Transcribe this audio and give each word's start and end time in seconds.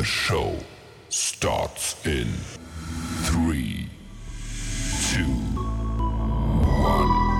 The 0.00 0.06
show 0.06 0.56
starts 1.10 2.06
in 2.06 2.26
three, 3.24 3.90
two, 5.10 5.24
one. 6.80 7.30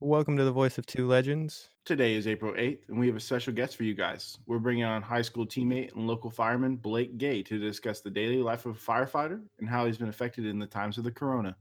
Welcome 0.00 0.38
to 0.38 0.44
the 0.44 0.52
Voice 0.52 0.78
of 0.78 0.86
Two 0.86 1.06
Legends. 1.06 1.68
Today 1.84 2.14
is 2.14 2.26
April 2.26 2.54
8th, 2.54 2.88
and 2.88 2.98
we 2.98 3.06
have 3.06 3.16
a 3.16 3.20
special 3.20 3.52
guest 3.52 3.76
for 3.76 3.84
you 3.84 3.92
guys. 3.92 4.38
We're 4.46 4.58
bringing 4.58 4.84
on 4.84 5.02
high 5.02 5.20
school 5.20 5.44
teammate 5.44 5.94
and 5.94 6.06
local 6.06 6.30
fireman 6.30 6.76
Blake 6.76 7.18
Gay 7.18 7.42
to 7.42 7.58
discuss 7.58 8.00
the 8.00 8.08
daily 8.08 8.38
life 8.38 8.64
of 8.64 8.76
a 8.76 8.80
firefighter 8.80 9.42
and 9.58 9.68
how 9.68 9.84
he's 9.84 9.98
been 9.98 10.08
affected 10.08 10.46
in 10.46 10.58
the 10.58 10.66
times 10.66 10.96
of 10.96 11.04
the 11.04 11.10
corona. 11.10 11.54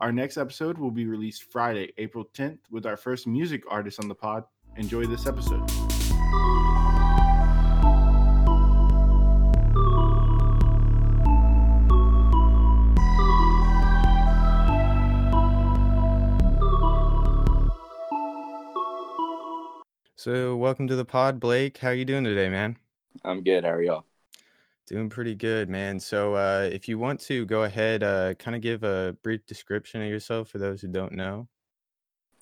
Our 0.00 0.12
next 0.12 0.36
episode 0.36 0.78
will 0.78 0.90
be 0.90 1.06
released 1.06 1.50
Friday, 1.50 1.92
April 1.98 2.28
10th, 2.34 2.58
with 2.70 2.86
our 2.86 2.96
first 2.96 3.26
music 3.26 3.62
artist 3.68 4.00
on 4.00 4.08
the 4.08 4.14
pod. 4.14 4.44
Enjoy 4.76 5.06
this 5.06 5.26
episode. 5.26 5.70
So, 20.16 20.56
welcome 20.56 20.88
to 20.88 20.96
the 20.96 21.04
pod, 21.04 21.38
Blake. 21.38 21.76
How 21.76 21.88
are 21.88 21.94
you 21.94 22.06
doing 22.06 22.24
today, 22.24 22.48
man? 22.48 22.78
I'm 23.24 23.42
good. 23.42 23.64
How 23.64 23.72
are 23.72 23.82
y'all? 23.82 24.06
Doing 24.86 25.08
pretty 25.08 25.34
good, 25.34 25.70
man. 25.70 25.98
So, 25.98 26.34
uh, 26.34 26.68
if 26.70 26.88
you 26.88 26.98
want 26.98 27.18
to 27.20 27.46
go 27.46 27.62
ahead, 27.62 28.02
uh, 28.02 28.34
kind 28.34 28.54
of 28.54 28.60
give 28.60 28.84
a 28.84 29.16
brief 29.22 29.46
description 29.46 30.02
of 30.02 30.08
yourself 30.08 30.48
for 30.48 30.58
those 30.58 30.82
who 30.82 30.88
don't 30.88 31.12
know. 31.12 31.48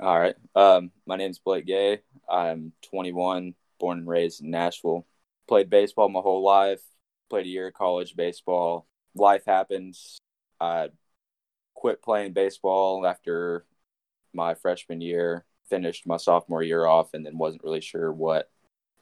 All 0.01 0.19
right. 0.19 0.35
Um, 0.57 0.91
my 1.07 1.15
name's 1.15 1.39
Blake 1.39 1.67
Gay. 1.67 2.01
I'm 2.29 2.73
21, 2.83 3.55
born 3.79 3.98
and 3.98 4.09
raised 4.09 4.43
in 4.43 4.51
Nashville. 4.51 5.07
Played 5.47 5.70
baseball 5.70 6.09
my 6.09 6.19
whole 6.19 6.43
life. 6.43 6.83
Played 7.31 7.47
a 7.47 7.51
year 7.51 7.69
of 7.69 7.75
college 7.75 8.17
baseball. 8.17 8.89
Life 9.15 9.45
happens. 9.47 10.19
I 10.61 10.89
quit 11.75 12.03
playing 12.03 12.33
baseball 12.33 13.07
after 13.07 13.65
my 14.33 14.55
freshman 14.55 15.01
year. 15.01 15.45
Finished 15.70 16.09
my 16.09 16.17
sophomore 16.17 16.65
year 16.65 16.87
off, 16.87 17.15
and 17.15 17.25
then 17.25 17.39
wasn't 17.39 17.63
really 17.63 17.81
sure 17.81 18.13
what 18.13 18.51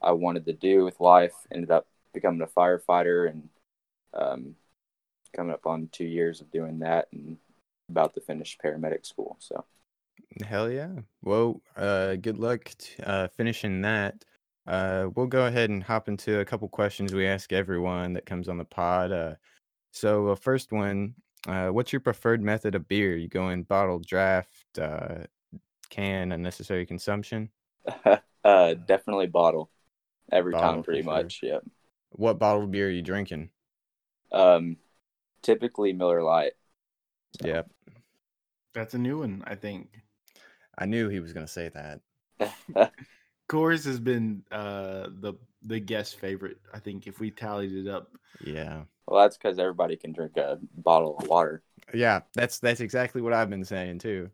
I 0.02 0.12
wanted 0.12 0.44
to 0.44 0.52
do 0.52 0.84
with 0.84 1.00
life. 1.00 1.32
Ended 1.50 1.70
up 1.70 1.86
becoming 2.12 2.40
a 2.42 2.46
firefighter, 2.46 3.30
and 3.30 3.48
um, 4.14 4.54
coming 5.34 5.52
up 5.52 5.66
on 5.66 5.88
two 5.92 6.04
years 6.04 6.40
of 6.40 6.50
doing 6.50 6.80
that, 6.80 7.08
and 7.12 7.36
about 7.88 8.14
to 8.14 8.20
finish 8.20 8.58
paramedic 8.62 9.06
school. 9.06 9.36
So. 9.40 9.64
Hell 10.44 10.70
yeah. 10.70 10.90
Well, 11.22 11.60
uh, 11.76 12.16
good 12.16 12.38
luck 12.38 12.64
t- 12.78 13.02
uh, 13.02 13.28
finishing 13.28 13.82
that. 13.82 14.24
Uh, 14.66 15.08
we'll 15.14 15.26
go 15.26 15.46
ahead 15.46 15.70
and 15.70 15.82
hop 15.82 16.08
into 16.08 16.38
a 16.38 16.44
couple 16.44 16.68
questions 16.68 17.12
we 17.12 17.26
ask 17.26 17.52
everyone 17.52 18.12
that 18.12 18.26
comes 18.26 18.48
on 18.48 18.58
the 18.58 18.64
pod. 18.64 19.10
Uh, 19.10 19.34
so, 19.92 20.28
uh, 20.28 20.36
first 20.36 20.70
one, 20.70 21.14
uh, 21.48 21.68
what's 21.68 21.92
your 21.92 22.00
preferred 22.00 22.42
method 22.42 22.74
of 22.74 22.86
beer? 22.86 23.16
You 23.16 23.28
go 23.28 23.48
in 23.48 23.64
bottle, 23.64 23.98
draft, 23.98 24.78
uh, 24.80 25.24
can, 25.88 26.32
unnecessary 26.32 26.86
consumption? 26.86 27.50
uh, 28.44 28.74
definitely 28.74 29.26
bottle 29.26 29.70
every 30.30 30.52
Bottle, 30.52 30.74
time, 30.74 30.82
pretty 30.82 31.02
sure. 31.02 31.12
much. 31.12 31.40
Yep. 31.42 31.64
What 32.10 32.38
bottled 32.38 32.70
beer 32.70 32.88
are 32.88 32.90
you 32.90 33.02
drinking? 33.02 33.50
Um, 34.32 34.76
typically 35.42 35.92
Miller 35.92 36.22
Lite. 36.22 36.52
So, 37.40 37.48
Yep. 37.48 37.70
That's 38.74 38.94
a 38.94 38.98
new 38.98 39.18
one, 39.20 39.42
I 39.46 39.54
think. 39.56 39.88
I 40.78 40.86
knew 40.86 41.08
he 41.08 41.20
was 41.20 41.32
going 41.32 41.46
to 41.46 41.52
say 41.52 41.70
that. 41.70 42.00
Coors 43.48 43.84
has 43.84 43.98
been 43.98 44.42
uh, 44.52 45.08
the 45.20 45.34
the 45.62 45.80
guest 45.80 46.18
favorite. 46.18 46.58
I 46.72 46.78
think 46.78 47.06
if 47.06 47.20
we 47.20 47.30
tallied 47.30 47.72
it 47.72 47.88
up, 47.88 48.10
Yeah. 48.40 48.82
Well, 49.06 49.22
that's 49.22 49.36
because 49.36 49.58
everybody 49.58 49.96
can 49.96 50.12
drink 50.12 50.36
a 50.36 50.58
bottle 50.78 51.18
of 51.18 51.26
water. 51.26 51.62
Yeah, 51.92 52.20
that's 52.34 52.60
that's 52.60 52.80
exactly 52.80 53.20
what 53.20 53.32
I've 53.32 53.50
been 53.50 53.64
saying 53.64 53.98
too. 53.98 54.30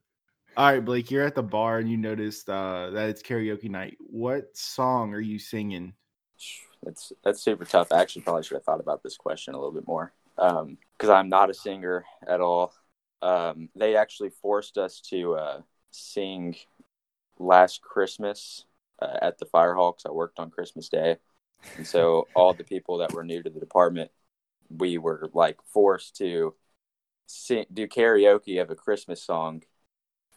All 0.56 0.70
right, 0.70 0.84
Blake, 0.84 1.10
you're 1.10 1.24
at 1.24 1.34
the 1.34 1.42
bar 1.42 1.78
and 1.78 1.90
you 1.90 1.96
noticed 1.96 2.48
uh, 2.48 2.90
that 2.90 3.08
it's 3.08 3.22
karaoke 3.22 3.70
night. 3.70 3.96
What 4.00 4.56
song 4.56 5.14
are 5.14 5.20
you 5.20 5.38
singing? 5.38 5.94
That's 6.86 7.12
that's 7.24 7.42
super 7.42 7.64
tough. 7.64 7.90
I 7.92 8.00
actually 8.00 8.22
probably 8.22 8.44
should 8.44 8.54
have 8.54 8.64
thought 8.64 8.80
about 8.80 9.02
this 9.02 9.16
question 9.16 9.54
a 9.54 9.58
little 9.58 9.72
bit 9.72 9.86
more 9.86 10.12
because 10.36 11.10
I'm 11.10 11.28
not 11.28 11.50
a 11.50 11.54
singer 11.54 12.04
at 12.26 12.40
all. 12.40 12.72
Um, 13.20 13.68
they 13.74 13.96
actually 13.96 14.30
forced 14.30 14.78
us 14.78 15.00
to 15.10 15.34
uh, 15.34 15.60
sing 15.90 16.54
last 17.38 17.82
Christmas 17.82 18.64
uh, 19.02 19.16
at 19.20 19.38
the 19.38 19.46
fire 19.46 19.74
hall 19.74 19.92
because 19.92 20.06
I 20.06 20.12
worked 20.12 20.38
on 20.38 20.50
Christmas 20.50 20.88
Day, 20.88 21.16
and 21.76 21.84
so 21.86 22.28
all 22.36 22.54
the 22.54 22.62
people 22.62 22.98
that 22.98 23.12
were 23.12 23.24
new 23.24 23.42
to 23.42 23.50
the 23.50 23.60
department, 23.60 24.12
we 24.70 24.96
were 24.96 25.28
like 25.34 25.58
forced 25.66 26.16
to 26.18 26.54
sing, 27.26 27.66
do 27.72 27.88
karaoke 27.88 28.62
of 28.62 28.70
a 28.70 28.76
Christmas 28.76 29.20
song. 29.20 29.64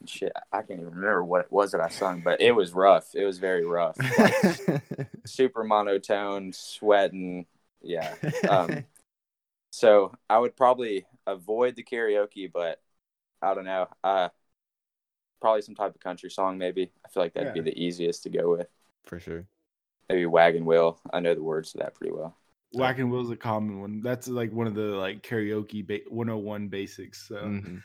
Shit, 0.06 0.32
I 0.52 0.62
can't 0.62 0.80
even 0.80 0.86
remember 0.94 1.24
what 1.24 1.42
it 1.42 1.52
was 1.52 1.72
that 1.72 1.82
I 1.82 1.90
sung, 1.90 2.22
but 2.22 2.42
it 2.42 2.52
was 2.52 2.74
rough. 2.74 3.14
It 3.14 3.26
was 3.26 3.38
very 3.40 3.66
rough. 3.66 3.98
Like, 4.18 5.08
super 5.26 5.64
monotone, 5.64 6.54
sweating. 6.54 7.46
Yeah. 7.82 8.14
Um, 8.50 8.86
so 9.72 10.14
I 10.30 10.40
would 10.40 10.56
probably 10.56 11.06
avoid 11.28 11.76
the 11.76 11.84
karaoke, 11.84 12.52
but 12.52 12.82
I 13.42 13.54
don't 13.54 13.66
know. 13.66 13.88
Uh, 14.04 14.30
probably 15.42 15.62
some 15.62 15.76
type 15.76 15.94
of 15.96 16.02
country 16.02 16.30
song, 16.30 16.58
maybe. 16.58 16.92
I 17.06 17.10
feel 17.10 17.24
like 17.24 17.34
that'd 17.34 17.54
be 17.54 17.62
the 17.62 17.78
easiest 17.78 18.24
to 18.24 18.30
go 18.30 18.52
with. 18.52 18.68
For 19.06 19.20
sure. 19.20 19.46
Maybe 20.10 20.26
Wagon 20.26 20.66
Wheel. 20.66 21.00
I 21.14 21.20
know 21.20 21.36
the 21.36 21.44
words 21.44 21.72
to 21.74 21.80
that 21.80 21.96
pretty 21.96 22.14
well. 22.14 22.36
Wagon 22.74 23.10
Wheel's 23.10 23.32
a 23.32 23.36
common 23.36 23.80
one. 23.80 24.02
That's 24.02 24.28
like 24.28 24.52
one 24.52 24.68
of 24.68 24.76
the 24.76 24.82
like 24.82 25.24
karaoke 25.24 25.86
ba- 25.86 26.10
101 26.10 26.68
basics. 26.68 27.28
So, 27.28 27.36
Mhm. 27.36 27.84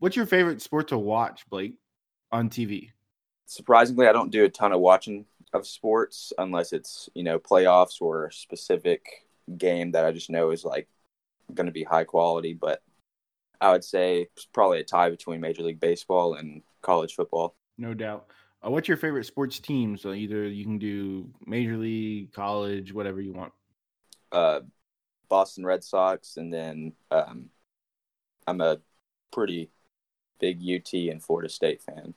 What's 0.00 0.16
your 0.16 0.26
favorite 0.26 0.62
sport 0.62 0.88
to 0.88 0.98
watch, 0.98 1.48
Blake, 1.50 1.76
on 2.32 2.50
TV? 2.50 2.90
Surprisingly, 3.46 4.06
I 4.08 4.12
don't 4.12 4.30
do 4.32 4.44
a 4.44 4.48
ton 4.50 4.72
of 4.72 4.80
watching 4.80 5.26
of 5.52 5.66
sports 5.66 6.32
unless 6.38 6.72
it's 6.72 7.08
you 7.14 7.24
know 7.24 7.38
playoffs 7.38 8.00
or 8.00 8.26
a 8.26 8.32
specific 8.32 9.26
game 9.58 9.92
that 9.92 10.04
I 10.06 10.12
just 10.12 10.30
know 10.30 10.50
is 10.52 10.64
like 10.64 10.88
going 11.54 11.66
to 11.66 11.72
be 11.72 11.84
high 11.84 12.04
quality. 12.04 12.54
But 12.54 12.82
I 13.60 13.72
would 13.72 13.84
say 13.84 14.28
it's 14.34 14.46
probably 14.46 14.80
a 14.80 14.84
tie 14.84 15.10
between 15.10 15.40
Major 15.40 15.62
League 15.64 15.80
Baseball 15.80 16.34
and 16.34 16.62
college 16.82 17.14
football. 17.14 17.56
No 17.78 17.94
doubt. 17.94 18.26
Uh, 18.64 18.70
what's 18.70 18.88
your 18.88 18.96
favorite 18.96 19.24
sports 19.26 19.58
team? 19.58 19.96
So 19.96 20.12
either 20.12 20.46
you 20.46 20.64
can 20.64 20.78
do 20.78 21.30
major 21.46 21.76
league, 21.76 22.32
college, 22.32 22.92
whatever 22.92 23.20
you 23.20 23.32
want. 23.32 23.52
uh, 24.32 24.60
Boston 25.28 25.64
Red 25.64 25.84
Sox, 25.84 26.36
and 26.36 26.52
then 26.52 26.92
um, 27.10 27.50
I'm 28.46 28.60
a 28.60 28.78
pretty 29.32 29.70
big 30.40 30.62
UT 30.62 31.10
and 31.10 31.22
Florida 31.22 31.48
State 31.48 31.82
fan. 31.82 32.14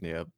Yep, 0.00 0.28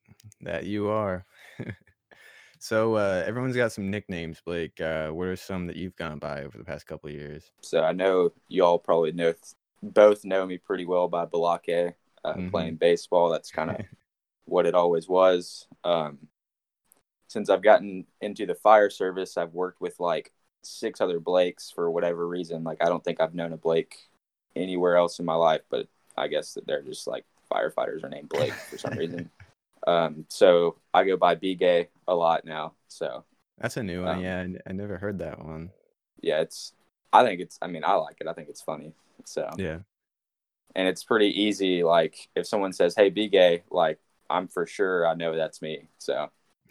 that 0.43 0.65
you 0.67 0.89
are. 0.89 1.25
so 2.59 2.95
uh, 2.97 3.23
everyone's 3.27 3.57
got 3.57 3.73
some 3.73 3.91
nicknames, 3.91 4.41
Blake. 4.45 4.81
Uh, 4.81 5.11
what 5.11 5.29
are 5.29 5.37
some 5.37 5.67
that 5.67 5.77
you've 5.77 5.97
gone 5.97 6.19
by 6.19 6.43
over 6.43 6.59
the 6.59 6.65
past 6.65 6.87
couple 6.87 7.09
of 7.09 7.15
years? 7.15 7.51
So 7.61 7.83
I 7.83 7.93
know 7.93 8.33
y'all 8.49 8.79
probably 8.79 9.13
know 9.13 9.35
both 9.83 10.25
know 10.25 10.47
me 10.47 10.59
pretty 10.59 10.85
well 10.87 11.09
by 11.09 11.27
Balake, 11.27 11.95
uh, 12.25 12.35
Mhm. 12.35 12.51
playing 12.51 12.77
baseball. 12.77 13.31
That's 13.31 13.51
kind 13.51 13.71
of 13.71 13.81
what 14.47 14.67
it 14.67 14.75
always 14.75 15.09
was. 15.09 15.67
Um, 15.85 16.19
since 17.29 17.49
I've 17.49 17.63
gotten 17.63 18.07
into 18.21 18.47
the 18.47 18.55
fire 18.55 18.91
service, 18.91 19.37
I've 19.37 19.55
worked 19.55 19.81
with 19.81 19.99
like 19.99 20.33
six 20.63 21.01
other 21.01 21.19
Blakes 21.19 21.71
for 21.71 21.91
whatever 21.91 22.27
reason. 22.29 22.65
Like 22.65 22.83
I 22.83 22.89
don't 22.89 23.03
think 23.03 23.21
I've 23.21 23.35
known 23.35 23.53
a 23.53 23.57
Blake 23.57 23.97
anywhere 24.55 24.97
else 24.97 25.19
in 25.19 25.25
my 25.25 25.35
life, 25.35 25.63
but 25.71 25.89
I 26.23 26.29
guess 26.29 26.55
that 26.55 26.67
they're 26.67 26.83
just 26.83 27.07
like 27.07 27.25
firefighters 27.53 28.03
are 28.05 28.09
named 28.09 28.29
Blake 28.31 28.55
for 28.55 28.79
some 28.79 28.97
reason. 28.97 29.31
Um, 29.85 30.27
so 30.29 30.77
I 30.95 31.03
go 31.03 31.17
by 31.17 31.35
B 31.35 31.57
Gay 31.57 31.89
a 32.07 32.15
lot 32.15 32.45
now. 32.45 32.75
So 32.87 33.25
That's 33.59 33.77
a 33.77 33.83
new 33.83 34.05
one. 34.05 34.15
Um, 34.19 34.23
yeah, 34.23 34.47
I 34.65 34.73
never 34.73 34.97
heard 34.97 35.19
that 35.19 35.45
one. 35.45 35.71
yeah, 36.21 36.41
it's. 36.41 36.73
I 37.13 37.25
think 37.25 37.41
it's. 37.41 37.59
I 37.61 37.67
mean, 37.67 37.83
I 37.85 37.95
like 37.95 38.19
it. 38.21 38.29
I 38.29 38.33
think 38.33 38.49
it's 38.49 38.63
funny. 38.63 38.95
So 39.25 39.51
Yeah. 39.59 39.81
and 40.77 40.87
it's 40.87 41.03
pretty 41.03 41.31
easy. 41.43 41.83
Like 41.83 42.29
if 42.37 42.47
someone 42.47 42.73
says, 42.73 42.95
"Hey, 42.95 43.11
be 43.11 43.29
gay," 43.29 43.65
like 43.73 43.99
I'm 44.31 44.47
for 44.47 44.67
sure 44.67 45.05
I 45.05 45.15
know 45.15 45.35
that's 45.37 45.61
me. 45.61 45.89
So 45.99 46.31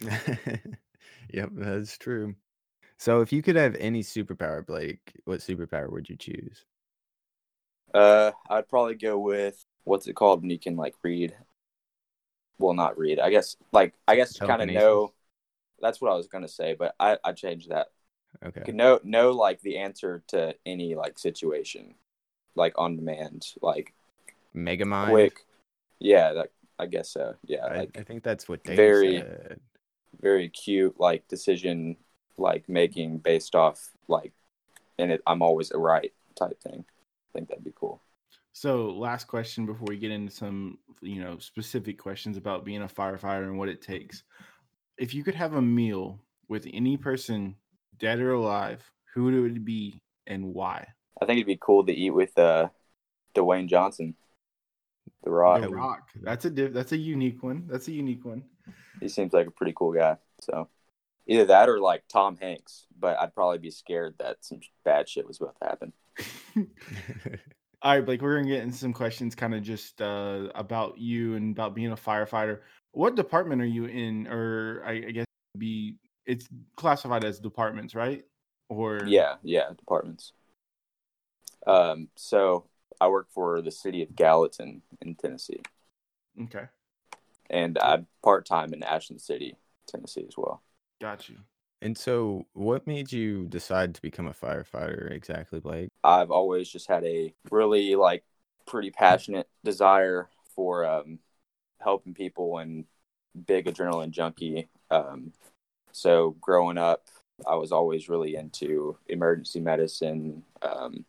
yep, 1.30 1.50
that's 1.52 1.98
true. 1.98 2.34
So 2.98 3.20
if 3.20 3.32
you 3.32 3.42
could 3.42 3.56
have 3.56 3.74
any 3.76 4.02
superpower, 4.02 4.64
Blake, 4.64 5.12
what 5.26 5.40
superpower 5.40 5.90
would 5.92 6.08
you 6.08 6.16
choose? 6.16 6.64
Uh, 7.94 8.32
I'd 8.48 8.68
probably 8.68 8.94
go 8.94 9.18
with 9.18 9.64
what's 9.84 10.06
it 10.06 10.14
called 10.14 10.42
when 10.42 10.50
you 10.50 10.58
can 10.58 10.76
like 10.76 10.94
read. 11.02 11.34
Well, 12.58 12.74
not 12.74 12.98
read. 12.98 13.18
I 13.18 13.30
guess 13.30 13.56
like 13.72 13.94
I 14.06 14.16
guess 14.16 14.38
kind 14.38 14.62
of 14.62 14.68
know. 14.68 15.12
That's 15.80 16.00
what 16.00 16.12
I 16.12 16.14
was 16.14 16.28
gonna 16.28 16.48
say, 16.48 16.74
but 16.78 16.94
I 17.00 17.18
I 17.24 17.32
changed 17.32 17.70
that. 17.70 17.88
Okay. 18.44 18.62
Could 18.62 18.74
know 18.76 19.00
know 19.02 19.32
like 19.32 19.60
the 19.60 19.78
answer 19.78 20.22
to 20.28 20.54
any 20.64 20.94
like 20.94 21.18
situation, 21.18 21.94
like 22.54 22.74
on 22.76 22.96
demand, 22.96 23.46
like 23.60 23.92
Mega 24.54 24.84
Mind. 24.84 25.10
quick. 25.10 25.44
Yeah, 25.98 26.30
like 26.30 26.52
I 26.78 26.86
guess 26.86 27.10
so. 27.10 27.34
Yeah, 27.44 27.64
I, 27.66 27.76
like 27.78 27.98
I 27.98 28.02
think 28.02 28.22
that's 28.22 28.48
what 28.48 28.62
Dave 28.64 28.76
very- 28.76 29.18
said. 29.18 29.60
very 30.20 30.48
cute 30.48 30.98
like 31.00 31.26
decision 31.28 31.96
like 32.38 32.68
making 32.68 33.18
based 33.18 33.54
off 33.54 33.90
like 34.08 34.32
and 34.98 35.12
it 35.12 35.22
I'm 35.26 35.42
always 35.42 35.70
a 35.72 35.78
right 35.78 36.12
type 36.36 36.60
thing. 36.60 36.84
Think 37.32 37.48
that'd 37.48 37.64
be 37.64 37.72
cool. 37.74 38.02
So, 38.52 38.90
last 38.90 39.26
question 39.26 39.64
before 39.64 39.86
we 39.88 39.96
get 39.96 40.10
into 40.10 40.32
some, 40.32 40.78
you 41.00 41.22
know, 41.22 41.38
specific 41.38 41.98
questions 41.98 42.36
about 42.36 42.64
being 42.64 42.82
a 42.82 42.88
firefighter 42.88 43.44
and 43.44 43.58
what 43.58 43.70
it 43.70 43.80
takes. 43.80 44.24
If 44.98 45.14
you 45.14 45.24
could 45.24 45.34
have 45.34 45.54
a 45.54 45.62
meal 45.62 46.20
with 46.48 46.66
any 46.72 46.98
person, 46.98 47.56
dead 47.98 48.20
or 48.20 48.34
alive, 48.34 48.82
who 49.14 49.24
would 49.24 49.56
it 49.56 49.64
be 49.64 50.02
and 50.26 50.52
why? 50.52 50.86
I 51.20 51.24
think 51.24 51.38
it'd 51.38 51.46
be 51.46 51.58
cool 51.60 51.84
to 51.86 51.92
eat 51.92 52.10
with 52.10 52.36
uh 52.38 52.68
Dwayne 53.34 53.68
Johnson. 53.68 54.14
The 55.24 55.30
Rock. 55.30 55.62
The 55.62 55.68
Rock. 55.68 56.08
That's 56.20 56.44
a 56.44 56.50
diff- 56.50 56.72
that's 56.72 56.92
a 56.92 56.96
unique 56.96 57.42
one. 57.42 57.66
That's 57.68 57.88
a 57.88 57.92
unique 57.92 58.24
one. 58.24 58.44
He 59.00 59.08
seems 59.08 59.32
like 59.32 59.46
a 59.46 59.52
pretty 59.52 59.72
cool 59.76 59.92
guy. 59.92 60.16
So 60.40 60.68
either 61.26 61.46
that 61.46 61.68
or 61.68 61.80
like 61.80 62.02
Tom 62.08 62.36
Hanks. 62.36 62.86
But 62.98 63.18
I'd 63.18 63.34
probably 63.34 63.58
be 63.58 63.70
scared 63.70 64.16
that 64.18 64.44
some 64.44 64.60
bad 64.84 65.08
shit 65.08 65.26
was 65.26 65.40
about 65.40 65.56
to 65.60 65.68
happen. 65.68 65.92
All 67.82 67.96
right, 67.96 68.04
Blake, 68.04 68.22
we're 68.22 68.36
gonna 68.36 68.48
get 68.48 68.62
into 68.62 68.76
some 68.76 68.92
questions, 68.92 69.34
kind 69.34 69.54
of 69.54 69.62
just 69.62 70.00
uh, 70.00 70.48
about 70.54 70.98
you 70.98 71.34
and 71.34 71.52
about 71.52 71.74
being 71.74 71.92
a 71.92 71.96
firefighter. 71.96 72.60
What 72.92 73.16
department 73.16 73.60
are 73.60 73.66
you 73.66 73.86
in, 73.86 74.28
or 74.28 74.82
I, 74.86 74.92
I 74.92 75.10
guess 75.10 75.26
be 75.58 75.96
it's 76.24 76.48
classified 76.76 77.24
as 77.24 77.40
departments, 77.40 77.94
right? 77.94 78.22
Or 78.68 79.04
Yeah, 79.06 79.34
yeah, 79.42 79.70
departments. 79.76 80.32
Um, 81.66 82.08
so 82.16 82.66
I 83.00 83.08
work 83.08 83.28
for 83.34 83.60
the 83.62 83.70
city 83.70 84.02
of 84.02 84.14
Gallatin 84.14 84.82
in 85.00 85.14
Tennessee, 85.16 85.62
okay, 86.42 86.66
and 87.50 87.78
I'm 87.78 88.06
part 88.22 88.46
time 88.46 88.72
in 88.74 88.82
Ashland 88.82 89.20
City, 89.20 89.56
Tennessee 89.88 90.24
as 90.28 90.34
well. 90.36 90.62
got 91.00 91.28
you. 91.28 91.38
And 91.82 91.98
so, 91.98 92.46
what 92.52 92.86
made 92.86 93.12
you 93.12 93.46
decide 93.48 93.94
to 93.94 94.02
become 94.02 94.26
a 94.26 94.32
firefighter 94.32 95.10
exactly, 95.10 95.60
Blake? 95.60 95.88
I've 96.04 96.30
always 96.30 96.68
just 96.68 96.88
had 96.88 97.04
a 97.04 97.34
really 97.50 97.96
like 97.96 98.24
pretty 98.66 98.90
passionate 98.90 99.48
desire 99.64 100.28
for 100.54 100.86
um, 100.86 101.18
helping 101.80 102.14
people 102.14 102.58
and 102.58 102.84
big 103.46 103.66
adrenaline 103.66 104.10
junkie. 104.10 104.68
Um, 104.90 105.32
so 105.90 106.36
growing 106.40 106.78
up, 106.78 107.06
I 107.46 107.56
was 107.56 107.72
always 107.72 108.08
really 108.08 108.36
into 108.36 108.96
emergency 109.08 109.60
medicine, 109.60 110.44
um, 110.62 111.04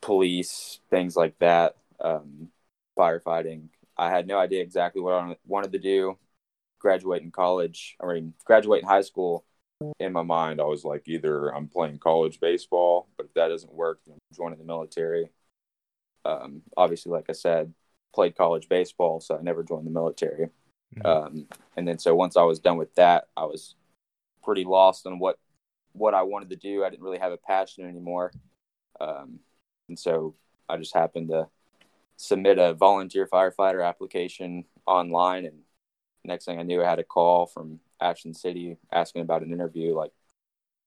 police, 0.00 0.80
things 0.90 1.16
like 1.16 1.38
that, 1.40 1.76
um, 2.00 2.48
firefighting. 2.96 3.68
I 3.96 4.10
had 4.10 4.26
no 4.26 4.38
idea 4.38 4.62
exactly 4.62 5.02
what 5.02 5.14
I 5.14 5.36
wanted 5.46 5.72
to 5.72 5.78
do. 5.78 6.16
Graduating 6.82 7.30
college, 7.30 7.96
I 8.02 8.06
mean, 8.12 8.34
graduating 8.44 8.88
high 8.88 9.02
school, 9.02 9.44
in 10.00 10.12
my 10.12 10.24
mind, 10.24 10.60
I 10.60 10.64
was 10.64 10.84
like, 10.84 11.06
either 11.06 11.54
I'm 11.54 11.68
playing 11.68 11.98
college 11.98 12.40
baseball, 12.40 13.06
but 13.16 13.26
if 13.26 13.34
that 13.34 13.48
doesn't 13.48 13.72
work, 13.72 14.00
then 14.04 14.14
I'm 14.14 14.36
joining 14.36 14.58
the 14.58 14.64
military. 14.64 15.30
Um, 16.24 16.62
obviously, 16.76 17.12
like 17.12 17.26
I 17.28 17.34
said, 17.34 17.72
played 18.12 18.36
college 18.36 18.68
baseball, 18.68 19.20
so 19.20 19.36
I 19.36 19.42
never 19.42 19.62
joined 19.62 19.86
the 19.86 19.92
military. 19.92 20.50
Mhm. 20.96 21.06
Um, 21.06 21.48
and 21.76 21.86
then 21.86 22.00
so 22.00 22.16
once 22.16 22.36
I 22.36 22.42
was 22.42 22.58
done 22.58 22.78
with 22.78 22.92
that, 22.96 23.28
I 23.36 23.44
was 23.44 23.76
pretty 24.42 24.64
lost 24.64 25.06
on 25.06 25.20
what 25.20 25.38
what 25.92 26.14
I 26.14 26.22
wanted 26.22 26.50
to 26.50 26.56
do. 26.56 26.84
I 26.84 26.90
didn't 26.90 27.04
really 27.04 27.18
have 27.18 27.32
a 27.32 27.36
passion 27.36 27.86
anymore, 27.86 28.32
um, 28.98 29.38
and 29.88 29.98
so 29.98 30.34
I 30.68 30.78
just 30.78 30.94
happened 30.94 31.28
to 31.28 31.48
submit 32.16 32.58
a 32.58 32.74
volunteer 32.74 33.26
firefighter 33.26 33.86
application 33.86 34.64
online, 34.84 35.44
and 35.44 35.62
next 36.24 36.44
thing 36.44 36.58
I 36.58 36.62
knew, 36.62 36.82
I 36.82 36.88
had 36.88 36.98
a 36.98 37.04
call 37.04 37.46
from 37.46 37.80
Ashland 38.00 38.36
City 38.36 38.78
asking 38.92 39.22
about 39.22 39.42
an 39.42 39.52
interview. 39.52 39.94
Like 39.94 40.12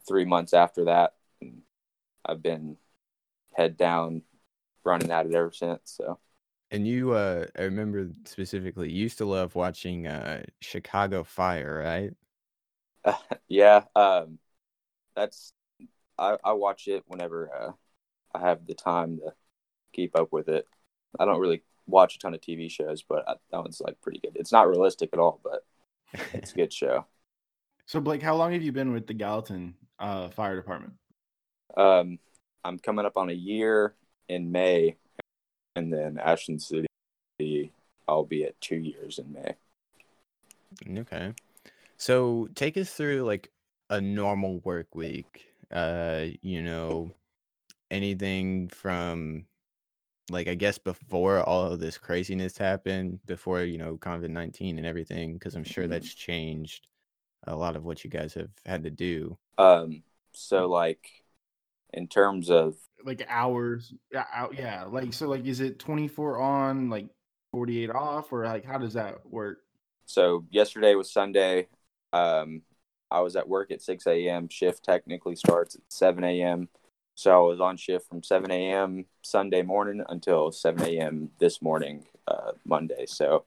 three 0.07 0.25
months 0.25 0.53
after 0.53 0.85
that, 0.85 1.13
and 1.41 1.61
I've 2.25 2.41
been 2.41 2.77
head 3.53 3.77
down, 3.77 4.23
running 4.83 5.11
at 5.11 5.25
it 5.27 5.35
ever 5.35 5.51
since. 5.51 5.81
So 5.85 6.19
And 6.71 6.87
you, 6.87 7.13
uh, 7.13 7.45
I 7.57 7.63
remember 7.63 8.09
specifically, 8.25 8.91
you 8.91 9.03
used 9.03 9.17
to 9.19 9.25
love 9.25 9.55
watching 9.55 10.07
uh, 10.07 10.43
Chicago 10.61 11.23
Fire, 11.23 11.81
right? 11.83 12.13
yeah, 13.47 13.83
um, 13.95 14.39
that's 15.15 15.53
I, 16.17 16.37
I 16.43 16.53
watch 16.53 16.87
it 16.87 17.03
whenever 17.07 17.51
uh, 17.53 17.71
I 18.37 18.41
have 18.41 18.65
the 18.65 18.75
time 18.75 19.17
to 19.17 19.33
keep 19.93 20.17
up 20.17 20.31
with 20.31 20.49
it. 20.49 20.67
I 21.19 21.25
don't 21.25 21.39
really 21.41 21.63
watch 21.87 22.15
a 22.15 22.19
ton 22.19 22.33
of 22.33 22.41
TV 22.41 22.69
shows, 22.69 23.03
but 23.03 23.27
I, 23.27 23.35
that 23.51 23.59
one's 23.59 23.81
like 23.81 23.99
pretty 24.01 24.19
good. 24.19 24.35
It's 24.35 24.51
not 24.51 24.67
realistic 24.67 25.09
at 25.13 25.19
all, 25.19 25.39
but 25.43 25.65
it's 26.33 26.51
a 26.51 26.55
good 26.55 26.73
show. 26.73 27.05
So, 27.85 27.99
Blake, 27.99 28.21
how 28.21 28.35
long 28.35 28.53
have 28.53 28.63
you 28.63 28.71
been 28.71 28.91
with 28.91 29.07
the 29.07 29.13
Gallatin 29.13 29.75
uh, 29.99 30.29
Fire 30.29 30.55
Department? 30.55 30.93
Um, 31.77 32.19
I'm 32.63 32.79
coming 32.79 33.05
up 33.05 33.17
on 33.17 33.29
a 33.29 33.33
year 33.33 33.93
in 34.27 34.51
May, 34.51 34.95
and 35.75 35.93
then 35.93 36.17
Ashland 36.17 36.61
City, 36.61 37.71
I'll 38.07 38.25
be 38.25 38.43
at 38.43 38.59
two 38.59 38.77
years 38.77 39.19
in 39.19 39.31
May. 39.33 40.99
Okay. 41.01 41.33
So 41.97 42.49
take 42.55 42.77
us 42.77 42.91
through 42.91 43.23
like 43.23 43.51
a 43.89 44.01
normal 44.01 44.59
work 44.59 44.95
week. 44.95 45.47
Uh, 45.71 46.25
you 46.41 46.61
know, 46.61 47.11
anything 47.91 48.67
from 48.69 49.45
like 50.29 50.47
I 50.47 50.55
guess 50.55 50.77
before 50.77 51.41
all 51.43 51.71
of 51.71 51.79
this 51.79 51.97
craziness 51.97 52.57
happened, 52.57 53.19
before, 53.25 53.63
you 53.63 53.77
know, 53.77 53.97
COVID-19 53.97 54.77
and 54.77 54.85
everything, 54.85 55.33
because 55.33 55.55
I'm 55.55 55.63
sure 55.63 55.87
Mhm. 55.87 55.89
that's 55.89 56.13
changed 56.13 56.87
a 57.47 57.55
lot 57.55 57.75
of 57.75 57.83
what 57.85 58.03
you 58.03 58.09
guys 58.09 58.33
have 58.35 58.51
had 58.65 58.83
to 58.83 58.91
do. 58.91 59.37
Um, 59.57 60.03
so 60.33 60.67
like 60.67 61.09
in 61.93 62.07
terms 62.07 62.49
of 62.49 62.75
Like 63.05 63.25
hours? 63.29 63.93
Yeah, 64.11 64.25
out, 64.33 64.55
yeah. 64.57 64.85
Like 64.85 65.13
so, 65.13 65.27
like 65.29 65.45
is 65.45 65.59
it 65.59 65.79
twenty 65.79 66.07
four 66.07 66.39
on, 66.39 66.89
like 66.89 67.07
forty 67.51 67.83
eight 67.83 67.91
off, 67.91 68.33
or 68.33 68.45
like 68.45 68.65
how 68.65 68.79
does 68.79 68.93
that 68.93 69.25
work? 69.29 69.59
So 70.07 70.45
yesterday 70.51 70.95
was 70.95 71.11
Sunday. 71.13 71.67
Um, 72.13 72.63
I 73.11 73.21
was 73.21 73.35
at 73.35 73.47
work 73.47 73.71
at 73.71 73.81
6 73.81 74.27
a.m. 74.29 74.49
Shift 74.49 74.83
technically 74.83 75.35
starts 75.35 75.75
at 75.75 75.81
7 75.89 76.41
a.m. 76.41 76.69
So 77.15 77.33
I 77.33 77.49
was 77.49 77.61
on 77.61 77.77
shift 77.77 78.09
from 78.09 78.23
7 78.23 78.51
a.m. 78.51 79.05
Sunday 79.21 79.61
morning 79.61 80.03
until 80.09 80.51
7 80.51 80.81
a.m. 80.85 81.31
this 81.39 81.61
morning, 81.61 82.05
uh, 82.27 82.51
Monday. 82.65 83.05
So 83.05 83.45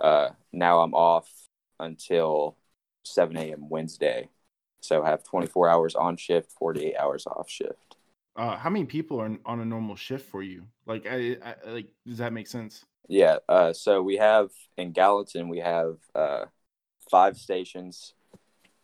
uh, 0.00 0.30
now 0.52 0.80
I'm 0.80 0.94
off 0.94 1.30
until 1.78 2.56
7 3.04 3.36
a.m. 3.36 3.68
Wednesday. 3.68 4.28
So 4.80 5.04
I 5.04 5.10
have 5.10 5.22
24 5.22 5.68
hours 5.68 5.94
on 5.94 6.16
shift, 6.16 6.52
48 6.58 6.96
hours 6.96 7.26
off 7.26 7.48
shift. 7.48 7.96
Uh, 8.36 8.56
how 8.56 8.68
many 8.68 8.84
people 8.84 9.20
are 9.20 9.30
on 9.46 9.60
a 9.60 9.64
normal 9.64 9.94
shift 9.94 10.28
for 10.28 10.42
you? 10.42 10.64
Like, 10.86 11.06
I, 11.06 11.36
I 11.42 11.70
like 11.70 11.86
does 12.06 12.18
that 12.18 12.32
make 12.32 12.48
sense? 12.48 12.84
Yeah. 13.08 13.36
Uh, 13.48 13.72
so 13.72 14.02
we 14.02 14.16
have 14.16 14.50
in 14.76 14.90
Gallatin, 14.92 15.48
we 15.48 15.58
have 15.58 15.98
uh, 16.16 16.46
five 17.10 17.36
stations. 17.36 18.14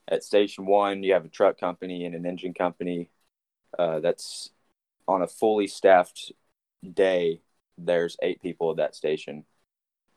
At 0.09 0.23
station 0.23 0.67
one, 0.67 1.03
you 1.03 1.15
have 1.15 1.25
a 1.25 1.29
truck 1.29 1.59
company 1.59 2.05
and 2.05 2.15
an 2.15 2.27
engine 2.27 2.55
company. 2.55 3.11
Uh, 3.79 4.01
that's 4.01 4.51
on 5.07 5.23
a 5.23 5.27
fully 5.27 5.67
staffed 5.67 6.33
day. 6.93 7.41
There's 7.79 8.17
eight 8.23 8.43
people 8.43 8.71
at 8.71 8.77
that 8.79 8.95
station, 8.95 9.45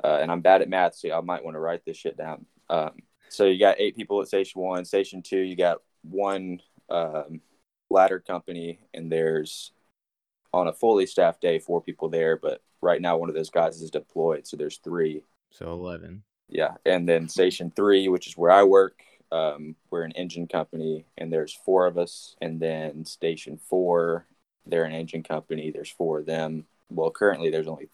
uh, 0.03 0.19
and 0.21 0.31
I'm 0.31 0.41
bad 0.41 0.61
at 0.61 0.69
math, 0.69 0.95
so 0.95 1.11
I 1.11 1.21
might 1.21 1.43
want 1.43 1.55
to 1.55 1.59
write 1.59 1.85
this 1.85 1.97
shit 1.97 2.17
down. 2.17 2.45
Um, 2.69 2.91
so 3.29 3.45
you 3.45 3.59
got 3.59 3.79
eight 3.79 3.95
people 3.95 4.21
at 4.21 4.27
station 4.27 4.61
one. 4.61 4.85
Station 4.85 5.21
two, 5.21 5.39
you 5.39 5.55
got 5.55 5.81
one 6.03 6.59
um, 6.89 7.41
ladder 7.89 8.19
company, 8.19 8.79
and 8.93 9.11
there's 9.11 9.71
on 10.53 10.67
a 10.67 10.73
fully 10.73 11.05
staffed 11.05 11.41
day 11.41 11.59
four 11.59 11.81
people 11.81 12.09
there. 12.09 12.37
But 12.37 12.61
right 12.81 13.01
now, 13.01 13.17
one 13.17 13.29
of 13.29 13.35
those 13.35 13.49
guys 13.49 13.81
is 13.81 13.91
deployed, 13.91 14.45
so 14.45 14.57
there's 14.57 14.77
three. 14.77 15.23
So 15.51 15.71
11. 15.71 16.23
Yeah, 16.49 16.75
and 16.85 17.07
then 17.07 17.29
station 17.29 17.71
three, 17.75 18.07
which 18.09 18.27
is 18.27 18.37
where 18.37 18.51
I 18.51 18.63
work, 18.63 19.01
um, 19.33 19.75
we're 19.89 20.03
an 20.03 20.11
engine 20.11 20.47
company, 20.47 21.05
and 21.17 21.33
there's 21.33 21.53
four 21.53 21.87
of 21.87 21.97
us. 21.97 22.35
And 22.39 22.59
then 22.59 23.03
station 23.05 23.57
four, 23.57 24.27
they're 24.65 24.85
an 24.85 24.93
engine 24.93 25.23
company. 25.23 25.71
There's 25.71 25.89
four 25.89 26.19
of 26.19 26.25
them. 26.25 26.65
Well, 26.89 27.09
currently 27.09 27.49
there's 27.49 27.67
only 27.67 27.89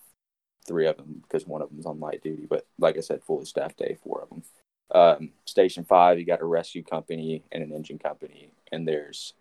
three 0.68 0.86
of 0.86 0.98
them 0.98 1.24
because 1.24 1.48
one 1.48 1.62
of 1.62 1.70
them's 1.70 1.86
on 1.86 2.00
light 2.00 2.22
duty. 2.22 2.46
But 2.48 2.68
like 2.78 2.98
I 2.98 3.02
said, 3.02 3.24
fully 3.24 3.46
staffed 3.46 3.78
day, 3.78 3.98
four 4.04 4.22
of 4.22 4.30
them. 4.30 4.44
Um, 4.92 5.30
station 5.46 5.86
five, 5.86 6.20
you 6.20 6.26
got 6.26 6.42
a 6.42 6.46
rescue 6.46 6.84
company 6.84 7.44
and 7.52 7.64
an 7.64 7.72
engine 7.72 8.00
company, 8.00 8.52
and 8.72 8.88
there's 8.88 9.34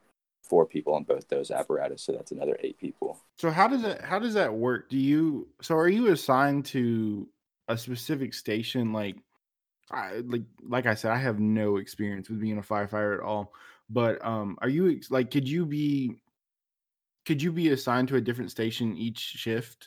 four 0.43 0.67
people 0.67 0.95
on 0.95 1.05
both 1.05 1.28
those 1.28 1.50
apparatus, 1.50 2.02
so 2.02 2.12
that's 2.12 2.33
another 2.33 2.59
eight 2.61 2.78
people. 2.78 3.19
So 3.38 3.50
how 3.50 3.67
does 3.67 3.83
that 3.83 4.02
how 4.02 4.19
does 4.19 4.35
that 4.35 4.55
work? 4.55 4.88
Do 4.88 4.99
you 4.99 5.49
so 5.62 5.76
are 5.76 5.88
you 5.88 6.12
assigned 6.12 6.67
to 6.67 7.28
a 7.67 7.76
specific 7.76 8.35
station? 8.35 8.93
Like, 8.93 9.17
I 9.90 10.23
like 10.26 10.42
like 10.62 10.87
I 10.87 10.95
said, 10.95 11.12
I 11.12 11.18
have 11.18 11.38
no 11.38 11.76
experience 11.76 12.28
with 12.28 12.40
being 12.40 12.59
a 12.59 12.62
firefighter 12.62 13.14
at 13.14 13.21
all. 13.25 13.52
But 13.90 14.25
um, 14.25 14.59
are 14.61 14.68
you 14.68 15.00
like 15.11 15.30
could 15.30 15.49
you 15.49 15.64
be 15.64 16.21
could 17.25 17.42
you 17.42 17.52
be 17.52 17.71
assigned 17.71 18.09
to 18.09 18.16
a 18.16 18.21
different 18.21 18.50
station 18.50 18.97
each 18.97 19.18
shift? 19.18 19.87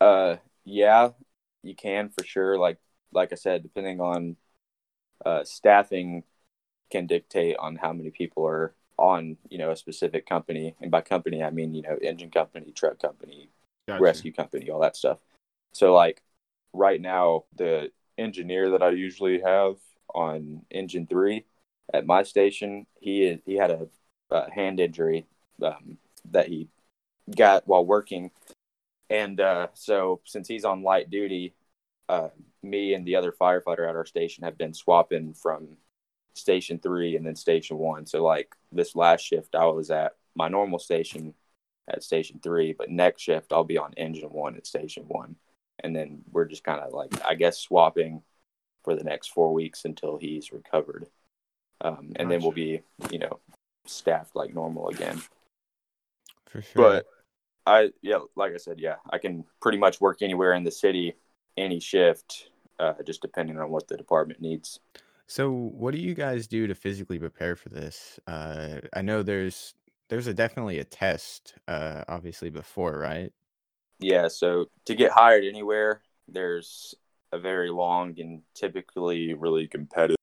Uh, 0.00 0.36
yeah. 0.64 1.10
you 1.62 1.74
can 1.74 2.08
for 2.08 2.24
sure. 2.24 2.58
Like 2.58 2.78
like 3.12 3.32
I 3.32 3.36
said, 3.36 3.62
depending 3.62 4.00
on 4.00 4.36
uh, 5.24 5.44
staffing, 5.44 6.24
can 6.90 7.06
dictate 7.06 7.56
on 7.58 7.76
how 7.76 7.92
many 7.92 8.10
people 8.10 8.46
are 8.46 8.74
on 8.96 9.36
you 9.48 9.58
know 9.58 9.70
a 9.70 9.76
specific 9.76 10.26
company, 10.26 10.76
and 10.80 10.90
by 10.90 11.00
company 11.00 11.42
I 11.42 11.50
mean 11.50 11.74
you 11.74 11.82
know 11.82 11.96
engine 12.02 12.30
company, 12.30 12.72
truck 12.72 12.98
company, 12.98 13.50
Gotcha. 13.86 14.02
rescue 14.02 14.32
company, 14.32 14.70
all 14.70 14.80
that 14.80 14.96
stuff. 14.96 15.18
So 15.72 15.94
like 15.94 16.22
right 16.72 17.00
now, 17.00 17.44
the 17.56 17.90
engineer 18.20 18.70
that 18.70 18.82
I 18.82 18.90
usually 18.90 19.40
have 19.40 19.76
on 20.14 20.62
engine 20.70 21.06
three 21.06 21.44
at 21.92 22.06
my 22.06 22.22
station, 22.22 22.86
he 23.00 23.40
he 23.44 23.54
had 23.54 23.70
a, 23.70 23.88
a 24.30 24.50
hand 24.50 24.80
injury 24.80 25.26
um, 25.62 25.98
that 26.30 26.48
he 26.48 26.68
got 27.36 27.66
while 27.66 27.84
working, 27.84 28.30
and 29.08 29.40
uh, 29.40 29.68
so 29.74 30.20
since 30.24 30.46
he's 30.48 30.64
on 30.64 30.82
light 30.82 31.10
duty, 31.10 31.54
uh, 32.08 32.28
me 32.62 32.94
and 32.94 33.06
the 33.06 33.16
other 33.16 33.32
firefighter 33.32 33.88
at 33.88 33.96
our 33.96 34.06
station 34.06 34.44
have 34.44 34.58
been 34.58 34.74
swapping 34.74 35.34
from 35.34 35.76
station 36.34 36.78
three 36.78 37.16
and 37.16 37.26
then 37.26 37.36
station 37.36 37.76
one. 37.78 38.06
So 38.06 38.22
like 38.22 38.54
this 38.72 38.94
last 38.94 39.22
shift, 39.22 39.54
I 39.54 39.66
was 39.66 39.90
at 39.90 40.12
my 40.34 40.48
normal 40.48 40.78
station 40.78 41.34
at 41.88 42.04
station 42.04 42.40
three, 42.42 42.72
but 42.72 42.90
next 42.90 43.22
shift 43.22 43.52
I'll 43.52 43.64
be 43.64 43.78
on 43.78 43.94
engine 43.96 44.30
one 44.30 44.56
at 44.56 44.66
station 44.66 45.04
one, 45.08 45.36
and 45.82 45.94
then 45.94 46.22
we're 46.30 46.46
just 46.46 46.64
kind 46.64 46.80
of 46.80 46.92
like 46.92 47.12
I 47.24 47.34
guess 47.34 47.58
swapping 47.58 48.22
for 48.84 48.94
the 48.94 49.04
next 49.04 49.28
four 49.28 49.52
weeks 49.52 49.84
until 49.84 50.16
he's 50.16 50.52
recovered, 50.52 51.06
um, 51.80 52.12
and 52.16 52.30
then 52.30 52.40
we'll 52.40 52.52
be 52.52 52.82
you 53.10 53.18
know 53.18 53.40
staffed 53.86 54.36
like 54.36 54.54
normal 54.54 54.88
again. 54.88 55.20
For 56.46 56.62
sure. 56.62 56.82
But 56.82 57.06
I 57.66 57.90
yeah, 58.02 58.18
like 58.36 58.52
I 58.54 58.58
said, 58.58 58.80
yeah, 58.80 58.96
I 59.10 59.18
can 59.18 59.44
pretty 59.60 59.78
much 59.78 60.00
work 60.00 60.22
anywhere 60.22 60.52
in 60.54 60.64
the 60.64 60.70
city, 60.70 61.14
any 61.56 61.80
shift, 61.80 62.50
uh, 62.78 62.94
just 63.06 63.22
depending 63.22 63.58
on 63.58 63.70
what 63.70 63.88
the 63.88 63.96
department 63.96 64.40
needs. 64.40 64.80
So, 65.26 65.50
what 65.52 65.94
do 65.94 66.00
you 66.00 66.14
guys 66.14 66.48
do 66.48 66.66
to 66.66 66.74
physically 66.74 67.18
prepare 67.18 67.54
for 67.54 67.68
this? 67.68 68.18
Uh, 68.26 68.80
I 68.92 69.02
know 69.02 69.22
there's 69.22 69.74
there's 70.08 70.26
a 70.26 70.34
definitely 70.34 70.80
a 70.80 70.84
test, 70.84 71.54
uh, 71.68 72.02
obviously 72.08 72.50
before, 72.50 72.98
right? 72.98 73.32
Yeah, 74.00 74.28
so 74.28 74.66
to 74.86 74.94
get 74.94 75.12
hired 75.12 75.44
anywhere, 75.44 76.02
there's 76.26 76.94
a 77.32 77.38
very 77.38 77.70
long 77.70 78.18
and 78.18 78.42
typically 78.54 79.34
really 79.34 79.68
competitive 79.68 80.16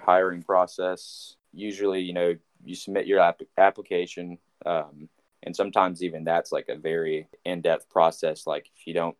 hiring 0.00 0.42
process. 0.42 1.36
Usually, 1.52 2.00
you 2.00 2.12
know, 2.12 2.34
you 2.64 2.74
submit 2.74 3.06
your 3.06 3.20
app- 3.20 3.42
application, 3.56 4.38
um, 4.66 5.08
and 5.42 5.54
sometimes 5.54 6.02
even 6.02 6.24
that's 6.24 6.50
like 6.50 6.68
a 6.68 6.76
very 6.76 7.28
in-depth 7.44 7.88
process. 7.90 8.46
Like 8.46 8.70
if 8.76 8.86
you 8.86 8.94
don't, 8.94 9.16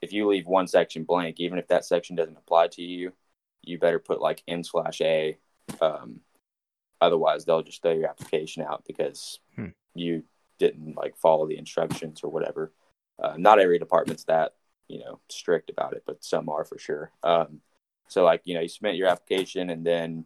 if 0.00 0.12
you 0.12 0.26
leave 0.26 0.46
one 0.46 0.66
section 0.66 1.04
blank, 1.04 1.40
even 1.40 1.58
if 1.58 1.68
that 1.68 1.84
section 1.84 2.16
doesn't 2.16 2.38
apply 2.38 2.68
to 2.68 2.82
you, 2.82 3.12
you 3.62 3.78
better 3.78 3.98
put 3.98 4.20
like 4.20 4.42
N 4.48 4.64
slash 4.64 5.00
A. 5.02 5.36
Um, 5.80 6.20
otherwise, 7.00 7.44
they'll 7.44 7.62
just 7.62 7.82
throw 7.82 7.92
your 7.92 8.08
application 8.08 8.62
out 8.62 8.84
because 8.86 9.40
Hmm. 9.56 9.68
you 9.94 10.24
didn't 10.58 10.96
like 10.96 11.16
follow 11.16 11.46
the 11.46 11.58
instructions 11.58 12.20
or 12.22 12.30
whatever. 12.30 12.72
Uh, 13.22 13.34
not 13.36 13.58
every 13.58 13.78
department's 13.78 14.24
that 14.24 14.54
you 14.88 14.98
know 14.98 15.20
strict 15.28 15.70
about 15.70 15.94
it, 15.94 16.02
but 16.06 16.24
some 16.24 16.48
are 16.48 16.64
for 16.64 16.78
sure. 16.78 17.10
Um, 17.22 17.60
so 18.08 18.24
like 18.24 18.42
you 18.44 18.54
know, 18.54 18.60
you 18.60 18.68
submit 18.68 18.96
your 18.96 19.08
application, 19.08 19.70
and 19.70 19.84
then 19.84 20.24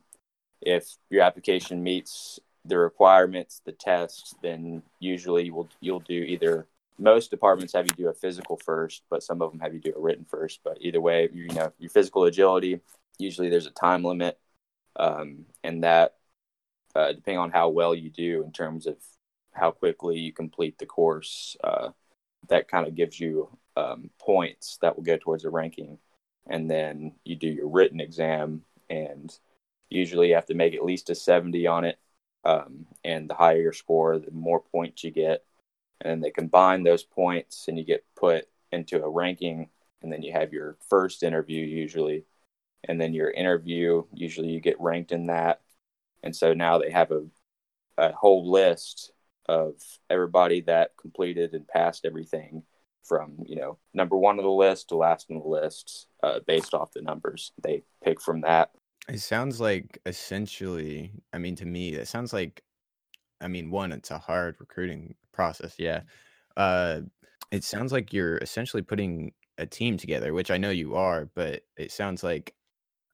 if 0.60 0.96
your 1.10 1.22
application 1.22 1.82
meets 1.82 2.40
the 2.64 2.78
requirements, 2.78 3.62
the 3.64 3.72
tests, 3.72 4.34
then 4.42 4.82
usually 5.00 5.44
you 5.44 5.54
will 5.54 5.68
you'll 5.80 6.00
do 6.00 6.14
either. 6.14 6.66
Most 7.00 7.30
departments 7.30 7.74
have 7.74 7.86
you 7.86 7.92
do 7.92 8.08
a 8.08 8.12
physical 8.14 8.56
first, 8.56 9.04
but 9.08 9.22
some 9.22 9.40
of 9.40 9.52
them 9.52 9.60
have 9.60 9.72
you 9.72 9.78
do 9.78 9.92
a 9.96 10.00
written 10.00 10.26
first. 10.28 10.58
But 10.64 10.78
either 10.80 11.00
way, 11.00 11.28
you 11.32 11.46
know 11.48 11.72
your 11.78 11.90
physical 11.90 12.24
agility. 12.24 12.80
Usually, 13.18 13.48
there's 13.48 13.66
a 13.66 13.70
time 13.70 14.02
limit, 14.04 14.36
um, 14.96 15.46
and 15.62 15.84
that 15.84 16.16
uh, 16.94 17.12
depending 17.12 17.38
on 17.38 17.50
how 17.50 17.68
well 17.68 17.94
you 17.94 18.10
do 18.10 18.42
in 18.42 18.50
terms 18.50 18.86
of 18.86 18.96
how 19.52 19.70
quickly 19.70 20.18
you 20.18 20.32
complete 20.32 20.78
the 20.78 20.86
course, 20.86 21.56
uh, 21.62 21.90
that 22.48 22.68
kind 22.68 22.86
of 22.86 22.94
gives 22.94 23.18
you 23.18 23.48
um, 23.76 24.10
points 24.18 24.78
that 24.82 24.96
will 24.96 25.04
go 25.04 25.16
towards 25.16 25.44
a 25.44 25.50
ranking. 25.50 25.98
And 26.48 26.70
then 26.70 27.12
you 27.24 27.36
do 27.36 27.48
your 27.48 27.68
written 27.68 28.00
exam, 28.00 28.62
and 28.88 29.32
usually 29.90 30.28
you 30.28 30.34
have 30.34 30.46
to 30.46 30.54
make 30.54 30.74
at 30.74 30.84
least 30.84 31.10
a 31.10 31.14
70 31.14 31.66
on 31.66 31.84
it. 31.84 31.98
Um, 32.44 32.86
and 33.04 33.28
the 33.28 33.34
higher 33.34 33.60
your 33.60 33.72
score, 33.72 34.18
the 34.18 34.30
more 34.30 34.60
points 34.60 35.04
you 35.04 35.10
get. 35.10 35.44
And 36.00 36.10
then 36.10 36.20
they 36.20 36.30
combine 36.30 36.82
those 36.82 37.04
points, 37.04 37.68
and 37.68 37.78
you 37.78 37.84
get 37.84 38.04
put 38.16 38.48
into 38.72 39.02
a 39.02 39.10
ranking. 39.10 39.68
And 40.02 40.12
then 40.12 40.22
you 40.22 40.32
have 40.32 40.52
your 40.52 40.76
first 40.88 41.22
interview, 41.22 41.64
usually. 41.64 42.24
And 42.84 43.00
then 43.00 43.12
your 43.12 43.30
interview, 43.30 44.04
usually 44.14 44.48
you 44.48 44.60
get 44.60 44.80
ranked 44.80 45.12
in 45.12 45.26
that. 45.26 45.60
And 46.22 46.34
so 46.34 46.54
now 46.54 46.78
they 46.78 46.90
have 46.90 47.10
a, 47.10 47.24
a 47.96 48.12
whole 48.12 48.50
list 48.50 49.12
of 49.48 49.74
everybody 50.10 50.60
that 50.62 50.90
completed 51.00 51.54
and 51.54 51.66
passed 51.68 52.04
everything 52.04 52.62
from 53.04 53.38
you 53.46 53.56
know 53.56 53.78
number 53.94 54.16
one 54.16 54.38
on 54.38 54.44
the 54.44 54.50
list 54.50 54.88
to 54.88 54.96
last 54.96 55.30
on 55.30 55.38
the 55.38 55.48
list 55.48 56.06
uh, 56.22 56.40
based 56.46 56.74
off 56.74 56.92
the 56.92 57.02
numbers 57.02 57.52
they 57.62 57.82
pick 58.04 58.20
from 58.20 58.42
that 58.42 58.70
It 59.08 59.20
sounds 59.20 59.60
like 59.60 59.98
essentially, 60.06 61.12
I 61.32 61.38
mean, 61.38 61.56
to 61.56 61.66
me, 61.66 61.94
it 61.94 62.08
sounds 62.08 62.32
like, 62.32 62.62
I 63.40 63.48
mean, 63.48 63.70
one, 63.70 63.92
it's 63.92 64.10
a 64.10 64.18
hard 64.18 64.56
recruiting 64.60 65.14
process. 65.32 65.74
Yeah. 65.78 66.02
Uh, 66.56 67.02
it 67.50 67.64
sounds 67.64 67.92
like 67.92 68.12
you're 68.12 68.38
essentially 68.38 68.82
putting 68.82 69.32
a 69.58 69.66
team 69.66 69.96
together, 69.96 70.34
which 70.34 70.50
I 70.50 70.58
know 70.58 70.70
you 70.70 70.94
are, 70.96 71.30
but 71.34 71.62
it 71.76 71.92
sounds 71.92 72.22
like, 72.22 72.54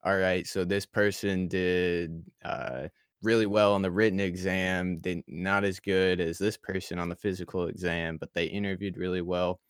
all 0.05 0.17
right, 0.19 0.47
so 0.47 0.65
this 0.65 0.87
person 0.87 1.49
did 1.49 2.25
uh, 2.45 2.89
really 3.25 3.47
well 3.47 3.75
on 3.75 3.83
the 3.83 3.91
written 3.91 4.21
exam, 4.21 4.99
did 5.01 5.23
not 5.29 5.65
as 5.65 5.81
good 5.81 6.21
as 6.21 6.39
this 6.39 6.57
person 6.57 6.99
on 6.99 7.09
the 7.09 7.17
physical 7.17 7.67
exam, 7.69 8.19
but 8.19 8.33
they 8.35 8.47
interviewed 8.47 8.97
really 8.99 9.23
well. 9.23 9.61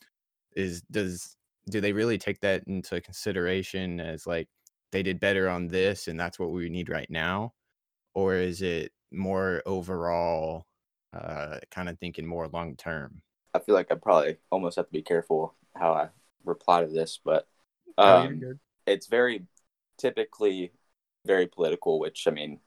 Is 0.57 0.83
does 0.91 1.37
do 1.71 1.81
they 1.81 1.93
really 1.93 2.19
take 2.19 2.41
that 2.41 2.65
into 2.67 3.01
consideration 3.01 4.01
as 4.01 4.27
like 4.27 4.49
they 4.93 5.03
did 5.03 5.19
better 5.21 5.49
on 5.49 5.69
this 5.69 6.09
and 6.09 6.21
that's 6.21 6.39
what 6.39 6.51
we 6.53 6.69
need 6.69 6.89
right 6.89 7.11
now 7.11 7.53
or 8.15 8.37
is 8.37 8.63
it 8.63 8.93
more 9.13 9.63
overall 9.67 10.67
uh 11.15 11.59
kind 11.71 11.89
of 11.89 11.99
thinking 11.99 12.27
more 12.27 12.49
long 12.49 12.77
term 12.77 13.23
i 13.55 13.59
feel 13.59 13.75
like 13.75 13.91
i 13.91 13.95
probably 13.95 14.37
almost 14.51 14.77
have 14.77 14.87
to 14.87 14.93
be 14.93 15.03
careful 15.03 15.55
how 15.77 15.93
i 15.93 16.09
reply 16.45 16.83
to 16.83 16.89
this 16.89 17.19
but 17.25 17.47
Oh, 17.99 18.27
um, 18.27 18.41
good. 18.41 18.59
it's 18.87 19.07
very 19.07 19.45
typically 19.99 20.73
very 21.27 21.47
political 21.47 21.99
which 21.99 22.27
i 22.27 22.31
mean 22.31 22.59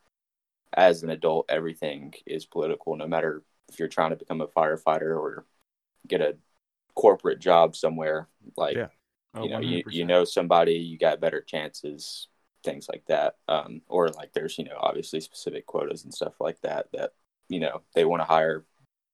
as 0.77 1.03
an 1.03 1.09
adult 1.09 1.45
everything 1.49 2.13
is 2.25 2.45
political 2.45 2.95
no 2.95 3.07
matter 3.07 3.43
if 3.67 3.79
you're 3.79 3.89
trying 3.89 4.11
to 4.11 4.15
become 4.15 4.39
a 4.39 4.47
firefighter 4.47 5.17
or 5.17 5.45
get 6.07 6.21
a 6.21 6.37
corporate 6.95 7.39
job 7.39 7.75
somewhere 7.75 8.29
like 8.55 8.77
Yeah. 8.77 8.87
Oh, 9.33 9.43
you 9.43 9.49
know 9.49 9.59
you, 9.59 9.83
you 9.89 10.05
know 10.05 10.23
somebody 10.23 10.73
you 10.75 10.97
got 10.97 11.19
better 11.19 11.41
chances 11.41 12.29
things 12.63 12.87
like 12.89 13.03
that 13.07 13.35
um, 13.47 13.81
or 13.87 14.09
like 14.09 14.31
there's 14.33 14.57
you 14.57 14.63
know 14.63 14.77
obviously 14.79 15.19
specific 15.19 15.65
quotas 15.65 16.03
and 16.03 16.13
stuff 16.13 16.33
like 16.39 16.59
that 16.61 16.87
that 16.93 17.11
you 17.49 17.59
know 17.59 17.81
they 17.93 18.05
want 18.05 18.21
to 18.21 18.25
hire 18.25 18.65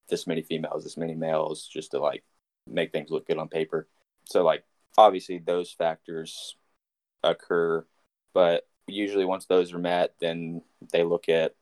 this 0.09 0.27
many 0.27 0.41
females 0.41 0.83
this 0.83 0.97
many 0.97 1.15
males 1.15 1.67
just 1.67 1.91
to 1.91 1.99
like 1.99 2.23
make 2.67 2.91
things 2.91 3.09
look 3.09 3.27
good 3.27 3.37
on 3.37 3.47
paper 3.47 3.87
so 4.25 4.43
like 4.43 4.63
obviously 4.97 5.39
those 5.39 5.71
factors 5.71 6.55
occur 7.23 7.85
but 8.33 8.67
usually 8.87 9.25
once 9.25 9.45
those 9.45 9.73
are 9.73 9.79
met 9.79 10.13
then 10.19 10.61
they 10.91 11.03
look 11.03 11.29
at 11.29 11.55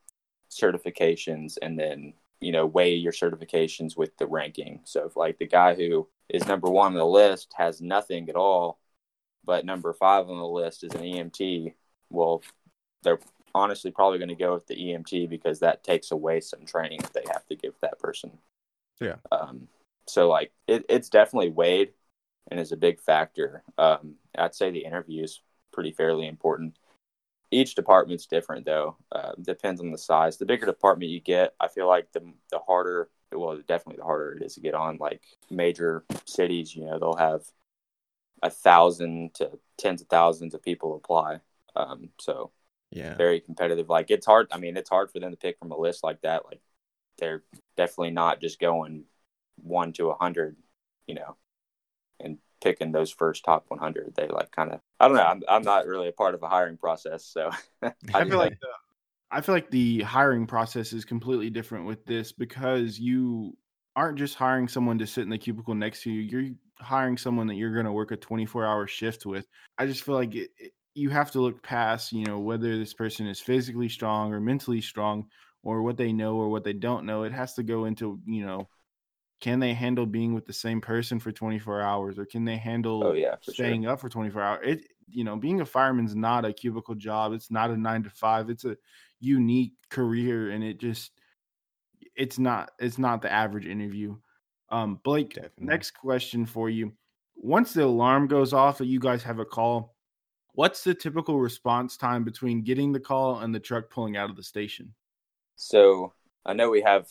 certifications 0.52 1.58
and 1.62 1.80
then 1.80 2.14
you 2.40 2.52
know 2.52 2.66
weigh 2.66 2.96
your 2.96 3.14
certifications 3.14 3.96
with 3.96 4.18
the 4.18 4.28
ranking. 4.28 4.82
So 4.84 5.06
if 5.06 5.16
like 5.16 5.38
the 5.38 5.48
guy 5.48 5.76
who 5.76 6.08
is 6.30 6.46
number 6.48 6.70
one 6.70 6.88
on 6.88 6.98
the 6.98 7.06
list 7.06 7.54
has 7.58 7.82
nothing 7.82 8.30
at 8.30 8.36
all 8.36 8.80
but 9.46 9.66
number 9.66 9.94
five 9.94 10.30
on 10.30 10.38
the 10.38 10.46
list 10.46 10.84
is 10.84 10.94
an 10.94 11.02
emt 11.02 11.74
well 12.10 12.44
they're 13.04 13.20
honestly 13.54 13.92
probably 13.92 14.18
going 14.18 14.30
to 14.30 14.36
go 14.36 14.54
with 14.54 14.68
the 14.68 14.76
emt 14.76 15.30
because 15.30 15.60
that 15.60 15.84
takes 15.84 16.12
away 16.12 16.40
some 16.40 16.66
training 16.66 17.00
that 17.00 17.14
they 17.14 17.24
have 17.32 17.46
to 17.48 17.56
give 17.56 17.74
that 17.82 18.00
person. 18.00 18.32
Yeah. 19.00 19.16
um, 19.32 19.68
so 20.08 20.28
like 20.30 20.52
it, 20.68 20.86
it's 20.90 21.10
definitely 21.10 21.50
weighed 21.50 21.94
and 22.50 22.60
is 22.60 22.72
a 22.72 22.78
big 22.78 23.00
factor. 23.00 23.64
Um, 23.78 24.16
i'd 24.38 24.56
say 24.56 24.72
the 24.72 24.86
interview 24.86 25.24
is 25.24 25.42
pretty 25.72 25.92
fairly 25.92 26.28
important 26.28 26.78
each 27.52 27.76
department's 27.76 28.26
different 28.26 28.66
though. 28.66 28.98
Uh, 29.12 29.34
depends 29.42 29.82
on 29.82 29.92
the 29.92 29.98
size. 29.98 30.38
The 30.38 30.46
bigger 30.46 30.66
department 30.66 31.12
you 31.12 31.20
get 31.20 31.54
i 31.60 31.68
feel 31.68 31.88
like 31.88 32.12
the, 32.12 32.22
the 32.52 32.60
harder 32.60 33.10
well 33.32 33.58
definitely 33.68 33.98
the 33.98 34.04
harder 34.04 34.34
it 34.34 34.44
is 34.44 34.56
to 34.56 34.62
get 34.62 34.74
on 34.74 34.98
like 34.98 35.22
major 35.50 36.04
cities 36.26 36.76
you 36.76 36.86
know 36.86 37.00
they'll 37.00 37.16
have 37.16 37.44
a 38.44 38.50
thousand 38.50 39.34
to 39.36 39.52
tens 39.78 40.02
of 40.02 40.08
thousands 40.08 40.54
of 40.54 40.64
people 40.64 40.96
apply. 40.96 41.40
Um, 41.76 42.10
so 42.20 42.52
yeah. 42.92 43.16
very 43.16 43.40
competitive. 43.40 43.90
Like 43.90 44.12
it's 44.12 44.26
hard 44.26 44.48
i 44.52 44.58
mean 44.58 44.78
it's 44.78 44.90
hard 44.90 45.12
for 45.12 45.20
them 45.20 45.32
to 45.32 45.38
pick 45.38 45.60
from 45.60 45.72
a 45.72 45.78
list 45.78 46.04
like 46.04 46.22
that. 46.22 46.46
Like 46.46 46.62
they're 47.18 47.44
definitely 47.78 48.12
not 48.12 48.42
just 48.42 48.60
going 48.60 49.06
one 49.64 49.94
to 49.94 50.10
a 50.10 50.16
hundred 50.16 50.56
you 51.06 51.14
know 51.14 51.36
and 52.20 52.38
picking 52.62 52.92
those 52.92 53.12
first 53.12 53.44
top 53.44 53.66
100. 53.68 54.14
They 54.16 54.28
like 54.28 54.52
kind 54.52 54.72
of 54.72 54.82
I 55.00 55.08
don't 55.08 55.18
know. 55.18 55.24
I'm 55.24 55.42
I'm 55.50 55.64
not 55.64 55.88
really 55.88 56.08
a 56.08 56.14
part 56.14 56.36
of 56.36 56.44
a 56.44 56.48
hiring 56.48 56.78
process, 56.78 57.26
so 57.26 57.50
I 57.84 57.92
I 58.14 58.26
feel 58.28 58.38
like 58.38 58.60
the, 58.60 58.68
I 59.32 59.42
feel 59.42 59.56
like 59.56 59.72
the 59.72 60.02
hiring 60.02 60.48
process 60.48 60.94
is 60.94 61.06
completely 61.06 61.50
different 61.50 61.86
with 61.86 62.06
this 62.06 62.32
because 62.32 63.00
you 63.00 63.58
aren't 63.96 64.18
just 64.18 64.36
hiring 64.36 64.68
someone 64.68 65.00
to 65.00 65.08
sit 65.08 65.24
in 65.24 65.30
the 65.30 65.38
cubicle 65.38 65.76
next 65.76 66.04
to 66.04 66.12
you. 66.12 66.22
You're 66.22 66.52
hiring 66.80 67.18
someone 67.18 67.48
that 67.48 67.56
you're 67.56 67.74
going 67.74 67.86
to 67.86 67.92
work 67.92 68.12
a 68.12 68.18
24 68.18 68.66
hour 68.66 68.88
shift 68.88 69.26
with. 69.26 69.48
I 69.78 69.86
just 69.86 70.04
feel 70.04 70.16
like 70.16 70.36
it, 70.36 70.52
it, 70.58 70.72
you 70.94 71.10
have 71.10 71.32
to 71.32 71.42
look 71.42 71.64
past, 71.64 72.12
you 72.12 72.26
know, 72.26 72.40
whether 72.40 72.78
this 72.78 72.94
person 72.94 73.28
is 73.28 73.40
physically 73.40 73.90
strong 73.90 74.34
or 74.34 74.40
mentally 74.40 74.82
strong 74.82 75.26
or 75.64 75.82
what 75.82 75.98
they 75.98 76.12
know 76.12 76.36
or 76.36 76.50
what 76.50 76.64
they 76.64 76.74
don't 76.74 77.06
know. 77.06 77.24
It 77.24 77.32
has 77.32 77.54
to 77.56 77.64
go 77.64 77.86
into, 77.86 78.20
you 78.26 78.46
know, 78.46 78.68
can 79.42 79.60
they 79.60 79.74
handle 79.74 80.06
being 80.06 80.34
with 80.34 80.46
the 80.46 80.54
same 80.54 80.80
person 80.80 81.20
for 81.20 81.32
24 81.32 81.82
hours 81.82 82.20
or 82.20 82.26
can 82.26 82.46
they 82.46 82.58
handle 82.58 83.04
oh 83.04 83.14
yeah, 83.14 83.36
for 83.38 83.52
sure. 83.52 83.66
staying 83.66 83.88
up 83.88 84.00
for 84.00 84.08
24 84.08 84.42
hours? 84.42 84.60
It, 84.64 84.88
you 85.10 85.24
know, 85.24 85.36
being 85.36 85.60
a 85.60 85.66
fireman's 85.66 86.16
not 86.16 86.46
a 86.46 86.54
cubicle 86.54 86.96
job. 86.96 87.34
It's 87.34 87.52
not 87.52 87.72
a 87.72 87.76
nine 87.76 88.04
to 88.04 88.10
five. 88.10 88.50
It's 88.50 88.66
a 88.66 88.78
unique 89.20 89.74
career 89.90 90.52
and 90.52 90.64
it 90.64 90.78
just, 90.78 91.12
it's 92.16 92.38
not, 92.38 92.72
it's 92.80 93.00
not 93.00 93.22
the 93.22 93.32
average 93.32 93.66
interview. 93.66 94.16
Um, 94.70 95.00
Blake, 95.04 95.34
Definitely. 95.34 95.66
next 95.66 95.92
question 95.92 96.46
for 96.46 96.70
you. 96.70 96.94
Once 97.36 97.74
the 97.74 97.84
alarm 97.84 98.28
goes 98.28 98.54
off 98.54 98.78
that 98.78 98.86
you 98.86 99.00
guys 99.00 99.24
have 99.24 99.40
a 99.40 99.46
call, 99.46 99.96
what's 100.54 100.84
the 100.84 100.94
typical 100.94 101.40
response 101.40 101.98
time 101.98 102.24
between 102.24 102.62
getting 102.62 102.92
the 102.92 103.00
call 103.00 103.40
and 103.40 103.54
the 103.54 103.60
truck 103.60 103.90
pulling 103.90 104.16
out 104.16 104.30
of 104.30 104.36
the 104.36 104.44
station? 104.44 104.94
So 105.56 106.14
I 106.46 106.54
know 106.54 106.70
we 106.70 106.84
have 106.84 107.08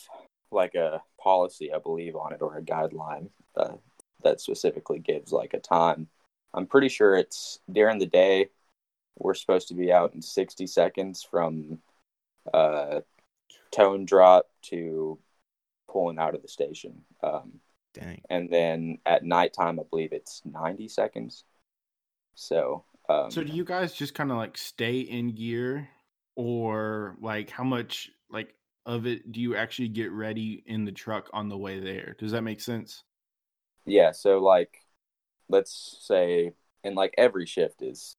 like 0.52 0.74
a 0.74 1.02
policy, 1.22 1.72
I 1.72 1.78
believe, 1.78 2.16
on 2.16 2.32
it 2.32 2.42
or 2.42 2.56
a 2.56 2.62
guideline 2.62 3.28
uh, 3.56 3.74
that 4.22 4.40
specifically 4.40 4.98
gives 4.98 5.32
like 5.32 5.54
a 5.54 5.60
time. 5.60 6.08
I'm 6.52 6.66
pretty 6.66 6.88
sure 6.88 7.16
it's 7.16 7.60
during 7.70 7.98
the 7.98 8.06
day. 8.06 8.48
We're 9.18 9.34
supposed 9.34 9.68
to 9.68 9.74
be 9.74 9.92
out 9.92 10.14
in 10.14 10.22
60 10.22 10.66
seconds 10.66 11.22
from 11.22 11.78
uh, 12.52 13.00
tone 13.70 14.04
drop 14.04 14.48
to 14.62 15.18
pulling 15.88 16.18
out 16.18 16.34
of 16.34 16.42
the 16.42 16.48
station. 16.48 17.02
Um, 17.22 17.60
Dang. 17.92 18.22
and 18.30 18.48
then 18.50 18.98
at 19.04 19.24
nighttime, 19.24 19.78
I 19.80 19.82
believe 19.88 20.12
it's 20.12 20.42
90 20.44 20.88
seconds. 20.88 21.44
So, 22.34 22.84
um, 23.08 23.30
So 23.30 23.42
do 23.42 23.52
you 23.52 23.64
guys 23.64 23.92
just 23.92 24.14
kind 24.14 24.30
of 24.30 24.36
like 24.36 24.56
stay 24.56 25.00
in 25.00 25.34
gear 25.34 25.88
or 26.36 27.16
like 27.20 27.50
how 27.50 27.64
much 27.64 28.10
like 28.30 28.54
of 28.86 29.06
it 29.06 29.30
do 29.30 29.40
you 29.40 29.56
actually 29.56 29.88
get 29.88 30.10
ready 30.10 30.62
in 30.66 30.84
the 30.84 30.92
truck 30.92 31.28
on 31.32 31.48
the 31.48 31.58
way 31.58 31.80
there? 31.80 32.16
Does 32.18 32.32
that 32.32 32.42
make 32.42 32.60
sense? 32.60 33.04
Yeah, 33.86 34.12
so 34.12 34.38
like 34.38 34.84
let's 35.48 35.96
say 36.00 36.52
and 36.84 36.94
like 36.96 37.14
every 37.18 37.46
shift 37.46 37.82
is 37.82 38.16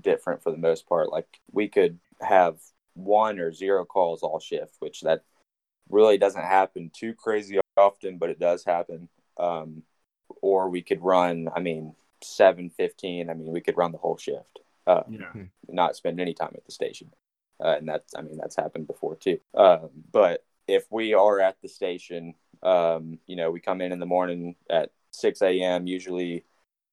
different 0.00 0.42
for 0.42 0.50
the 0.50 0.58
most 0.58 0.88
part. 0.88 1.10
Like 1.10 1.28
we 1.52 1.68
could 1.68 1.98
have 2.20 2.58
one 2.94 3.38
or 3.38 3.52
zero 3.52 3.84
calls 3.84 4.22
all 4.22 4.40
shift, 4.40 4.76
which 4.78 5.00
that 5.02 5.22
really 5.88 6.18
doesn't 6.18 6.42
happen 6.42 6.90
too 6.94 7.14
crazy 7.14 7.58
often, 7.76 8.18
but 8.18 8.30
it 8.30 8.38
does 8.38 8.64
happen. 8.64 9.08
Um 9.38 9.82
or 10.42 10.68
we 10.68 10.82
could 10.82 11.02
run, 11.02 11.48
I 11.54 11.60
mean, 11.60 11.94
seven 12.22 12.70
fifteen. 12.70 13.30
I 13.30 13.34
mean, 13.34 13.52
we 13.52 13.60
could 13.60 13.76
run 13.76 13.92
the 13.92 13.98
whole 13.98 14.16
shift. 14.16 14.60
Uh, 14.86 15.02
Yeah. 15.08 15.32
not 15.68 15.96
spend 15.96 16.20
any 16.20 16.34
time 16.34 16.52
at 16.54 16.64
the 16.66 16.72
station. 16.72 17.10
Uh, 17.62 17.76
and 17.78 17.88
that's, 17.88 18.14
I 18.16 18.22
mean, 18.22 18.36
that's 18.36 18.56
happened 18.56 18.86
before 18.86 19.16
too. 19.16 19.38
Um, 19.54 19.90
but 20.10 20.44
if 20.66 20.84
we 20.90 21.14
are 21.14 21.40
at 21.40 21.56
the 21.62 21.68
station, 21.68 22.34
um, 22.62 23.18
you 23.26 23.36
know, 23.36 23.50
we 23.50 23.60
come 23.60 23.80
in 23.80 23.92
in 23.92 24.00
the 24.00 24.06
morning 24.06 24.56
at 24.70 24.90
6 25.12 25.42
a.m., 25.42 25.86
usually 25.86 26.44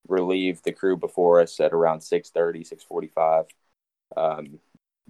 relieve 0.08 0.62
the 0.64 0.72
crew 0.72 0.98
before 0.98 1.42
us 1.42 1.60
at 1.60 1.74
around 1.74 2.00
6.30, 2.00 2.72
6.45, 2.90 3.46
um, 4.18 4.60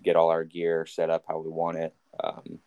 get 0.01 0.15
all 0.15 0.29
our 0.29 0.43
gear 0.43 0.85
set 0.85 1.09
up 1.09 1.23
how 1.27 1.39
we 1.39 1.49
want 1.49 1.77
it. 1.77 1.93
Um, 2.23 2.59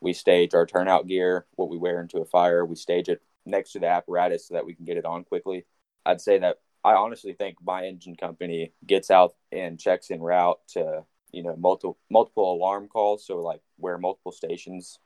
we 0.00 0.12
stage 0.12 0.54
our 0.54 0.66
turnout 0.66 1.06
gear, 1.06 1.46
what 1.56 1.68
we 1.68 1.76
wear 1.76 2.00
into 2.00 2.18
a 2.18 2.24
fire. 2.24 2.64
We 2.64 2.76
stage 2.76 3.08
it 3.08 3.22
next 3.44 3.72
to 3.72 3.80
the 3.80 3.88
apparatus 3.88 4.48
so 4.48 4.54
that 4.54 4.66
we 4.66 4.74
can 4.74 4.84
get 4.84 4.96
it 4.96 5.04
on 5.04 5.24
quickly. 5.24 5.66
I'd 6.06 6.20
say 6.20 6.38
that 6.38 6.58
I 6.84 6.94
honestly 6.94 7.32
think 7.32 7.56
my 7.62 7.84
engine 7.84 8.14
company 8.14 8.72
gets 8.86 9.10
out 9.10 9.34
and 9.50 9.78
checks 9.78 10.10
in 10.10 10.20
route 10.20 10.60
to 10.68 11.04
you 11.32 11.42
know 11.42 11.56
multiple 11.56 11.98
multiple 12.10 12.52
alarm 12.52 12.88
calls. 12.88 13.26
So 13.26 13.38
like 13.40 13.60
where 13.76 13.98
multiple 13.98 14.32
stations 14.32 14.98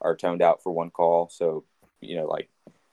are 0.00 0.16
toned 0.16 0.42
out 0.42 0.62
for 0.62 0.72
one 0.72 0.90
call. 0.90 1.28
So 1.28 1.64
you 2.00 2.16
know 2.16 2.26
like 2.26 2.48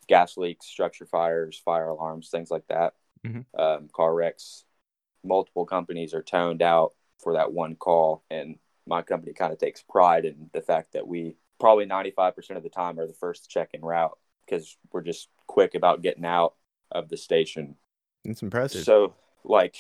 gas 0.08 0.38
leaks, 0.38 0.66
structure 0.68 1.06
fires, 1.06 1.62
fire 1.64 1.88
alarms, 1.88 2.30
things 2.30 2.52
like 2.52 2.68
that. 2.68 2.94
Mhm. 3.26 3.46
Um, 3.58 3.90
car 3.92 4.14
wrecks. 4.14 4.66
Multiple 5.24 5.66
companies 5.66 6.14
are 6.14 6.22
toned 6.22 6.62
out 6.62 6.94
for 7.20 7.34
that 7.34 7.52
one 7.52 7.76
call, 7.76 8.24
and 8.30 8.60
my 8.86 9.02
company 9.02 9.34
kind 9.34 9.52
of 9.52 9.58
takes 9.58 9.82
pride 9.82 10.26
in 10.26 10.50
the 10.54 10.62
fact 10.62 10.94
that 10.94 11.08
we 11.08 11.36
probably 11.60 11.86
95% 11.86 12.58
of 12.58 12.64
the 12.64 12.70
time 12.70 13.00
are 13.00 13.08
the 13.08 13.14
first 13.14 13.50
check 13.50 13.70
en 13.74 13.82
route 13.82 14.16
because 14.46 14.78
we're 14.92 15.02
just 15.02 15.30
quick 15.48 15.74
about 15.74 16.04
getting 16.04 16.26
out 16.26 16.54
of 16.92 17.10
the 17.10 17.18
station 17.18 17.76
It's 18.26 18.44
impressive. 18.44 18.84
so, 18.84 19.16
like, 19.44 19.76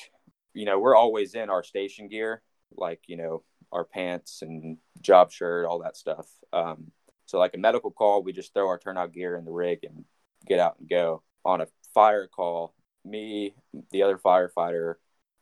you 0.53 0.65
know, 0.65 0.79
we're 0.79 0.95
always 0.95 1.35
in 1.35 1.49
our 1.51 1.61
station 1.63 2.07
gear, 2.07 2.41
like, 2.77 3.01
you 3.07 3.17
know, 3.17 3.43
our 3.71 3.83
pants 3.83 4.41
and 4.41 4.77
job 5.01 5.31
shirt, 5.31 5.65
all 5.65 5.79
that 5.79 5.97
stuff. 5.97 6.27
Um, 6.53 6.91
so, 7.25 7.39
like 7.39 7.55
a 7.55 7.59
medical 7.59 7.91
call, 7.91 8.23
we 8.23 8.33
just 8.33 8.53
throw 8.53 8.67
our 8.67 8.77
turnout 8.79 9.13
gear 9.13 9.35
in 9.35 9.45
the 9.45 9.51
rig 9.51 9.83
and 9.83 10.05
get 10.47 10.59
out 10.59 10.77
and 10.79 10.89
go. 10.89 11.23
On 11.43 11.61
a 11.61 11.67
fire 11.93 12.27
call, 12.27 12.73
me, 13.03 13.55
the 13.91 14.03
other 14.03 14.17
firefighter, 14.17 14.95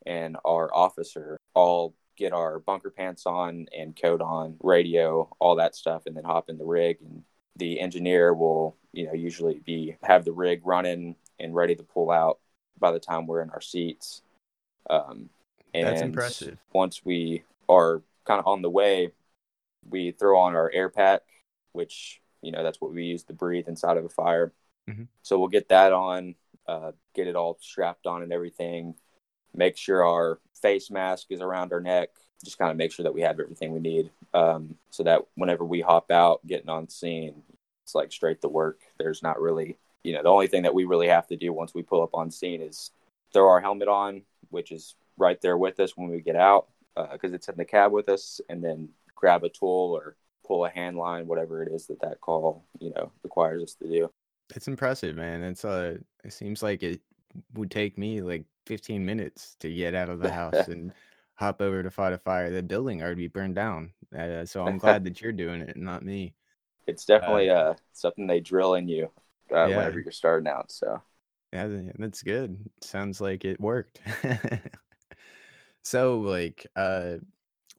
and 0.05 0.37
our 0.43 0.73
officer 0.73 1.37
all 1.53 1.95
get 2.17 2.33
our 2.33 2.59
bunker 2.59 2.91
pants 2.91 3.25
on 3.25 3.67
and 3.77 3.99
coat 3.99 4.21
on, 4.21 4.57
radio, 4.61 5.29
all 5.39 5.55
that 5.55 5.75
stuff, 5.75 6.03
and 6.05 6.15
then 6.15 6.23
hop 6.23 6.49
in 6.49 6.57
the 6.57 6.65
rig. 6.65 6.97
And 7.01 7.23
the 7.55 7.79
engineer 7.79 8.33
will, 8.33 8.77
you 8.91 9.05
know, 9.05 9.13
usually 9.13 9.59
be 9.65 9.95
have 10.03 10.25
the 10.25 10.31
rig 10.31 10.61
running 10.63 11.15
and 11.39 11.55
ready 11.55 11.75
to 11.75 11.83
pull 11.83 12.11
out 12.11 12.39
by 12.79 12.91
the 12.91 12.99
time 12.99 13.27
we're 13.27 13.41
in 13.41 13.49
our 13.49 13.61
seats. 13.61 14.21
Um, 14.89 15.29
and 15.73 15.87
That's 15.87 16.01
impressive. 16.01 16.57
Once 16.73 17.03
we 17.03 17.43
are 17.69 18.01
kind 18.25 18.39
of 18.39 18.47
on 18.47 18.61
the 18.61 18.69
way, 18.69 19.11
we 19.89 20.11
throw 20.11 20.39
on 20.39 20.55
our 20.55 20.71
air 20.73 20.89
pack, 20.89 21.21
which 21.73 22.21
you 22.41 22.51
know 22.51 22.63
that's 22.63 22.79
what 22.79 22.93
we 22.93 23.05
use 23.05 23.23
to 23.23 23.33
breathe 23.33 23.67
inside 23.67 23.97
of 23.97 24.05
a 24.05 24.09
fire. 24.09 24.53
Mhm. 24.89 25.07
So 25.21 25.39
we'll 25.39 25.47
get 25.47 25.69
that 25.69 25.93
on, 25.93 26.35
uh, 26.67 26.91
get 27.13 27.27
it 27.27 27.35
all 27.35 27.57
strapped 27.61 28.05
on 28.05 28.21
and 28.21 28.33
everything. 28.33 28.95
Make 29.53 29.77
sure 29.77 30.05
our 30.05 30.39
face 30.61 30.89
mask 30.89 31.27
is 31.29 31.41
around 31.41 31.71
our 31.73 31.79
neck. 31.79 32.09
Just 32.43 32.57
kind 32.57 32.71
of 32.71 32.77
make 32.77 32.91
sure 32.91 33.03
that 33.03 33.13
we 33.13 33.21
have 33.21 33.39
everything 33.39 33.71
we 33.71 33.79
need, 33.79 34.11
um, 34.33 34.77
so 34.89 35.03
that 35.03 35.21
whenever 35.35 35.63
we 35.63 35.79
hop 35.79 36.11
out, 36.11 36.45
getting 36.45 36.69
on 36.69 36.89
scene, 36.89 37.43
it's 37.83 37.95
like 37.95 38.11
straight 38.11 38.41
to 38.41 38.49
work. 38.49 38.81
There's 38.97 39.23
not 39.23 39.39
really 39.39 39.77
you 40.03 40.13
know, 40.13 40.21
the 40.21 40.29
only 40.29 40.47
thing 40.47 40.63
that 40.63 40.73
we 40.73 40.83
really 40.83 41.07
have 41.07 41.27
to 41.27 41.37
do 41.37 41.53
once 41.53 41.73
we 41.73 41.81
pull 41.81 42.01
up 42.03 42.13
on 42.13 42.29
scene 42.29 42.61
is 42.61 42.91
throw 43.31 43.47
our 43.49 43.61
helmet 43.61 43.87
on, 43.87 44.21
which 44.49 44.71
is 44.71 44.95
right 45.17 45.39
there 45.41 45.57
with 45.57 45.79
us 45.79 45.95
when 45.97 46.09
we 46.09 46.21
get 46.21 46.35
out, 46.35 46.67
because 47.11 47.33
it's 47.33 47.49
in 47.49 47.55
the 47.57 47.65
cab 47.65 47.91
with 47.91 48.09
us, 48.09 48.41
and 48.49 48.63
then 48.63 48.89
grab 49.15 49.43
a 49.43 49.49
tool 49.49 49.93
or 49.95 50.15
pull 50.45 50.65
a 50.65 50.69
hand 50.69 50.97
line, 50.97 51.27
whatever 51.27 51.63
it 51.63 51.71
is 51.71 51.87
that 51.87 52.01
that 52.01 52.21
call, 52.21 52.65
you 52.79 52.91
know, 52.91 53.11
requires 53.23 53.63
us 53.63 53.75
to 53.75 53.87
do. 53.87 54.11
It's 54.55 54.67
impressive, 54.67 55.15
man. 55.15 55.41
It's 55.43 55.65
uh 55.65 55.97
it 56.23 56.33
seems 56.33 56.61
like 56.63 56.83
it 56.83 57.01
would 57.53 57.71
take 57.71 57.97
me 57.97 58.21
like 58.21 58.45
15 58.65 59.05
minutes 59.05 59.55
to 59.59 59.73
get 59.73 59.95
out 59.95 60.09
of 60.09 60.19
the 60.19 60.31
house 60.31 60.67
and 60.67 60.93
hop 61.35 61.61
over 61.61 61.81
to 61.83 61.89
fight 61.91 62.13
a 62.13 62.17
fire. 62.17 62.51
The 62.51 62.63
building 62.63 63.01
already 63.01 63.23
be 63.23 63.27
burned 63.27 63.55
down. 63.55 63.93
Uh, 64.15 64.45
so 64.45 64.63
I'm 64.63 64.77
glad 64.77 65.03
that 65.05 65.21
you're 65.21 65.31
doing 65.33 65.61
it, 65.61 65.75
not 65.77 66.03
me. 66.03 66.35
It's 66.87 67.05
definitely 67.05 67.49
uh, 67.49 67.75
something 67.93 68.27
they 68.27 68.39
drill 68.39 68.75
in 68.75 68.87
you 68.87 69.09
uh, 69.53 69.67
Yeah. 69.67 69.69
whenever 69.69 69.99
you're 69.99 70.11
starting 70.11 70.47
out. 70.47 70.71
So 70.71 71.01
Yeah, 71.51 71.67
that's 71.99 72.23
good. 72.23 72.57
Sounds 72.81 73.21
like 73.21 73.45
it 73.45 73.59
worked. 73.61 74.01
so 75.83 76.19
like 76.19 76.67
uh 76.75 77.15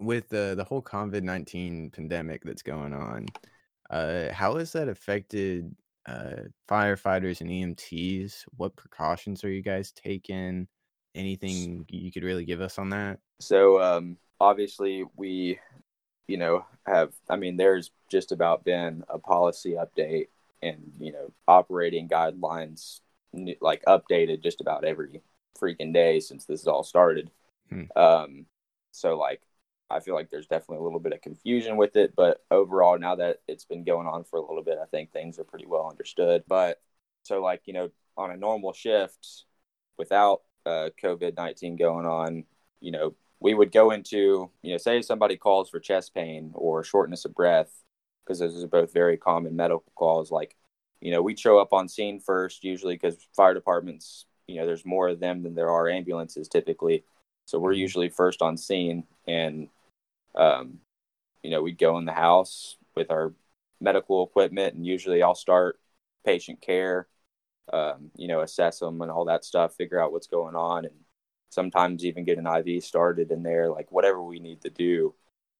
with 0.01 0.29
the 0.29 0.55
the 0.57 0.65
whole 0.65 0.83
COVID-19 0.83 1.93
pandemic 1.93 2.43
that's 2.45 2.63
going 2.63 2.93
on, 2.93 3.27
uh 3.91 4.33
how 4.33 4.57
has 4.57 4.73
that 4.73 4.89
affected 4.89 5.75
uh 6.07 6.43
firefighters 6.69 7.41
and 7.41 7.51
EMTs? 7.51 8.45
What 8.57 8.77
precautions 8.77 9.45
are 9.45 9.51
you 9.51 9.63
guys 9.63 9.93
taking? 9.93 10.69
Anything 11.15 11.87
you 11.89 12.11
could 12.11 12.25
really 12.25 12.45
give 12.45 12.61
us 12.61 12.79
on 12.79 12.91
that? 12.91 13.21
So 13.41 13.81
um, 13.81 14.17
obviously, 14.41 15.05
we, 15.17 15.61
you 16.27 16.37
know, 16.37 16.65
have. 16.87 17.13
I 17.29 17.37
mean, 17.37 17.57
there's 17.57 17.91
just 18.11 18.33
about 18.33 18.65
been 18.65 19.05
a 19.09 19.19
policy 19.19 19.73
update 19.79 20.29
and 20.63 20.93
you 20.99 21.13
know 21.13 21.33
operating 21.47 22.09
guidelines 22.09 23.01
like 23.61 23.85
updated 23.87 24.43
just 24.43 24.61
about 24.61 24.85
every 24.85 25.21
freaking 25.61 25.93
day 25.93 26.21
since 26.21 26.45
this 26.47 26.67
all 26.67 26.83
started. 26.83 27.31
Hmm. 27.71 27.85
Um, 27.97 28.47
so 28.93 29.17
like, 29.17 29.41
I 29.91 30.01
feel 30.01 30.15
like 30.15 30.31
there's 30.31 30.47
definitely 30.47 30.79
a 30.79 30.83
little 30.83 31.01
bit 31.01 31.13
of 31.13 31.21
confusion 31.21 31.77
with 31.77 31.95
it, 31.97 32.15
but 32.17 32.43
overall, 32.51 32.99
now 32.99 33.17
that 33.17 33.43
it's 33.47 33.65
been 33.65 33.85
going 33.85 34.07
on 34.07 34.25
for 34.25 34.39
a 34.39 34.41
little 34.41 34.65
bit, 34.65 34.79
I 34.83 34.87
think 34.87 35.13
things 35.13 35.39
are 35.39 35.45
pretty 35.45 35.67
well 35.67 35.89
understood. 35.89 36.45
But 36.49 36.81
so 37.23 37.43
like, 37.43 37.63
you 37.67 37.75
know, 37.75 37.91
on 38.17 38.31
a 38.31 38.37
normal 38.37 38.73
shift, 38.73 39.45
without 39.99 40.43
uh, 40.67 40.91
COVID 41.03 41.37
nineteen 41.37 41.77
going 41.77 42.07
on, 42.07 42.45
you 42.81 42.93
know, 42.93 43.15
we 43.41 43.55
would 43.55 43.73
go 43.73 43.91
into 43.91 44.51
you 44.63 44.73
know, 44.73 44.79
say 44.79 45.03
somebody 45.03 45.37
calls 45.37 45.69
for 45.69 45.79
chest 45.79 46.15
pain 46.15 46.53
or 46.55 46.83
shortness 46.83 47.25
of 47.25 47.35
breath, 47.35 47.71
because 48.25 48.39
those 48.39 48.65
are 48.65 48.69
both 48.69 48.93
very 48.93 49.17
common 49.17 49.55
medical 49.55 49.85
calls. 49.95 50.31
Like, 50.31 50.57
you 51.01 51.11
know, 51.13 51.23
we 51.23 51.37
show 51.37 51.59
up 51.59 51.73
on 51.73 51.89
scene 51.89 52.21
first 52.21 52.65
usually 52.65 52.95
because 52.95 53.19
fire 53.37 53.53
departments, 53.55 54.27
you 54.47 54.57
know, 54.57 54.67
there's 54.67 54.87
more 54.87 55.09
of 55.09 55.21
them 55.21 55.43
than 55.43 55.55
there 55.55 55.71
are 55.71 55.89
ambulances 55.89 56.49
typically. 56.49 57.05
So 57.47 57.59
we're 57.59 57.73
usually 57.73 58.09
first 58.09 58.43
on 58.43 58.57
scene, 58.57 59.05
and 59.27 59.69
um, 60.35 60.79
you 61.43 61.51
know, 61.51 61.63
we'd 61.63 61.79
go 61.79 61.99
in 61.99 62.05
the 62.05 62.13
house 62.13 62.77
with 62.97 63.11
our 63.11 63.33
medical 63.81 64.25
equipment, 64.25 64.75
and 64.75 64.87
usually 64.87 65.23
I'll 65.23 65.35
start 65.35 65.79
patient 66.25 66.61
care, 66.61 67.09
um, 67.73 68.11
you 68.17 68.29
know, 68.29 68.41
assess 68.41 68.79
them 68.79 69.03
and 69.03 69.11
all 69.11 69.27
that 69.27 69.45
stuff, 69.45 69.75
figure 69.75 70.01
out 70.01 70.13
what's 70.13 70.27
going 70.27 70.57
on, 70.57 70.85
and 70.85 70.95
sometimes 71.51 72.05
even 72.05 72.25
get 72.25 72.39
an 72.39 72.47
IV 72.47 72.83
started 72.83 73.31
in 73.31 73.43
there, 73.43 73.71
like 73.71 73.93
whatever 73.93 74.23
we 74.23 74.41
need 74.41 74.61
to 74.63 74.71
do. 74.71 75.15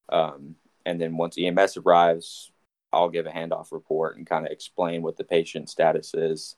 Um, 0.09 0.57
and 0.87 1.01
then 1.01 1.17
once 1.17 1.37
EMS 1.39 1.79
arrives, 1.79 2.51
I'll 2.93 3.09
give 3.09 3.27
a 3.27 3.31
handoff 3.31 3.73
report 3.73 4.17
and 4.17 4.27
kind 4.27 4.47
of 4.47 4.53
explain 4.53 5.03
what 5.03 5.17
the 5.17 5.25
patient 5.25 5.69
status 5.69 6.15
is. 6.15 6.57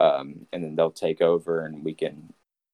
Um, 0.00 0.46
and 0.52 0.62
then 0.62 0.76
they'll 0.76 0.90
take 0.90 1.20
over 1.20 1.64
and 1.64 1.84
we 1.84 1.94
can 1.94 2.32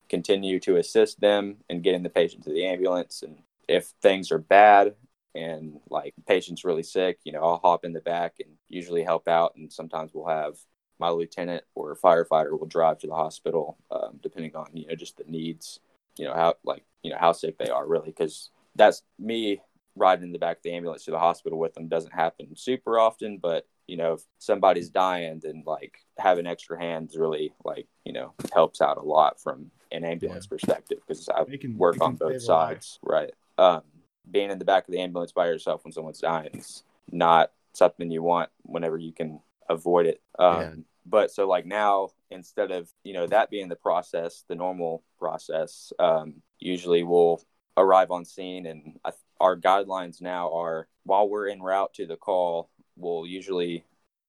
continue 0.08 0.58
to 0.60 0.76
assist 0.76 1.20
them 1.20 1.56
in 1.68 1.82
getting 1.82 2.02
the 2.02 2.10
patient 2.10 2.44
to 2.44 2.50
the 2.50 2.66
ambulance. 2.66 3.22
And 3.22 3.38
if 3.68 3.92
things 4.02 4.30
are 4.32 4.38
bad 4.38 4.94
and 5.34 5.78
like 5.90 6.14
patient's 6.26 6.64
really 6.64 6.82
sick, 6.82 7.18
you 7.24 7.32
know, 7.32 7.42
I'll 7.42 7.60
hop 7.62 7.84
in 7.84 7.92
the 7.92 8.00
back 8.00 8.34
and 8.40 8.54
usually 8.68 9.02
help 9.02 9.28
out. 9.28 9.54
And 9.56 9.72
sometimes 9.72 10.12
we'll 10.12 10.26
have 10.26 10.56
my 10.98 11.10
lieutenant 11.10 11.64
or 11.74 11.96
firefighter 11.96 12.58
will 12.58 12.66
drive 12.66 12.98
to 12.98 13.06
the 13.06 13.14
hospital, 13.14 13.78
um, 13.90 14.18
depending 14.22 14.56
on, 14.56 14.66
you 14.72 14.86
know, 14.86 14.94
just 14.94 15.16
the 15.16 15.24
needs, 15.24 15.80
you 16.16 16.24
know, 16.24 16.34
how, 16.34 16.54
like, 16.64 16.84
you 17.02 17.10
know, 17.10 17.18
how 17.18 17.32
sick 17.32 17.58
they 17.58 17.68
are 17.68 17.86
really. 17.86 18.12
Cause 18.12 18.50
that's 18.74 19.02
me 19.18 19.60
riding 19.94 20.24
in 20.24 20.32
the 20.32 20.38
back 20.38 20.58
of 20.58 20.62
the 20.62 20.72
ambulance 20.72 21.04
to 21.04 21.10
the 21.10 21.18
hospital 21.18 21.58
with 21.58 21.74
them 21.74 21.88
doesn't 21.88 22.14
happen 22.14 22.56
super 22.56 22.98
often, 22.98 23.38
but 23.38 23.66
you 23.88 23.96
know, 23.96 24.12
if 24.12 24.20
somebody's 24.38 24.90
dying, 24.90 25.40
then 25.42 25.64
like 25.66 25.98
having 26.18 26.46
extra 26.46 26.78
hands 26.78 27.16
really 27.16 27.52
like, 27.64 27.88
you 28.04 28.12
know, 28.12 28.34
helps 28.52 28.80
out 28.80 28.98
a 28.98 29.02
lot 29.02 29.40
from 29.40 29.70
an 29.90 30.04
ambulance 30.04 30.46
yeah. 30.46 30.56
perspective 30.56 30.98
because 31.06 31.28
I 31.28 31.44
can, 31.56 31.76
work 31.76 32.00
on 32.00 32.14
both 32.14 32.42
sides, 32.42 33.00
right? 33.02 33.30
Um, 33.56 33.82
being 34.30 34.50
in 34.50 34.58
the 34.58 34.64
back 34.64 34.86
of 34.86 34.92
the 34.92 35.00
ambulance 35.00 35.32
by 35.32 35.46
yourself 35.46 35.84
when 35.84 35.92
someone's 35.92 36.20
dying 36.20 36.50
is 36.54 36.84
not 37.10 37.50
something 37.72 38.10
you 38.10 38.22
want 38.22 38.50
whenever 38.62 38.98
you 38.98 39.12
can 39.12 39.40
avoid 39.68 40.06
it. 40.06 40.20
Um, 40.38 40.60
yeah. 40.60 40.70
But 41.06 41.30
so 41.30 41.48
like 41.48 41.64
now, 41.64 42.10
instead 42.30 42.70
of 42.70 42.92
you 43.02 43.14
know 43.14 43.26
that 43.26 43.50
being 43.50 43.68
the 43.68 43.76
process, 43.76 44.44
the 44.48 44.54
normal 44.54 45.02
process, 45.18 45.92
um, 45.98 46.34
usually 46.58 47.02
we'll 47.02 47.42
arrive 47.78 48.10
on 48.10 48.26
scene, 48.26 48.66
and 48.66 48.98
our 49.40 49.56
guidelines 49.56 50.20
now 50.20 50.52
are 50.52 50.86
while 51.04 51.26
we're 51.26 51.48
en 51.48 51.62
route 51.62 51.94
to 51.94 52.06
the 52.06 52.16
call, 52.16 52.68
we'll 52.98 53.26
usually 53.26 53.84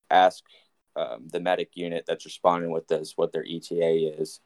ask 0.09 0.43
um, 0.95 1.27
the 1.31 1.39
medic 1.39 1.71
unit 1.75 2.05
that's 2.07 2.25
responding 2.25 2.71
with 2.71 2.87
this 2.87 3.13
what 3.15 3.31
their 3.31 3.45
ETA 3.45 4.19
is. 4.19 4.41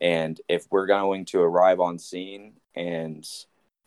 And 0.00 0.40
if 0.48 0.66
we're 0.70 0.86
going 0.86 1.24
to 1.26 1.40
arrive 1.40 1.80
on 1.80 1.98
scene 1.98 2.54
and 2.74 3.26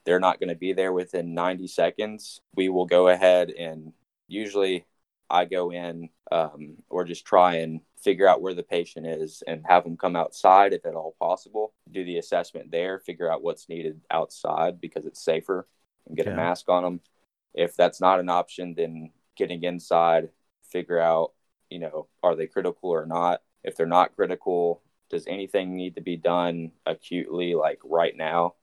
they're 0.06 0.20
not 0.20 0.40
going 0.40 0.50
to 0.50 0.56
be 0.56 0.74
there 0.74 0.94
within 0.94 1.34
90 1.34 1.68
seconds, 1.68 2.42
we 2.56 2.70
will 2.70 2.86
go 2.86 3.10
ahead 3.10 3.50
and 3.50 3.92
usually 4.28 4.86
I 5.30 5.46
go 5.46 5.72
in 5.72 6.10
um, 6.32 6.78
or 6.90 7.04
just 7.04 7.26
try 7.26 7.56
and 7.56 7.82
figure 7.98 8.28
out 8.28 8.42
where 8.42 8.54
the 8.54 8.64
patient 8.64 9.06
is 9.06 9.44
and 9.46 9.66
have 9.68 9.84
them 9.84 9.98
come 9.98 10.16
outside 10.16 10.72
if 10.72 10.86
at 10.86 10.96
all 10.96 11.16
possible, 11.20 11.74
do 11.92 12.06
the 12.06 12.18
assessment 12.18 12.72
there, 12.72 13.00
figure 13.00 13.32
out 13.32 13.44
what's 13.44 13.68
needed 13.68 14.00
outside 14.10 14.80
because 14.80 15.06
it's 15.06 15.24
safer 15.24 15.68
and 16.08 16.16
get 16.16 16.26
yeah. 16.26 16.34
a 16.34 16.36
mask 16.36 16.70
on 16.70 16.84
them. 16.84 17.02
If 17.54 17.76
that's 17.76 18.00
not 18.00 18.20
an 18.20 18.30
option, 18.30 18.76
then 18.76 19.12
getting 19.38 19.64
inside, 19.64 20.30
figure 20.72 21.00
out, 21.00 21.34
you 21.70 21.80
know, 21.80 22.08
are 22.24 22.36
they 22.36 22.48
critical 22.48 22.90
or 22.90 23.06
not? 23.06 23.42
If 23.64 23.76
they're 23.76 23.86
not 23.86 24.16
critical, 24.16 24.82
does 25.10 25.28
anything 25.28 25.76
need 25.76 25.96
to 25.96 26.02
be 26.02 26.18
done 26.18 26.72
acutely, 26.86 27.56
like 27.56 27.80
right 27.84 28.16
now? 28.16 28.56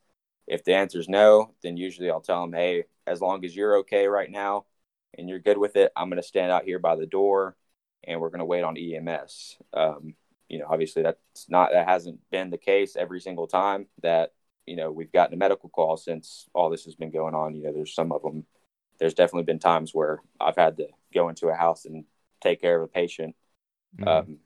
If 0.47 0.65
the 0.65 0.75
answer 0.75 0.99
is 0.99 1.09
no, 1.09 1.55
then 1.63 1.77
usually 1.77 2.11
I'll 2.11 2.21
tell 2.21 2.43
them, 2.43 2.53
hey, 2.53 2.85
as 3.07 3.21
long 3.21 3.45
as 3.45 3.57
you're 3.57 3.79
okay 3.79 4.07
right 4.07 4.31
now 4.31 4.67
and 5.17 5.29
you're 5.29 5.39
good 5.39 5.59
with 5.59 5.77
it, 5.77 5.93
I'm 5.97 6.09
going 6.11 6.21
to 6.21 6.27
stand 6.27 6.53
out 6.53 6.65
here 6.65 6.79
by 6.79 6.97
the 6.97 7.07
door 7.07 7.57
and 8.03 8.21
we're 8.21 8.31
going 8.31 8.41
to 8.41 8.45
wait 8.45 8.63
on 8.63 8.77
EMS. 8.77 9.57
Um, 9.73 10.15
you 10.49 10.59
know, 10.59 10.67
obviously 10.69 11.03
that's 11.03 11.49
not, 11.49 11.71
that 11.73 11.89
hasn't 11.89 12.21
been 12.31 12.51
the 12.51 12.59
case 12.59 12.97
every 12.97 13.21
single 13.21 13.47
time 13.47 13.87
that, 14.03 14.33
you 14.67 14.77
know, 14.77 14.91
we've 14.91 15.13
gotten 15.13 15.35
a 15.35 15.39
medical 15.39 15.69
call 15.71 15.97
since 15.97 16.49
all 16.55 16.71
this 16.71 16.85
has 16.85 16.95
been 16.95 17.11
going 17.11 17.35
on. 17.35 17.55
You 17.55 17.65
know, 17.65 17.73
there's 17.73 17.95
some 17.95 18.13
of 18.13 18.23
them 18.23 18.45
there's 18.99 19.15
definitely 19.15 19.45
been 19.45 19.59
times 19.59 19.95
where 19.95 20.21
I've 20.41 20.57
had 20.57 20.77
to 20.79 20.89
go 21.13 21.29
into 21.29 21.49
a 21.49 21.55
house 21.55 21.85
and 21.85 22.05
take 22.41 22.61
care 22.61 22.77
of 22.77 22.85
a 22.85 22.93
patient, 22.93 23.35
mm-hmm. 23.97 24.09
um, 24.09 24.39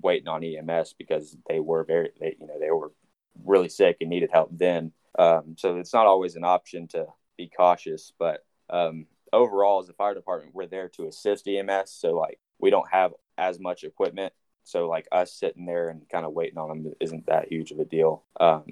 waiting 0.00 0.28
on 0.28 0.44
EMS 0.44 0.94
because 0.98 1.36
they 1.48 1.60
were 1.60 1.84
very, 1.84 2.10
they, 2.20 2.36
you 2.40 2.46
know, 2.46 2.58
they 2.58 2.70
were 2.70 2.92
really 3.44 3.68
sick 3.68 3.98
and 4.00 4.10
needed 4.10 4.30
help 4.32 4.50
then. 4.52 4.92
Um, 5.18 5.56
so 5.56 5.76
it's 5.78 5.94
not 5.94 6.06
always 6.06 6.36
an 6.36 6.44
option 6.44 6.88
to 6.88 7.06
be 7.36 7.50
cautious, 7.54 8.12
but 8.18 8.44
um, 8.70 9.06
overall, 9.32 9.80
as 9.80 9.88
a 9.88 9.92
fire 9.92 10.14
department, 10.14 10.54
we're 10.54 10.66
there 10.66 10.88
to 10.90 11.06
assist 11.06 11.48
EMS. 11.48 11.90
So 11.90 12.14
like 12.14 12.38
we 12.58 12.70
don't 12.70 12.88
have 12.90 13.12
as 13.36 13.58
much 13.58 13.84
equipment. 13.84 14.32
So 14.64 14.88
like 14.88 15.08
us 15.10 15.32
sitting 15.32 15.64
there 15.64 15.88
and 15.88 16.08
kind 16.10 16.26
of 16.26 16.32
waiting 16.32 16.58
on 16.58 16.68
them 16.68 16.92
isn't 17.00 17.26
that 17.26 17.50
huge 17.50 17.70
of 17.70 17.78
a 17.78 17.84
deal 17.84 18.24
um, 18.38 18.66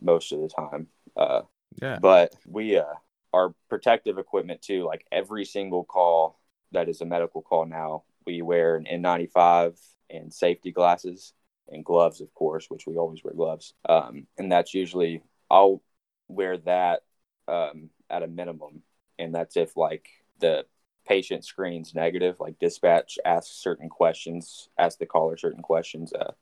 most 0.00 0.32
of 0.32 0.40
the 0.40 0.48
time. 0.48 0.86
Uh, 1.16 1.42
yeah. 1.80 1.98
But 2.00 2.34
we 2.46 2.78
uh, 2.78 2.84
our 3.32 3.54
protective 3.68 4.18
equipment 4.18 4.62
too. 4.62 4.84
Like 4.84 5.06
every 5.10 5.44
single 5.44 5.84
call 5.84 6.38
that 6.72 6.88
is 6.88 7.00
a 7.00 7.06
medical 7.06 7.42
call 7.42 7.66
now, 7.66 8.04
we 8.26 8.42
wear 8.42 8.76
an 8.76 8.86
N95 8.90 9.78
and 10.10 10.32
safety 10.32 10.72
glasses 10.72 11.32
and 11.68 11.84
gloves, 11.84 12.20
of 12.20 12.32
course, 12.34 12.66
which 12.68 12.86
we 12.86 12.96
always 12.96 13.22
wear 13.24 13.34
gloves. 13.34 13.74
Um, 13.88 14.26
and 14.38 14.50
that's 14.50 14.74
usually 14.74 15.22
I'll 15.50 15.82
wear 16.28 16.58
that 16.58 17.00
um, 17.48 17.90
at 18.10 18.22
a 18.22 18.26
minimum, 18.26 18.82
and 19.18 19.34
that's 19.34 19.56
if 19.56 19.76
like 19.76 20.08
the 20.40 20.64
patient 21.06 21.44
screens 21.44 21.94
negative, 21.94 22.36
like 22.40 22.58
dispatch 22.58 23.18
asks 23.24 23.54
certain 23.54 23.88
questions, 23.88 24.68
ask 24.78 24.98
the 24.98 25.06
caller 25.06 25.36
certain 25.36 25.62
questions. 25.62 26.12
Uh, 26.12 26.32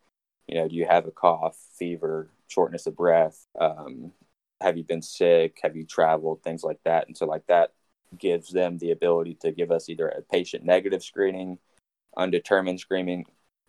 you 0.47 0.57
know, 0.57 0.69
do 0.69 0.75
you 0.75 0.87
have 0.87 1.07
a 1.07 1.11
cough, 1.11 1.57
fever, 1.79 2.31
shortness 2.49 2.87
of 2.87 2.97
breath? 2.97 3.47
Um, 3.59 4.13
have 4.61 4.77
you 4.77 4.85
been 4.85 5.03
sick? 5.03 5.59
Have 5.63 5.77
you 5.77 5.85
traveled? 5.85 6.43
Things 6.43 6.63
like 6.63 6.81
that. 6.85 7.07
And 7.07 7.17
so, 7.17 7.27
like 7.27 7.47
that 7.47 7.73
gives 8.19 8.51
them 8.51 8.79
the 8.79 8.91
ability 8.91 9.37
to 9.41 9.53
give 9.53 9.71
us 9.71 9.89
either 9.89 10.09
a 10.09 10.23
patient 10.23 10.65
negative 10.65 11.03
screening, 11.03 11.59
undetermined 12.17 12.81
screening, 12.81 13.25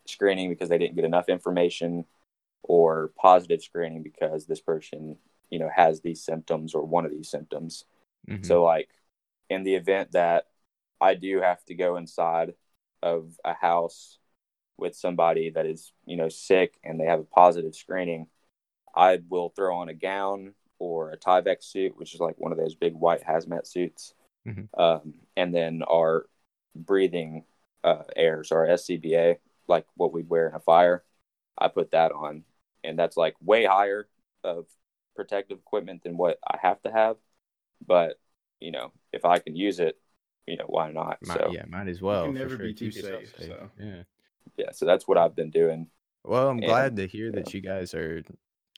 screening 0.06 0.50
because 0.50 0.70
they 0.70 0.78
didn't 0.78 0.96
get 0.96 1.06
enough 1.06 1.30
information, 1.30 2.06
or 2.64 3.12
positive 3.18 3.62
screening 3.62 4.04
because 4.04 4.46
this 4.46 4.62
person, 4.62 5.18
you 5.50 5.60
know, 5.60 5.70
has 5.74 6.02
these 6.02 6.24
symptoms 6.24 6.74
or 6.74 6.84
one 6.84 7.06
of 7.06 7.12
these 7.12 7.30
symptoms. 7.30 7.86
Mm-hmm. 8.30 8.44
So, 8.44 8.64
like 8.64 8.90
in 9.50 9.64
the 9.64 9.76
event 9.76 10.14
that 10.14 10.48
I 11.00 11.16
do 11.16 11.42
have 11.42 11.64
to 11.66 11.74
go 11.74 11.98
inside 11.98 12.54
of 13.02 13.38
a 13.44 13.54
house 13.54 14.18
with 14.78 14.96
somebody 14.96 15.50
that 15.52 15.66
is, 15.66 15.92
you 16.06 16.18
know, 16.18 16.30
sick 16.30 16.80
and 16.84 17.00
they 17.00 17.06
have 17.06 17.20
a 17.20 17.24
positive 17.24 17.76
screening, 17.76 18.28
I 18.96 19.20
will 19.30 19.50
throw 19.50 19.78
on 19.78 19.90
a 19.90 19.94
gown 19.94 20.54
or 20.82 21.12
a 21.12 21.18
Tyvek 21.18 21.62
suit, 21.62 21.96
which 21.96 22.16
is 22.16 22.20
like 22.20 22.34
one 22.40 22.52
of 22.52 22.58
those 22.58 22.74
big 22.74 22.96
white 22.96 23.24
hazmat 23.24 23.68
suits, 23.68 24.16
mm-hmm. 24.48 24.82
um, 24.82 25.14
and 25.38 25.54
then 25.54 25.84
our 25.84 26.26
breathing 26.76 27.44
uh, 27.84 28.02
airs, 28.16 28.52
our 28.52 28.66
SCBA, 28.66 29.36
like 29.68 29.86
what 29.94 30.12
we'd 30.12 30.28
wear 30.28 30.50
in 30.50 30.56
a 30.56 30.60
fire. 30.60 31.04
I 31.56 31.68
put 31.68 31.92
that 31.92 32.12
on, 32.12 32.46
and 32.84 32.98
that's 32.98 33.16
like 33.16 33.36
way 33.40 33.64
higher 33.64 34.10
of 34.44 34.66
protective 35.16 35.60
equipment 35.60 36.02
than 36.02 36.18
what 36.18 36.40
I 36.48 36.58
have 36.60 36.82
to 36.82 36.92
have. 36.92 37.18
But 37.86 38.20
you 38.60 38.72
know, 38.72 38.92
if 39.14 39.24
I 39.24 39.38
can 39.38 39.56
use 39.56 39.80
it, 39.80 40.02
you 40.48 40.58
know, 40.58 40.66
why 40.66 40.92
not? 40.92 41.20
Might, 41.22 41.38
so 41.38 41.52
yeah, 41.52 41.66
might 41.70 41.90
as 41.90 42.02
well. 42.02 42.26
You 42.26 42.32
can 42.32 42.42
never 42.42 42.58
sure. 42.58 42.66
be 42.66 42.74
too 42.74 42.90
safe, 42.90 43.36
safe. 43.38 43.50
So 43.50 43.70
yeah, 43.80 44.02
yeah. 44.58 44.72
So 44.72 44.88
that's 44.88 45.08
what 45.08 45.20
I've 45.20 45.36
been 45.36 45.52
doing. 45.52 45.86
Well, 46.24 46.50
I'm 46.50 46.58
and, 46.58 46.66
glad 46.66 46.96
to 46.96 47.06
hear 47.06 47.28
yeah. 47.28 47.36
that 47.36 47.54
you 47.54 47.62
guys 47.62 47.94
are 47.94 48.24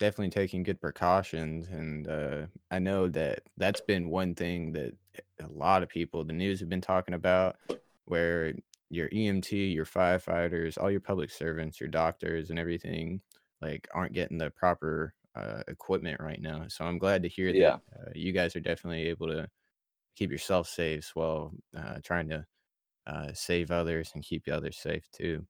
definitely 0.04 0.30
taking 0.30 0.64
good 0.64 0.82
precautions 0.82 1.70
and 1.70 2.10
uh, 2.10 2.46
i 2.72 2.78
know 2.78 3.08
that 3.08 3.40
that's 3.56 3.80
been 3.80 4.10
one 4.10 4.36
thing 4.36 4.74
that 4.74 4.92
a 5.40 5.48
lot 5.48 5.82
of 5.82 5.88
people 5.88 6.26
the 6.26 6.34
news 6.34 6.60
have 6.60 6.68
been 6.68 6.82
talking 6.82 7.14
about 7.14 7.56
where 8.04 8.54
your 8.90 9.08
emt 9.12 9.50
your 9.74 9.86
firefighters 9.86 10.78
all 10.78 10.92
your 10.92 11.00
public 11.00 11.32
servants 11.32 11.80
your 11.80 11.88
doctors 11.88 12.50
and 12.50 12.60
everything 12.60 13.22
like 13.62 13.88
aren't 13.94 14.12
getting 14.12 14.38
the 14.38 14.50
proper 14.50 15.14
uh, 15.36 15.64
equipment 15.70 16.20
right 16.20 16.42
now 16.42 16.66
so 16.68 16.84
i'm 16.84 16.98
glad 16.98 17.24
to 17.24 17.30
hear 17.30 17.54
that 17.54 17.58
yeah. 17.58 17.78
uh, 17.98 18.12
you 18.14 18.34
guys 18.34 18.58
are 18.58 18.60
definitely 18.60 19.08
able 19.08 19.28
to 19.28 19.48
keep 20.18 20.30
yourself 20.30 20.68
safe 20.68 21.12
while 21.14 21.54
uh, 21.78 21.96
trying 22.04 22.28
to 22.28 22.46
uh, 23.08 23.30
save 23.34 23.72
others 23.72 24.12
and 24.16 24.24
keep 24.26 24.50
others 24.52 24.78
safe 24.78 25.08
too 25.14 25.46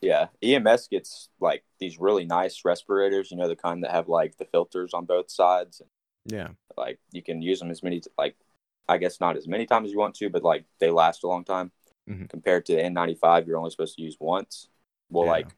Yeah, 0.00 0.28
EMS 0.42 0.88
gets 0.88 1.28
like 1.40 1.64
these 1.80 1.98
really 1.98 2.24
nice 2.24 2.64
respirators. 2.64 3.30
You 3.30 3.36
know, 3.36 3.48
the 3.48 3.56
kind 3.56 3.82
that 3.84 3.90
have 3.90 4.08
like 4.08 4.36
the 4.36 4.44
filters 4.44 4.94
on 4.94 5.04
both 5.06 5.30
sides. 5.30 5.82
Yeah. 6.24 6.48
Like 6.76 6.98
you 7.12 7.22
can 7.22 7.42
use 7.42 7.58
them 7.58 7.70
as 7.70 7.82
many 7.82 8.02
like 8.16 8.36
I 8.88 8.98
guess 8.98 9.20
not 9.20 9.36
as 9.36 9.48
many 9.48 9.66
times 9.66 9.86
as 9.86 9.92
you 9.92 9.98
want 9.98 10.14
to, 10.16 10.30
but 10.30 10.42
like 10.42 10.64
they 10.78 10.90
last 10.90 11.24
a 11.24 11.28
long 11.28 11.44
time. 11.44 11.72
Mhm. 12.08 12.28
Compared 12.30 12.64
to 12.66 12.74
the 12.74 12.82
N95, 12.82 13.46
you're 13.46 13.58
only 13.58 13.70
supposed 13.70 13.96
to 13.96 14.02
use 14.02 14.16
once. 14.20 14.68
Well, 15.10 15.24
Yeah. 15.26 15.32
like 15.32 15.48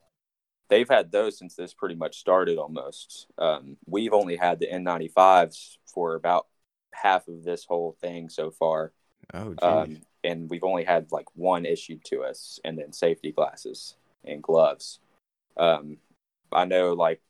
they've 0.69 0.89
had 0.89 1.13
those 1.13 1.37
since 1.39 1.55
this 1.55 1.75
pretty 1.75 1.95
much 1.97 2.19
started 2.19 2.57
almost. 2.59 3.27
Um, 3.39 3.77
we've 3.87 4.13
only 4.13 4.37
had 4.37 4.59
the 4.59 4.67
N95s 4.73 5.79
for 5.87 6.15
about 6.15 6.47
half 6.93 7.29
of 7.29 7.45
this 7.45 7.65
whole 7.65 7.93
thing 8.01 8.29
so 8.29 8.51
far. 8.51 8.93
Oh, 9.35 9.51
geez. 9.51 9.59
Um, 9.63 10.03
and 10.25 10.51
we've 10.51 10.65
only 10.65 10.85
had 10.85 11.13
like 11.13 11.27
one 11.37 11.65
issued 11.67 12.05
to 12.07 12.23
us 12.23 12.59
and 12.65 12.79
then 12.79 12.93
safety 12.93 13.33
glasses 13.33 13.97
and 14.25 14.43
gloves. 14.43 15.01
Um, 15.57 15.99
I 16.53 16.65
know 16.65 16.93
like 16.93 17.21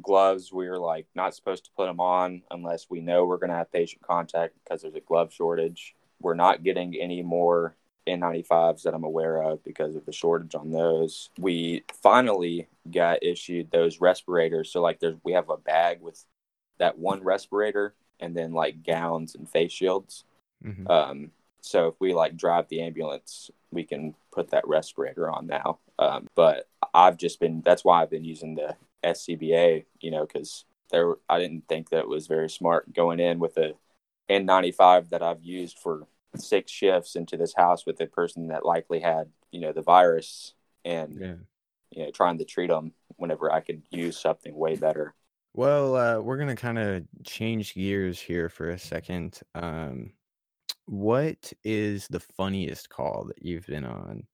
gloves, 0.00 0.52
we're 0.52 0.78
like 0.78 1.06
not 1.14 1.34
supposed 1.34 1.64
to 1.64 1.70
put 1.76 1.86
them 1.86 2.00
on 2.00 2.42
unless 2.50 2.86
we 2.88 3.00
know 3.00 3.24
we're 3.24 3.38
going 3.38 3.50
to 3.50 3.56
have 3.56 3.72
patient 3.72 4.02
contact 4.02 4.54
because 4.62 4.82
there's 4.82 4.94
a 4.94 5.00
glove 5.00 5.32
shortage. 5.32 5.94
We're 6.20 6.34
not 6.34 6.62
getting 6.62 6.94
any 6.96 7.22
more 7.22 7.74
N95s 8.06 8.82
that 8.82 8.94
I'm 8.94 9.04
aware 9.04 9.42
of 9.42 9.62
because 9.64 9.94
of 9.94 10.04
the 10.06 10.12
shortage 10.12 10.54
on 10.54 10.70
those. 10.70 11.30
We 11.38 11.84
finally 12.02 12.68
got 12.90 13.22
issued 13.22 13.70
those 13.70 14.00
respirators. 14.00 14.72
So 14.72 14.80
like 14.80 15.00
there's 15.00 15.16
we 15.24 15.32
have 15.32 15.50
a 15.50 15.56
bag 15.56 16.00
with 16.00 16.24
that 16.78 16.98
one 16.98 17.22
respirator 17.22 17.94
and 18.20 18.36
then 18.36 18.52
like 18.52 18.82
gowns 18.82 19.34
and 19.34 19.48
face 19.48 19.72
shields. 19.72 20.24
Mhm. 20.64 20.88
Um, 20.90 21.30
so 21.60 21.88
if 21.88 21.94
we 22.00 22.14
like 22.14 22.36
drive 22.36 22.68
the 22.68 22.80
ambulance, 22.80 23.50
we 23.70 23.84
can 23.84 24.14
put 24.32 24.50
that 24.50 24.66
respirator 24.66 25.30
on 25.30 25.46
now. 25.46 25.78
Um, 25.98 26.28
but 26.34 26.68
I've 26.94 27.16
just 27.16 27.40
been 27.40 27.62
that's 27.64 27.84
why 27.84 28.02
I've 28.02 28.10
been 28.10 28.24
using 28.24 28.54
the 28.54 28.76
SCBA, 29.04 29.84
you 30.00 30.10
know, 30.10 30.26
because 30.26 30.64
there 30.90 31.16
I 31.28 31.38
didn't 31.38 31.68
think 31.68 31.90
that 31.90 32.00
it 32.00 32.08
was 32.08 32.26
very 32.26 32.48
smart 32.48 32.92
going 32.92 33.20
in 33.20 33.38
with 33.38 33.56
a 33.56 33.74
N95 34.30 35.10
that 35.10 35.22
I've 35.22 35.42
used 35.42 35.78
for 35.78 36.06
six 36.36 36.70
shifts 36.70 37.16
into 37.16 37.36
this 37.36 37.54
house 37.56 37.86
with 37.86 38.00
a 38.00 38.06
person 38.06 38.48
that 38.48 38.64
likely 38.64 39.00
had 39.00 39.30
you 39.50 39.60
know 39.60 39.72
the 39.72 39.82
virus 39.82 40.54
and 40.84 41.18
yeah. 41.18 41.34
you 41.90 42.04
know 42.04 42.10
trying 42.10 42.38
to 42.38 42.44
treat 42.44 42.68
them 42.68 42.92
whenever 43.16 43.50
I 43.50 43.60
could 43.60 43.82
use 43.90 44.18
something 44.18 44.54
way 44.54 44.76
better. 44.76 45.14
Well, 45.54 45.96
uh, 45.96 46.20
we're 46.20 46.36
gonna 46.36 46.56
kind 46.56 46.78
of 46.78 47.02
change 47.24 47.74
gears 47.74 48.20
here 48.20 48.48
for 48.48 48.70
a 48.70 48.78
second. 48.78 49.40
Um, 49.54 50.12
what 50.86 51.52
is 51.64 52.06
the 52.08 52.20
funniest 52.20 52.88
call 52.88 53.24
that 53.28 53.44
you've 53.44 53.66
been 53.66 53.84
on? 53.84 54.24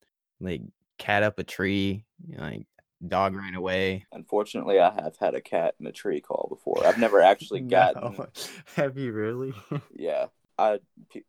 Like 0.40 0.62
cat 0.98 1.22
up 1.22 1.38
a 1.38 1.44
tree, 1.44 2.04
like 2.28 2.66
dog 3.06 3.34
ran 3.34 3.54
away. 3.54 4.06
Unfortunately, 4.12 4.78
I 4.78 4.92
have 4.92 5.16
had 5.18 5.34
a 5.34 5.40
cat 5.40 5.74
in 5.80 5.86
a 5.86 5.92
tree 5.92 6.20
call 6.20 6.46
before. 6.48 6.86
I've 6.86 6.98
never 6.98 7.20
actually 7.20 7.60
gotten 7.70 8.14
No. 8.16 8.26
Have 8.76 8.96
you 8.98 9.12
really? 9.12 9.54
Yeah, 9.96 10.26
I 10.58 10.80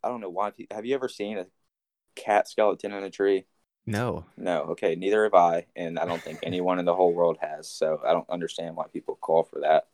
I 0.04 0.08
don't 0.08 0.22
know 0.22 0.30
why. 0.30 0.52
Have 0.72 0.86
you 0.86 0.96
ever 0.96 1.10
seen 1.10 1.38
a 1.38 1.48
cat 2.16 2.48
skeleton 2.48 2.94
in 2.94 3.04
a 3.04 3.10
tree? 3.10 3.46
no. 3.86 4.26
No. 4.38 4.64
Okay, 4.72 4.96
neither 4.96 5.24
have 5.24 5.34
I, 5.34 5.68
and 5.76 5.98
I 6.00 6.06
don't 6.06 6.22
think 6.22 6.40
anyone 6.44 6.80
in 6.80 6.86
the 6.86 6.96
whole 6.96 7.14
world 7.14 7.38
has. 7.42 7.70
So 7.70 8.02
I 8.06 8.14
don't 8.14 8.30
understand 8.30 8.76
why 8.76 8.86
people 8.92 9.16
call 9.16 9.44
for 9.44 9.62
that. 9.62 9.88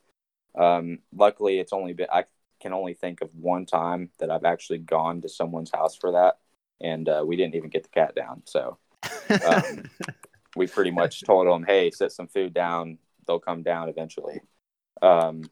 Um, 0.60 1.00
luckily, 1.14 1.58
it's 1.58 1.72
only 1.72 1.92
been 1.94 2.08
I 2.12 2.24
can 2.60 2.72
only 2.72 2.94
think 2.94 3.20
of 3.22 3.34
one 3.34 3.66
time 3.66 4.10
that 4.18 4.30
I've 4.30 4.44
actually 4.44 4.78
gone 4.78 5.20
to 5.22 5.28
someone's 5.28 5.70
house 5.72 5.96
for 5.96 6.12
that, 6.12 6.38
and 6.80 7.08
uh, 7.08 7.24
we 7.26 7.36
didn't 7.36 7.54
even 7.56 7.70
get 7.70 7.84
the 7.84 7.88
cat 7.90 8.14
down. 8.14 8.42
So 8.46 8.78
Um, 9.44 9.90
we 10.56 10.66
pretty 10.66 10.90
much 10.90 11.20
told 11.24 11.46
them, 11.46 11.64
"Hey, 11.64 11.90
set 11.90 12.12
some 12.12 12.28
food 12.28 12.52
down. 12.54 12.98
They'll 13.26 13.38
come 13.40 13.62
down 13.62 13.88
eventually." 13.88 14.40
Um, 15.00 15.42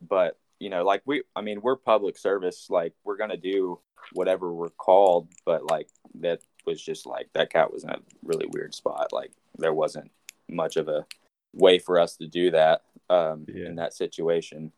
but 0.00 0.38
you 0.58 0.70
know, 0.70 0.84
like 0.84 1.02
we, 1.04 1.22
I 1.34 1.40
mean, 1.42 1.60
we're 1.60 1.76
public 1.76 2.16
service. 2.18 2.68
Like 2.70 2.94
we're 3.04 3.16
gonna 3.16 3.36
do 3.36 3.80
whatever 4.12 4.52
we're 4.52 4.70
called, 4.70 5.28
but 5.44 5.64
like 5.70 5.88
that 6.20 6.40
was 6.66 6.80
just 6.82 7.06
like 7.06 7.28
that 7.34 7.50
cat 7.50 7.72
was 7.72 7.84
in 7.84 7.90
a 7.90 7.98
really 8.22 8.46
weird 8.52 8.74
spot. 8.74 9.12
Like 9.12 9.32
there 9.58 9.74
wasn't 9.74 10.10
much 10.48 10.76
of 10.76 10.88
a 10.88 11.06
way 11.54 11.78
for 11.78 11.98
us 11.98 12.16
to 12.16 12.26
do 12.26 12.50
that 12.52 12.82
um, 13.10 13.46
Yeah. 13.48 13.66
in 13.66 13.76
that 13.76 13.94
situation. 13.94 14.72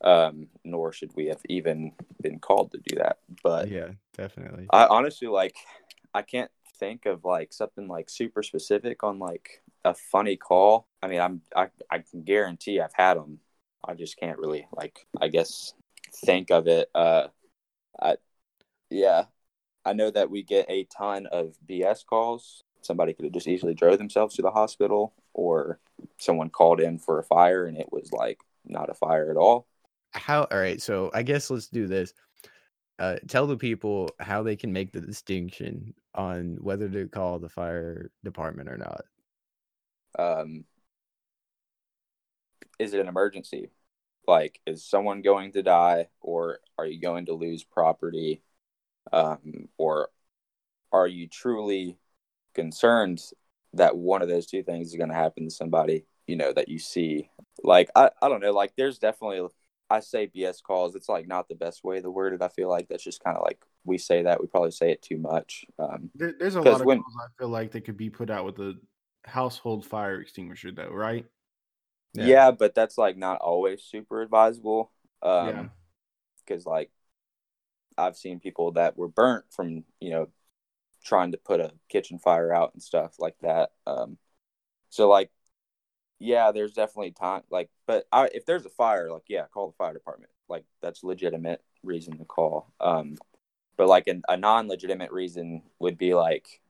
Um, 0.00 0.46
nor 0.64 0.92
should 0.92 1.10
we 1.16 1.26
have 1.26 1.40
even 1.48 1.90
been 2.22 2.38
called 2.38 2.70
to 2.70 2.78
do 2.78 2.96
that. 2.98 3.18
But 3.42 3.68
yeah, 3.68 3.88
definitely. 4.16 4.66
I 4.70 4.86
honestly 4.86 5.26
like 5.28 5.56
I 6.14 6.22
can't 6.22 6.50
think 6.78 7.06
of 7.06 7.24
like 7.24 7.52
something 7.52 7.88
like 7.88 8.10
super 8.10 8.42
specific 8.42 9.02
on 9.02 9.18
like 9.18 9.62
a 9.84 9.94
funny 9.94 10.36
call. 10.36 10.86
I 11.02 11.08
mean, 11.08 11.20
I'm 11.20 11.42
I 11.54 11.68
I 11.90 11.98
can 11.98 12.22
guarantee 12.22 12.80
I've 12.80 12.94
had 12.94 13.16
them. 13.16 13.38
I 13.84 13.94
just 13.94 14.16
can't 14.18 14.38
really 14.38 14.66
like 14.72 15.06
I 15.20 15.28
guess 15.28 15.74
think 16.24 16.50
of 16.50 16.66
it. 16.66 16.90
Uh, 16.94 17.28
I 18.00 18.16
yeah, 18.90 19.24
I 19.84 19.92
know 19.92 20.10
that 20.10 20.30
we 20.30 20.42
get 20.42 20.66
a 20.68 20.84
ton 20.84 21.26
of 21.26 21.56
BS 21.68 22.04
calls. 22.06 22.62
Somebody 22.82 23.12
could 23.12 23.24
have 23.24 23.34
just 23.34 23.48
easily 23.48 23.74
drove 23.74 23.98
themselves 23.98 24.36
to 24.36 24.42
the 24.42 24.50
hospital, 24.50 25.12
or 25.34 25.78
someone 26.18 26.50
called 26.50 26.80
in 26.80 26.98
for 26.98 27.18
a 27.18 27.24
fire 27.24 27.66
and 27.66 27.76
it 27.76 27.90
was 27.90 28.12
like 28.12 28.40
not 28.64 28.90
a 28.90 28.94
fire 28.94 29.30
at 29.30 29.36
all. 29.36 29.66
How? 30.12 30.44
All 30.44 30.58
right. 30.58 30.80
So 30.80 31.10
I 31.14 31.22
guess 31.22 31.50
let's 31.50 31.68
do 31.68 31.86
this. 31.86 32.12
Uh, 32.98 33.16
tell 33.28 33.46
the 33.46 33.56
people 33.56 34.10
how 34.18 34.42
they 34.42 34.56
can 34.56 34.72
make 34.72 34.92
the 34.92 35.00
distinction 35.00 35.94
on 36.18 36.58
whether 36.60 36.88
to 36.90 37.08
call 37.08 37.38
the 37.38 37.48
fire 37.48 38.10
department 38.24 38.68
or 38.68 38.76
not. 38.76 39.06
um, 40.18 40.64
is 42.78 42.94
it 42.94 43.00
an 43.00 43.08
emergency? 43.08 43.70
Like, 44.26 44.60
is 44.66 44.84
someone 44.84 45.22
going 45.22 45.52
to 45.52 45.62
die, 45.62 46.08
or 46.20 46.60
are 46.78 46.86
you 46.86 47.00
going 47.00 47.26
to 47.26 47.34
lose 47.34 47.64
property, 47.64 48.42
um, 49.12 49.68
or 49.78 50.10
are 50.92 51.06
you 51.08 51.28
truly 51.28 51.98
concerned 52.54 53.22
that 53.74 53.96
one 53.96 54.22
of 54.22 54.28
those 54.28 54.46
two 54.46 54.62
things 54.62 54.88
is 54.88 54.96
going 54.96 55.10
to 55.10 55.14
happen 55.14 55.44
to 55.44 55.50
somebody 55.50 56.06
you 56.26 56.36
know 56.36 56.52
that 56.52 56.68
you 56.68 56.78
see? 56.78 57.30
Like, 57.64 57.90
I, 57.96 58.10
I 58.22 58.28
don't 58.28 58.40
know. 58.42 58.52
Like, 58.52 58.74
there's 58.76 58.98
definitely 58.98 59.48
I 59.90 60.00
say 60.00 60.26
BS 60.28 60.62
calls. 60.62 60.96
It's 60.96 61.08
like 61.08 61.28
not 61.28 61.48
the 61.48 61.54
best 61.56 61.84
way 61.84 62.00
The 62.00 62.10
word. 62.10 62.42
I 62.42 62.48
feel 62.48 62.68
like 62.70 62.88
that's 62.88 63.04
just 63.04 63.24
kind 63.24 63.36
of 63.36 63.44
like 63.44 63.64
we 63.84 63.98
say 63.98 64.22
that. 64.22 64.40
We 64.40 64.46
probably 64.46 64.70
say 64.70 64.90
it 64.92 65.02
too 65.02 65.18
much. 65.18 65.64
Um, 65.78 66.10
There, 66.14 66.34
there's 66.38 66.54
a 66.56 66.60
lot 66.62 66.80
of 66.80 66.86
when- 66.86 67.02
calls 67.02 67.14
I 67.22 67.28
feel 67.38 67.48
like 67.48 67.72
that 67.72 67.82
could 67.82 67.96
be 67.96 68.10
put 68.10 68.30
out 68.30 68.44
with 68.44 68.58
a 68.58 68.74
household 69.24 69.84
fire 69.86 70.20
extinguisher, 70.20 70.72
though, 70.72 70.90
right? 70.90 71.26
yeah. 72.14 72.50
but 72.50 72.74
that's 72.74 72.98
like 72.98 73.16
not 73.16 73.40
always 73.40 73.82
super 73.82 74.22
advisable. 74.22 74.90
Um, 75.22 75.48
Yeah. 75.48 75.68
because 76.46 76.64
like 76.66 76.90
I've 77.96 78.16
seen 78.16 78.40
people 78.40 78.72
that 78.72 78.96
were 78.96 79.08
burnt 79.08 79.44
from 79.50 79.84
you 80.00 80.10
know 80.10 80.28
trying 81.04 81.32
to 81.32 81.38
put 81.38 81.60
a 81.60 81.72
kitchen 81.88 82.18
fire 82.18 82.52
out 82.52 82.72
and 82.74 82.82
stuff 82.82 83.14
like 83.18 83.36
that. 83.40 83.70
Um, 83.86 84.18
so 84.88 85.08
like, 85.08 85.30
yeah, 86.18 86.50
there's 86.52 86.72
definitely 86.72 87.12
time. 87.12 87.42
Like, 87.50 87.70
but 87.86 88.06
I, 88.12 88.28
if 88.34 88.44
there's 88.46 88.66
a 88.66 88.70
fire, 88.70 89.10
like, 89.12 89.22
yeah, 89.28 89.44
call 89.52 89.68
the 89.68 89.76
fire 89.76 89.92
department. 89.92 90.30
Like, 90.48 90.64
that's 90.82 91.04
legitimate 91.04 91.62
reason 91.84 92.18
to 92.18 92.24
call. 92.24 92.72
Um, 92.80 93.16
but 93.78 93.88
like 93.88 94.08
an, 94.08 94.22
a 94.28 94.36
non-legitimate 94.36 95.12
reason 95.12 95.62
would 95.80 95.98
be 95.98 96.14
like 96.14 96.60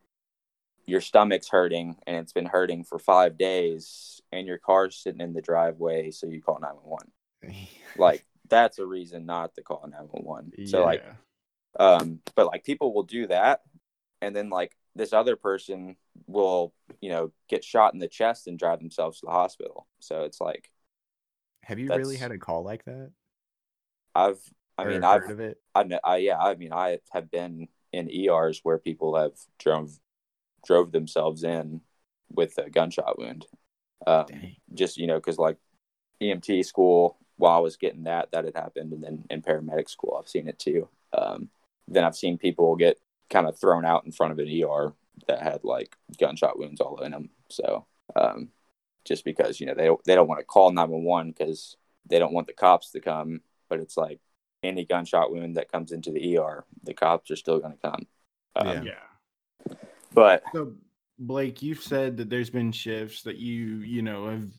your 0.86 1.00
stomach's 1.00 1.48
hurting 1.48 1.96
and 2.06 2.16
it's 2.16 2.32
been 2.32 2.46
hurting 2.46 2.84
for 2.84 2.98
five 2.98 3.36
days 3.38 4.22
and 4.32 4.46
your 4.46 4.58
car's 4.58 4.96
sitting 4.96 5.20
in 5.20 5.34
the 5.34 5.42
driveway, 5.42 6.10
so 6.10 6.28
you 6.28 6.42
call 6.42 6.60
nine 6.60 6.74
one 6.82 7.08
one 7.42 7.52
like 7.96 8.24
that's 8.48 8.78
a 8.78 8.86
reason 8.86 9.26
not 9.26 9.54
to 9.54 9.62
call 9.62 9.84
911 9.86 10.52
so 10.64 10.84
like 10.84 11.04
um 11.78 12.20
but 12.34 12.46
like 12.46 12.64
people 12.64 12.94
will 12.94 13.02
do 13.02 13.26
that 13.26 13.62
and 14.22 14.34
then 14.34 14.50
like 14.50 14.76
this 14.96 15.12
other 15.12 15.36
person 15.36 15.96
will 16.26 16.72
you 17.00 17.10
know 17.10 17.32
get 17.48 17.64
shot 17.64 17.94
in 17.94 18.00
the 18.00 18.08
chest 18.08 18.46
and 18.46 18.58
drive 18.58 18.80
themselves 18.80 19.20
to 19.20 19.26
the 19.26 19.32
hospital 19.32 19.86
so 20.00 20.24
it's 20.24 20.40
like 20.40 20.70
have 21.64 21.78
you 21.78 21.88
really 21.88 22.16
had 22.16 22.32
a 22.32 22.38
call 22.38 22.62
like 22.62 22.84
that? 22.86 23.10
i've 24.14 24.40
i 24.78 24.84
Or 24.84 24.90
mean 24.90 25.04
i've 25.04 25.22
heard 25.22 25.30
of 25.32 25.40
it. 25.40 25.58
I, 25.78 25.82
know, 25.84 26.00
I 26.04 26.16
yeah 26.18 26.38
i 26.38 26.54
mean 26.54 26.72
i 26.72 26.98
have 27.10 27.30
been 27.30 27.68
in 27.92 28.10
ers 28.28 28.60
where 28.62 28.78
people 28.78 29.16
have 29.16 29.32
drove 29.58 29.98
drove 30.66 30.92
themselves 30.92 31.44
in 31.44 31.80
with 32.30 32.58
a 32.58 32.68
gunshot 32.68 33.18
wound. 33.18 33.46
Um, 34.06 34.26
just 34.74 34.96
you 34.96 35.06
know 35.06 35.16
because 35.16 35.38
like 35.38 35.56
emt 36.22 36.64
school 36.64 37.18
while 37.36 37.56
i 37.56 37.60
was 37.60 37.76
getting 37.76 38.04
that 38.04 38.30
that 38.32 38.44
had 38.44 38.56
happened 38.56 38.92
and 38.92 39.02
then 39.02 39.24
in 39.30 39.42
paramedic 39.42 39.88
school 39.88 40.18
i've 40.18 40.28
seen 40.28 40.48
it 40.48 40.58
too. 40.58 40.88
Um, 41.12 41.48
then 41.88 42.04
i've 42.04 42.16
seen 42.16 42.38
people 42.38 42.76
get 42.76 42.98
kind 43.30 43.46
of 43.46 43.58
thrown 43.58 43.84
out 43.84 44.04
in 44.04 44.12
front 44.12 44.32
of 44.32 44.38
an 44.38 44.62
er 44.64 44.94
that 45.26 45.42
had 45.42 45.64
like 45.64 45.96
gunshot 46.18 46.58
wounds 46.58 46.80
all 46.80 47.02
in 47.02 47.12
them 47.12 47.30
so 47.50 47.86
um, 48.16 48.48
just 49.04 49.24
because 49.24 49.60
you 49.60 49.66
know 49.66 49.74
they 49.74 49.86
don't, 49.86 50.02
they 50.04 50.14
don't 50.14 50.28
want 50.28 50.40
to 50.40 50.44
call 50.44 50.70
911 50.70 51.32
because 51.32 51.76
they 52.08 52.18
don't 52.18 52.32
want 52.32 52.46
the 52.46 52.52
cops 52.52 52.90
to 52.92 53.00
come 53.00 53.40
but 53.68 53.80
it's 53.80 53.96
like 53.96 54.20
any 54.62 54.84
gunshot 54.84 55.32
wound 55.32 55.56
that 55.56 55.70
comes 55.70 55.92
into 55.92 56.10
the 56.10 56.38
er 56.38 56.64
the 56.84 56.94
cops 56.94 57.30
are 57.30 57.36
still 57.36 57.58
going 57.58 57.72
to 57.72 57.78
come 57.78 58.06
um, 58.56 58.66
Yeah. 58.66 58.82
Yeah. 58.84 59.74
but 60.12 60.42
So 60.52 60.72
Blake, 61.18 61.62
you've 61.62 61.82
said 61.82 62.16
that 62.18 62.30
there's 62.30 62.50
been 62.50 62.70
shifts 62.70 63.22
that 63.22 63.36
you, 63.36 63.78
you 63.78 64.02
know, 64.02 64.28
have 64.28 64.50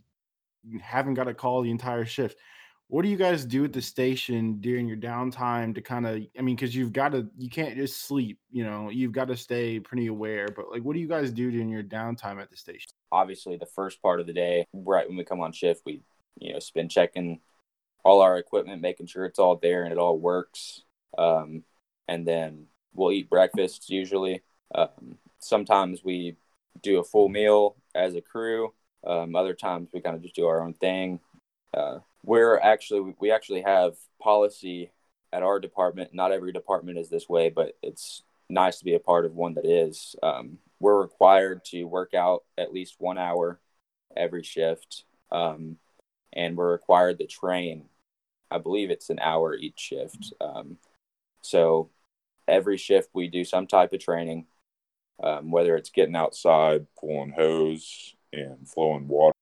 haven't 0.81 1.13
got 1.13 1.27
a 1.27 1.33
call 1.33 1.61
the 1.61 1.71
entire 1.71 2.05
shift. 2.05 2.37
What 2.87 3.03
do 3.03 3.09
you 3.09 3.17
guys 3.17 3.45
do 3.45 3.63
at 3.63 3.71
the 3.71 3.81
station 3.81 4.59
during 4.59 4.87
your 4.87 4.97
downtime 4.97 5.75
to 5.75 5.81
kind 5.81 6.07
of 6.07 6.21
I 6.37 6.41
mean 6.41 6.57
cuz 6.57 6.75
you've 6.75 6.91
got 6.91 7.11
to 7.13 7.29
you 7.37 7.49
can't 7.49 7.75
just 7.75 8.01
sleep, 8.01 8.39
you 8.51 8.63
know, 8.63 8.89
you've 8.89 9.11
got 9.11 9.29
to 9.29 9.37
stay 9.37 9.79
pretty 9.79 10.07
aware, 10.07 10.47
but 10.47 10.69
like 10.69 10.81
what 10.81 10.93
do 10.93 10.99
you 10.99 11.07
guys 11.07 11.31
do 11.31 11.49
during 11.51 11.69
your 11.69 11.83
downtime 11.83 12.41
at 12.41 12.49
the 12.49 12.57
station? 12.57 12.91
Obviously, 13.11 13.57
the 13.57 13.65
first 13.65 14.01
part 14.01 14.19
of 14.19 14.27
the 14.27 14.33
day, 14.33 14.65
right 14.73 15.07
when 15.07 15.17
we 15.17 15.23
come 15.23 15.39
on 15.39 15.51
shift, 15.51 15.83
we, 15.85 16.01
you 16.39 16.53
know, 16.53 16.59
spin 16.59 16.89
checking 16.89 17.39
all 18.03 18.21
our 18.21 18.37
equipment, 18.37 18.81
making 18.81 19.07
sure 19.07 19.25
it's 19.25 19.39
all 19.39 19.55
there 19.55 19.83
and 19.83 19.91
it 19.91 19.97
all 19.97 20.17
works. 20.17 20.83
Um, 21.17 21.63
and 22.07 22.27
then 22.27 22.67
we'll 22.93 23.11
eat 23.11 23.29
breakfast 23.29 23.89
usually. 23.89 24.41
Um, 24.73 25.17
sometimes 25.39 26.03
we 26.03 26.37
do 26.81 26.99
a 26.99 27.03
full 27.03 27.29
meal 27.29 27.75
as 27.95 28.15
a 28.15 28.21
crew. 28.21 28.73
Um, 29.05 29.35
other 29.35 29.53
times 29.53 29.89
we 29.93 30.01
kind 30.01 30.15
of 30.15 30.21
just 30.21 30.35
do 30.35 30.47
our 30.47 30.61
own 30.61 30.73
thing. 30.73 31.19
Uh, 31.73 31.99
we're 32.23 32.59
actually 32.59 33.15
we 33.19 33.31
actually 33.31 33.61
have 33.61 33.95
policy 34.21 34.91
at 35.31 35.43
our 35.43 35.59
department. 35.59 36.13
Not 36.13 36.31
every 36.31 36.51
department 36.51 36.97
is 36.97 37.09
this 37.09 37.29
way, 37.29 37.49
but 37.49 37.77
it's 37.81 38.23
nice 38.49 38.79
to 38.79 38.85
be 38.85 38.95
a 38.95 38.99
part 38.99 39.25
of 39.25 39.35
one 39.35 39.53
that 39.53 39.65
is. 39.65 40.15
Um, 40.23 40.57
we're 40.79 41.01
required 41.01 41.63
to 41.65 41.83
work 41.83 42.13
out 42.13 42.43
at 42.57 42.73
least 42.73 42.95
one 42.99 43.17
hour 43.17 43.59
every 44.15 44.43
shift, 44.43 45.03
um, 45.31 45.77
and 46.33 46.57
we're 46.57 46.71
required 46.71 47.19
to 47.19 47.27
train. 47.27 47.85
I 48.51 48.57
believe 48.57 48.89
it's 48.89 49.09
an 49.09 49.19
hour 49.19 49.55
each 49.55 49.79
shift. 49.79 50.33
Um, 50.41 50.77
so 51.41 51.89
every 52.47 52.77
shift 52.77 53.09
we 53.13 53.27
do 53.27 53.43
some 53.43 53.67
type 53.67 53.93
of 53.93 53.99
training, 53.99 54.47
um, 55.21 55.51
whether 55.51 55.75
it's 55.75 55.89
getting 55.89 56.15
outside, 56.15 56.87
pulling 56.99 57.31
hose 57.31 58.15
and 58.33 58.67
flowing 58.67 59.07
water 59.07 59.33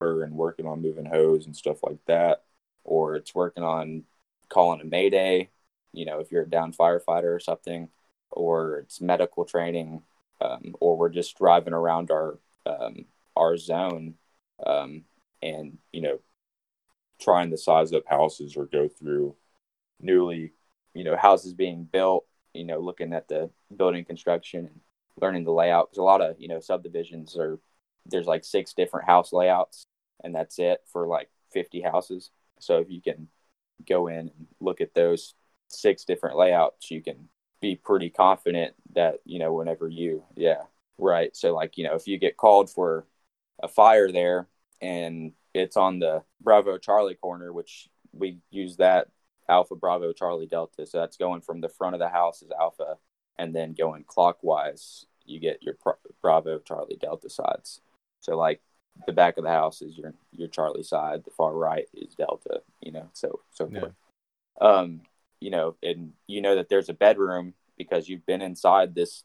and 0.00 0.34
working 0.34 0.66
on 0.66 0.82
moving 0.82 1.06
hose 1.06 1.46
and 1.46 1.56
stuff 1.56 1.78
like 1.82 2.04
that, 2.06 2.44
or 2.84 3.16
it's 3.16 3.34
working 3.34 3.64
on 3.64 4.04
calling 4.48 4.80
a 4.80 4.84
mayday, 4.84 5.50
you 5.92 6.04
know, 6.04 6.20
if 6.20 6.30
you're 6.30 6.42
a 6.42 6.50
down 6.50 6.72
firefighter 6.72 7.34
or 7.34 7.40
something, 7.40 7.88
or 8.30 8.78
it's 8.78 9.00
medical 9.00 9.44
training, 9.44 10.02
um, 10.40 10.74
or 10.80 10.96
we're 10.96 11.08
just 11.08 11.38
driving 11.38 11.74
around 11.74 12.10
our 12.10 12.38
um, 12.66 13.04
our 13.36 13.56
zone 13.56 14.14
um, 14.64 15.04
and 15.42 15.78
you 15.92 16.00
know 16.00 16.18
trying 17.22 17.50
to 17.50 17.56
size 17.56 17.92
up 17.92 18.04
houses 18.06 18.56
or 18.56 18.66
go 18.66 18.88
through 18.88 19.34
newly 20.00 20.52
you 20.94 21.04
know 21.04 21.16
houses 21.16 21.54
being 21.54 21.84
built 21.84 22.26
you 22.54 22.64
know 22.64 22.80
looking 22.80 23.12
at 23.12 23.28
the 23.28 23.50
building 23.76 24.04
construction 24.04 24.66
and 24.66 24.80
learning 25.20 25.44
the 25.44 25.52
layout. 25.52 25.90
Because 25.90 25.98
a 25.98 26.02
lot 26.02 26.20
of 26.20 26.36
you 26.38 26.48
know 26.48 26.60
subdivisions 26.60 27.36
are 27.36 27.58
there's 28.06 28.26
like 28.26 28.44
six 28.44 28.74
different 28.74 29.06
house 29.06 29.32
layouts 29.32 29.84
and 30.24 30.34
that's 30.34 30.58
it 30.58 30.80
for 30.92 31.06
like 31.06 31.28
50 31.52 31.80
houses. 31.82 32.30
So 32.60 32.78
if 32.78 32.90
you 32.90 33.00
can 33.00 33.28
go 33.88 34.08
in 34.08 34.18
and 34.18 34.46
look 34.60 34.80
at 34.80 34.94
those 34.94 35.34
six 35.68 36.04
different 36.04 36.36
layouts 36.36 36.90
you 36.90 37.02
can 37.02 37.28
be 37.60 37.74
pretty 37.76 38.10
confident 38.10 38.74
that 38.94 39.16
you 39.24 39.38
know 39.38 39.52
whenever 39.52 39.88
you 39.88 40.22
yeah 40.36 40.62
right. 40.98 41.34
So 41.36 41.54
like 41.54 41.78
you 41.78 41.84
know 41.84 41.94
if 41.94 42.06
you 42.06 42.18
get 42.18 42.36
called 42.36 42.70
for 42.70 43.06
a 43.62 43.68
fire 43.68 44.10
there 44.10 44.48
and 44.80 45.32
it's 45.54 45.76
on 45.76 45.98
the 45.98 46.22
bravo 46.40 46.78
charlie 46.78 47.14
corner 47.14 47.52
which 47.52 47.88
we 48.12 48.38
use 48.50 48.76
that 48.76 49.08
alpha 49.48 49.74
bravo 49.74 50.12
charlie 50.12 50.46
delta. 50.46 50.86
So 50.86 50.98
that's 50.98 51.16
going 51.16 51.40
from 51.42 51.60
the 51.60 51.68
front 51.68 51.94
of 51.94 51.98
the 51.98 52.08
house 52.08 52.42
is 52.42 52.50
alpha 52.50 52.96
and 53.38 53.54
then 53.54 53.74
going 53.74 54.04
clockwise 54.04 55.06
you 55.24 55.40
get 55.40 55.62
your 55.62 55.76
bravo 56.20 56.58
charlie 56.58 56.96
delta 57.00 57.30
sides. 57.30 57.80
So 58.20 58.36
like 58.36 58.60
the 59.06 59.12
back 59.12 59.38
of 59.38 59.44
the 59.44 59.50
house 59.50 59.82
is 59.82 59.96
your 59.96 60.14
your 60.32 60.48
charlie 60.48 60.82
side 60.82 61.24
the 61.24 61.30
far 61.30 61.54
right 61.54 61.86
is 61.94 62.14
delta 62.14 62.60
you 62.80 62.92
know 62.92 63.08
so 63.12 63.40
so 63.50 63.68
Yeah. 63.70 63.80
forth. 63.80 63.94
Um 64.60 65.00
you 65.40 65.50
know 65.50 65.76
and 65.82 66.12
you 66.26 66.40
know 66.40 66.56
that 66.56 66.68
there's 66.68 66.88
a 66.88 66.94
bedroom 66.94 67.54
because 67.78 68.08
you've 68.08 68.26
been 68.26 68.42
inside 68.42 68.94
this 68.94 69.24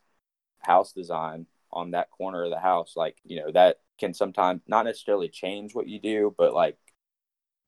house 0.60 0.94
design 0.94 1.46
on 1.72 1.92
that 1.92 2.10
corner 2.12 2.44
of 2.46 2.50
the 2.50 2.60
house 2.60 2.94
like 2.96 3.18
you 3.26 3.40
know 3.40 3.52
that 3.52 3.80
can 3.98 4.14
sometimes 4.14 4.62
not 4.68 4.86
necessarily 4.86 5.30
change 5.30 5.74
what 5.76 5.88
you 5.88 6.00
do 6.00 6.34
but 6.38 6.54
like 6.54 6.78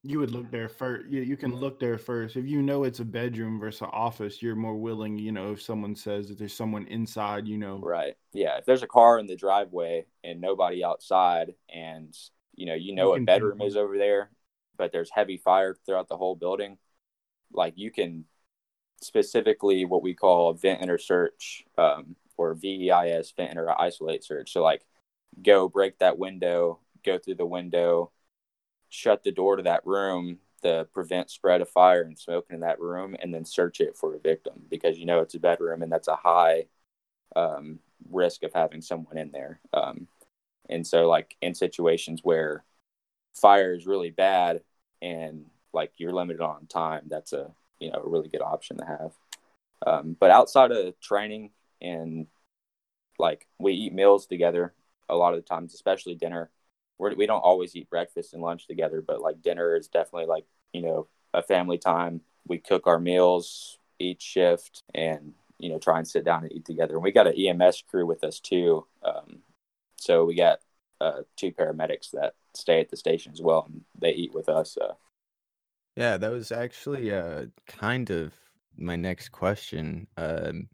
You 0.04 0.20
would 0.20 0.32
look 0.32 0.52
there 0.52 0.68
first. 0.70 1.08
You, 1.10 1.22
you 1.22 1.38
can 1.38 1.56
look 1.56 1.80
there 1.80 1.98
first. 1.98 2.36
If 2.36 2.46
you 2.46 2.62
know 2.62 2.84
it's 2.84 3.00
a 3.00 3.06
bedroom 3.06 3.60
versus 3.60 3.82
an 3.82 3.90
office, 3.94 4.42
you're 4.42 4.56
more 4.56 4.76
willing, 4.78 5.18
you 5.18 5.32
know, 5.32 5.52
if 5.54 5.62
someone 5.62 5.96
says 5.96 6.28
that 6.30 6.38
there's 6.38 6.54
someone 6.56 6.86
inside, 6.88 7.48
you 7.48 7.58
know. 7.58 7.88
Right. 7.88 8.16
Yeah. 8.34 8.58
If 8.58 8.66
there's 8.66 8.84
a 8.84 8.88
car 8.88 9.20
in 9.20 9.28
the 9.28 9.36
driveway 9.36 10.06
and 10.24 10.42
nobody 10.42 10.84
outside, 10.84 11.56
and 11.74 12.16
you 12.56 12.66
know, 12.66 12.74
you 12.76 12.94
know 12.94 13.10
You 13.10 13.10
what 13.10 13.26
bedroom 13.26 13.62
is 13.62 13.76
over 13.78 13.98
there, 13.98 14.32
but 14.78 14.92
there's 14.92 15.10
heavy 15.12 15.38
fire 15.38 15.76
throughout 15.86 16.10
the 16.10 16.18
whole 16.18 16.36
building, 16.36 16.78
like 17.54 17.74
you 17.78 17.92
can 17.92 18.26
specifically 19.02 19.86
what 19.86 20.04
we 20.04 20.16
call 20.16 20.54
vent 20.54 20.82
enter 20.82 20.98
search 21.00 21.66
um, 21.78 22.16
or 22.38 22.56
VEIS 22.56 23.34
vent 23.38 23.52
enter 23.52 23.70
isolate 23.80 24.24
search. 24.24 24.54
So 24.54 24.64
like, 24.64 24.84
go 25.44 25.70
break 25.70 26.00
that 26.00 26.18
window, 26.18 26.80
go 27.04 27.18
through 27.18 27.36
the 27.36 27.46
window, 27.46 28.12
shut 28.90 29.24
the 29.24 29.32
door 29.32 29.56
to 29.56 29.64
that 29.64 29.86
room 29.86 30.40
to 30.64 30.88
prevent 30.94 31.32
spread 31.32 31.62
of 31.62 31.70
fire 31.70 32.02
and 32.02 32.20
smoke 32.20 32.48
in 32.50 32.62
that 32.62 32.80
room, 32.80 33.16
and 33.22 33.34
then 33.34 33.46
search 33.46 33.80
it 33.80 33.96
for 33.96 34.16
a 34.16 34.20
victim 34.20 34.62
because 34.70 34.98
you 34.98 35.06
know 35.06 35.20
it's 35.20 35.36
a 35.36 35.40
bedroom 35.40 35.82
and 35.82 35.92
that's 35.92 36.08
a 36.08 36.16
high 36.16 36.66
um, 37.36 37.80
risk 38.10 38.44
of 38.44 38.54
having 38.54 38.82
someone 38.82 39.18
in 39.18 39.32
there. 39.32 39.60
Um, 39.74 40.08
and 40.70 40.86
so, 40.86 41.08
like 41.08 41.36
in 41.42 41.56
situations 41.56 42.22
where 42.24 42.64
fire 43.34 43.74
is 43.74 43.88
really 43.88 44.12
bad 44.12 44.62
and 45.02 45.46
like 45.74 45.94
you're 45.98 46.14
limited 46.14 46.42
on 46.42 46.66
time, 46.68 47.04
that's 47.08 47.34
a 47.34 47.52
you 47.80 47.92
know 47.92 48.02
a 48.04 48.10
really 48.10 48.30
good 48.30 48.42
option 48.42 48.78
to 48.78 48.86
have. 48.86 49.12
Um, 49.86 50.18
but 50.20 50.32
outside 50.32 50.72
of 50.72 51.00
training 51.00 51.52
and 51.82 52.28
like 53.18 53.48
we 53.60 53.74
eat 53.74 53.94
meals 53.94 54.26
together 54.26 54.74
a 55.10 55.16
lot 55.16 55.34
of 55.34 55.40
the 55.42 55.48
times, 55.48 55.74
especially 55.74 56.16
dinner. 56.16 56.50
We're, 56.98 57.16
we 57.16 57.26
don't 57.26 57.40
always 57.42 57.76
eat 57.76 57.90
breakfast 57.90 58.34
and 58.34 58.42
lunch 58.42 58.68
together, 58.68 59.02
but 59.02 59.22
like 59.22 59.42
dinner 59.42 59.76
is 59.76 59.88
definitely 59.88 60.28
like 60.28 60.46
you 60.74 60.82
know 60.82 61.08
a 61.34 61.42
family 61.42 61.78
time. 61.78 62.22
We 62.48 62.58
cook 62.60 62.88
our 62.88 63.00
meals 63.00 63.78
each 64.00 64.22
shift 64.22 64.84
and 64.96 65.34
you 65.60 65.70
know 65.70 65.80
try 65.80 65.98
and 66.00 66.08
sit 66.08 66.26
down 66.26 66.44
and 66.44 66.52
eat 66.52 66.66
together. 66.66 66.96
And 66.96 67.04
we 67.04 67.12
got 67.12 67.28
an 67.28 67.38
EMS 67.38 67.84
crew 67.90 68.06
with 68.06 68.24
us 68.24 68.40
too, 68.40 68.86
um, 69.04 69.40
so 69.98 70.26
we 70.26 70.36
got 70.36 70.60
uh, 71.02 71.22
two 71.38 71.52
paramedics 71.52 72.12
that 72.12 72.34
stay 72.56 72.82
at 72.82 72.90
the 72.90 72.98
station 72.98 73.32
as 73.34 73.42
well, 73.42 73.66
and 73.70 73.84
they 74.00 74.12
eat 74.12 74.34
with 74.34 74.50
us. 74.50 74.78
Uh, 74.78 74.94
Yeah, 75.96 76.18
that 76.18 76.32
was 76.32 76.52
actually 76.52 77.14
uh 77.14 77.48
kind 77.68 78.10
of 78.10 78.34
my 78.78 78.96
next 78.96 79.30
question. 79.30 80.08
Um 80.18 80.70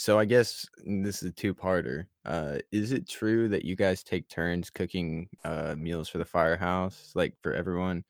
so 0.00 0.18
I 0.18 0.24
guess 0.24 0.66
this 0.78 1.22
is 1.22 1.28
a 1.28 1.32
two-parter. 1.32 2.06
Uh 2.24 2.56
is 2.72 2.92
it 2.92 3.06
true 3.06 3.50
that 3.50 3.66
you 3.66 3.76
guys 3.76 4.02
take 4.02 4.30
turns 4.30 4.70
cooking 4.70 5.28
uh 5.44 5.74
meals 5.76 6.08
for 6.08 6.16
the 6.16 6.24
firehouse 6.24 7.12
like 7.14 7.34
for 7.42 7.52
everyone? 7.52 8.04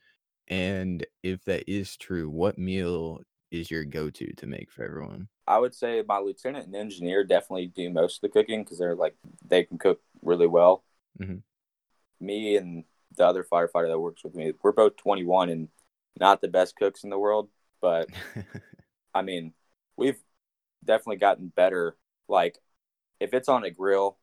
And 0.47 1.05
if 1.25 1.45
that 1.47 1.69
is 1.69 1.97
true, 1.97 2.31
what 2.31 2.59
meal 2.59 3.23
is 3.51 3.73
your 3.73 3.85
go-to 3.85 4.33
to 4.35 4.47
make 4.47 4.71
for 4.71 4.85
everyone? 4.85 5.27
I 5.49 5.59
would 5.59 5.75
say 5.75 6.05
my 6.07 6.19
lieutenant 6.19 6.67
and 6.67 6.77
engineer 6.77 7.25
definitely 7.25 7.67
do 7.67 7.91
most 7.91 8.19
of 8.19 8.21
the 8.21 8.29
cooking 8.29 8.63
because 8.63 8.79
they're 8.79 8.95
like 8.95 9.17
they 9.45 9.65
can 9.65 9.77
cook 9.77 10.01
really 10.23 10.47
well. 10.47 10.85
Mm-hmm. 11.21 11.39
Me 12.25 12.57
and 12.57 12.85
the 13.17 13.27
other 13.27 13.43
firefighter 13.43 13.89
that 13.89 13.99
works 13.99 14.23
with 14.23 14.37
me, 14.37 14.53
we're 14.63 14.71
both 14.71 14.97
21 14.97 15.49
and 15.49 15.67
not 16.21 16.41
the 16.41 16.47
best 16.47 16.77
cooks 16.77 17.03
in 17.03 17.11
the 17.11 17.19
world, 17.19 17.49
but 17.81 18.09
I 19.15 19.23
mean, 19.23 19.55
we've 19.97 20.21
definitely 20.85 21.17
gotten 21.17 21.49
better. 21.49 21.97
Like, 22.29 22.59
if 23.21 23.35
it's 23.35 23.49
on 23.49 23.65
a 23.65 23.71
grill, 23.71 24.17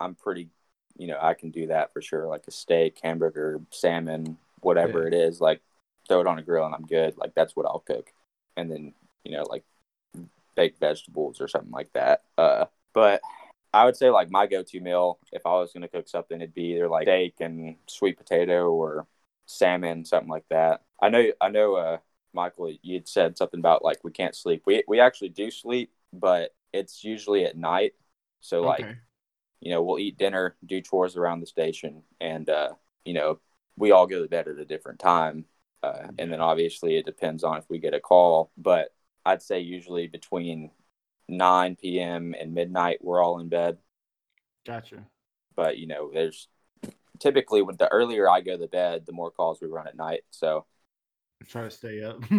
I'm 0.00 0.14
pretty, 0.14 0.48
you 0.96 1.08
know, 1.08 1.18
I 1.20 1.34
can 1.34 1.50
do 1.50 1.68
that 1.68 1.92
for 1.92 2.00
sure. 2.00 2.26
Like 2.26 2.44
a 2.46 2.52
steak, 2.52 2.98
hamburger, 3.02 3.60
salmon, 3.70 4.38
whatever 4.60 5.02
Yeah. 5.02 5.08
it 5.08 5.14
is, 5.14 5.40
like 5.40 5.60
throw 6.08 6.20
it 6.20 6.26
on 6.26 6.38
a 6.38 6.42
grill 6.42 6.64
and 6.64 6.74
I'm 6.74 6.86
good. 6.86 7.16
Like 7.16 7.34
that's 7.34 7.56
what 7.56 7.66
I'll 7.66 7.80
cook. 7.80 8.12
And 8.56 8.70
then, 8.70 8.94
you 9.24 9.32
know, 9.32 9.44
like 9.48 9.64
baked 10.54 10.80
vegetables 10.80 11.40
or 11.40 11.48
something 11.48 11.70
like 11.72 11.92
that. 11.92 12.22
Uh, 12.36 12.66
but 12.92 13.20
I 13.72 13.84
would 13.84 13.96
say 13.96 14.10
like 14.10 14.30
my 14.30 14.46
go-to 14.46 14.80
meal, 14.80 15.18
if 15.32 15.42
I 15.44 15.50
was 15.54 15.72
going 15.72 15.82
to 15.82 15.88
cook 15.88 16.08
something, 16.08 16.40
it'd 16.40 16.54
be 16.54 16.74
either 16.74 16.88
like 16.88 17.04
steak 17.04 17.34
and 17.40 17.76
sweet 17.86 18.16
potato 18.16 18.70
or 18.70 19.06
salmon, 19.46 20.04
something 20.04 20.30
like 20.30 20.46
that. 20.50 20.82
I 21.00 21.10
know, 21.10 21.32
I 21.40 21.48
know, 21.48 21.74
uh, 21.76 21.98
Michael, 22.38 22.72
you'd 22.82 23.08
said 23.08 23.36
something 23.38 23.60
about 23.60 23.84
like 23.84 23.98
we 24.04 24.12
can't 24.12 24.36
sleep. 24.36 24.62
We 24.66 24.84
we 24.88 25.00
actually 25.00 25.30
do 25.30 25.50
sleep, 25.50 25.92
but 26.12 26.54
it's 26.72 27.04
usually 27.04 27.44
at 27.46 27.56
night. 27.56 27.94
So 28.40 28.64
like 28.64 28.88
Okay. 28.90 28.96
you 29.60 29.70
know 29.72 29.82
we'll 29.82 29.98
eat 29.98 30.18
dinner, 30.18 30.56
do 30.64 30.80
chores 30.80 31.16
around 31.16 31.40
the 31.40 31.46
station, 31.46 32.02
and 32.20 32.48
uh, 32.50 32.70
you 33.04 33.14
know 33.14 33.40
we 33.76 33.92
all 33.92 34.06
go 34.06 34.22
to 34.22 34.28
bed 34.28 34.48
at 34.48 34.58
a 34.58 34.64
different 34.64 35.00
time. 35.00 35.46
Uh, 35.82 36.08
and 36.18 36.32
then 36.32 36.40
obviously 36.40 36.96
it 36.96 37.06
depends 37.06 37.44
on 37.44 37.58
if 37.58 37.64
we 37.70 37.78
get 37.78 37.94
a 37.94 38.00
call, 38.00 38.50
but 38.56 38.94
I'd 39.26 39.42
say 39.42 39.60
usually 39.60 40.08
between 40.08 40.70
9 41.28 41.76
p.m. 41.76 42.34
and 42.40 42.54
midnight 42.54 42.98
we're 43.02 43.22
all 43.22 43.40
in 43.40 43.48
bed. 43.48 43.78
Gotcha. 44.64 45.08
but 45.56 45.78
you 45.78 45.86
know, 45.86 46.10
there's 46.12 46.48
typically 47.20 47.62
when 47.62 47.76
the 47.78 47.88
earlier 47.88 48.28
I 48.30 48.40
go 48.42 48.56
to 48.58 48.68
bed, 48.68 49.06
the 49.06 49.12
more 49.12 49.30
calls 49.32 49.60
we 49.60 49.68
run 49.68 49.88
at 49.88 49.96
night. 49.96 50.22
So 50.30 50.66
Try 51.46 51.62
to 51.62 51.70
stay 51.70 52.02
up. 52.02 52.22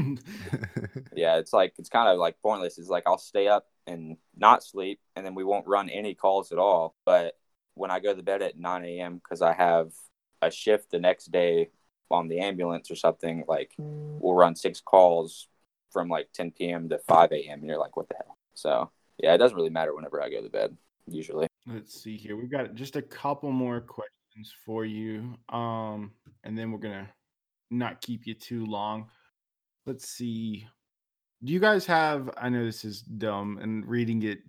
yeah, 1.15 1.37
it's 1.37 1.53
like 1.53 1.73
it's 1.77 1.89
kind 1.89 2.09
of 2.09 2.19
like 2.19 2.35
pointless. 2.41 2.77
It's 2.77 2.89
like 2.89 3.03
I'll 3.07 3.17
stay 3.17 3.47
up 3.47 3.67
and 3.87 4.17
not 4.35 4.63
sleep, 4.63 4.99
and 5.15 5.25
then 5.25 5.35
we 5.35 5.43
won't 5.43 5.67
run 5.67 5.89
any 5.89 6.13
calls 6.13 6.51
at 6.51 6.59
all. 6.59 6.95
But 7.05 7.35
when 7.75 7.91
I 7.91 7.99
go 7.99 8.13
to 8.13 8.21
bed 8.21 8.41
at 8.41 8.59
9 8.59 8.85
a.m. 8.85 9.15
because 9.15 9.41
I 9.41 9.53
have 9.53 9.93
a 10.41 10.51
shift 10.51 10.91
the 10.91 10.99
next 10.99 11.31
day 11.31 11.69
on 12.11 12.27
the 12.27 12.39
ambulance 12.39 12.91
or 12.91 12.95
something, 12.95 13.45
like 13.47 13.73
we'll 13.77 14.35
run 14.35 14.55
six 14.55 14.81
calls 14.81 15.47
from 15.91 16.09
like 16.09 16.29
10 16.33 16.51
p.m. 16.51 16.89
to 16.89 16.99
5 16.99 17.31
a.m. 17.31 17.59
and 17.59 17.67
you're 17.67 17.79
like, 17.79 17.95
what 17.95 18.09
the 18.09 18.15
hell? 18.15 18.37
So 18.53 18.91
yeah, 19.17 19.33
it 19.33 19.37
doesn't 19.37 19.55
really 19.55 19.69
matter 19.69 19.95
whenever 19.95 20.21
I 20.21 20.29
go 20.29 20.41
to 20.41 20.49
bed 20.49 20.75
usually. 21.07 21.47
Let's 21.65 22.01
see 22.01 22.17
here. 22.17 22.35
We've 22.35 22.51
got 22.51 22.75
just 22.75 22.95
a 22.95 23.01
couple 23.01 23.51
more 23.51 23.81
questions 23.81 24.53
for 24.65 24.85
you. 24.85 25.35
Um, 25.49 26.11
and 26.43 26.57
then 26.57 26.71
we're 26.71 26.79
gonna 26.79 27.09
not 27.69 28.01
keep 28.01 28.25
you 28.25 28.33
too 28.33 28.65
long. 28.65 29.09
Let's 29.85 30.07
see. 30.07 30.67
Do 31.43 31.53
you 31.53 31.59
guys 31.59 31.85
have 31.85 32.29
I 32.37 32.49
know 32.49 32.65
this 32.65 32.83
is 32.83 33.01
dumb 33.01 33.59
and 33.61 33.85
reading 33.87 34.23
it 34.23 34.39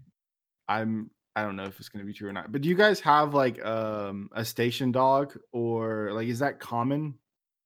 I'm 0.68 1.10
I 1.36 1.42
don't 1.42 1.56
know 1.56 1.64
if 1.64 1.78
it's 1.78 1.88
going 1.88 2.04
to 2.04 2.06
be 2.06 2.12
true 2.12 2.28
or 2.28 2.32
not. 2.32 2.50
But 2.50 2.62
do 2.62 2.68
you 2.68 2.74
guys 2.74 3.00
have 3.00 3.34
like 3.34 3.64
um 3.64 4.30
a 4.32 4.44
station 4.44 4.92
dog 4.92 5.38
or 5.52 6.10
like 6.12 6.28
is 6.28 6.40
that 6.40 6.60
common? 6.60 7.14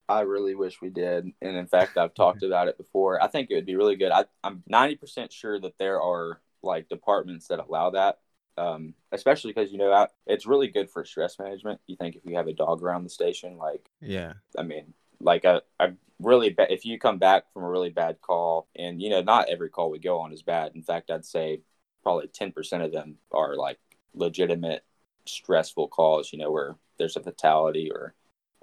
I 0.08 0.20
really 0.20 0.54
wish 0.54 0.82
we 0.82 0.90
did. 0.90 1.24
And 1.40 1.56
in 1.56 1.66
fact, 1.66 1.96
I've 1.96 2.14
talked 2.14 2.42
about 2.42 2.68
it 2.68 2.76
before. 2.76 3.22
I 3.22 3.28
think 3.28 3.50
it 3.50 3.54
would 3.54 3.66
be 3.66 3.76
really 3.76 3.96
good. 3.96 4.12
I, 4.12 4.26
I'm 4.42 4.62
90% 4.70 5.32
sure 5.32 5.58
that 5.58 5.78
there 5.78 6.00
are 6.00 6.42
like 6.62 6.88
departments 6.88 7.48
that 7.48 7.58
allow 7.58 7.90
that. 7.90 8.18
Um, 8.56 8.94
especially 9.10 9.52
because 9.52 9.72
you 9.72 9.78
know 9.78 10.06
it's 10.26 10.46
really 10.46 10.68
good 10.68 10.88
for 10.88 11.04
stress 11.04 11.38
management. 11.40 11.80
You 11.86 11.96
think 11.96 12.14
if 12.14 12.24
you 12.24 12.36
have 12.36 12.46
a 12.46 12.52
dog 12.52 12.82
around 12.82 13.02
the 13.02 13.10
station, 13.10 13.56
like 13.56 13.88
yeah, 14.00 14.34
I 14.56 14.62
mean, 14.62 14.94
like 15.20 15.44
a, 15.44 15.62
a 15.80 15.92
really 16.20 16.50
bad 16.50 16.70
if 16.70 16.84
you 16.84 16.98
come 16.98 17.18
back 17.18 17.44
from 17.52 17.64
a 17.64 17.68
really 17.68 17.90
bad 17.90 18.20
call 18.20 18.68
and 18.76 19.02
you 19.02 19.10
know 19.10 19.20
not 19.20 19.48
every 19.48 19.68
call 19.68 19.90
we 19.90 19.98
go 19.98 20.20
on 20.20 20.32
is 20.32 20.42
bad. 20.42 20.72
In 20.74 20.82
fact 20.82 21.10
i'd 21.10 21.24
say 21.24 21.60
probably 22.02 22.28
10% 22.28 22.84
of 22.84 22.92
them 22.92 23.16
are 23.32 23.56
like 23.56 23.78
legitimate 24.14 24.84
stressful 25.26 25.88
calls 25.88 26.32
you 26.32 26.38
know 26.38 26.50
where 26.52 26.76
there's 26.98 27.16
a 27.16 27.20
fatality 27.20 27.90
or 27.90 28.14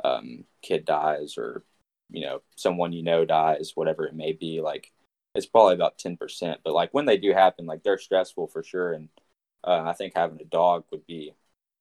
um, 0.03 0.45
kid 0.61 0.85
dies 0.85 1.37
or 1.37 1.63
you 2.09 2.21
know 2.21 2.41
someone 2.55 2.93
you 2.93 3.03
know 3.03 3.25
dies 3.25 3.71
whatever 3.75 4.05
it 4.05 4.15
may 4.15 4.31
be 4.31 4.61
like 4.61 4.91
it's 5.35 5.45
probably 5.45 5.73
about 5.73 5.97
10% 5.97 6.57
but 6.63 6.73
like 6.73 6.93
when 6.93 7.05
they 7.05 7.17
do 7.17 7.33
happen 7.33 7.65
like 7.65 7.83
they're 7.83 7.97
stressful 7.97 8.47
for 8.47 8.63
sure. 8.63 8.93
And 8.93 9.09
uh, 9.63 9.83
i 9.85 9.93
think 9.93 10.13
having 10.15 10.41
a 10.41 10.45
dog 10.45 10.85
would 10.91 11.05
be 11.07 11.33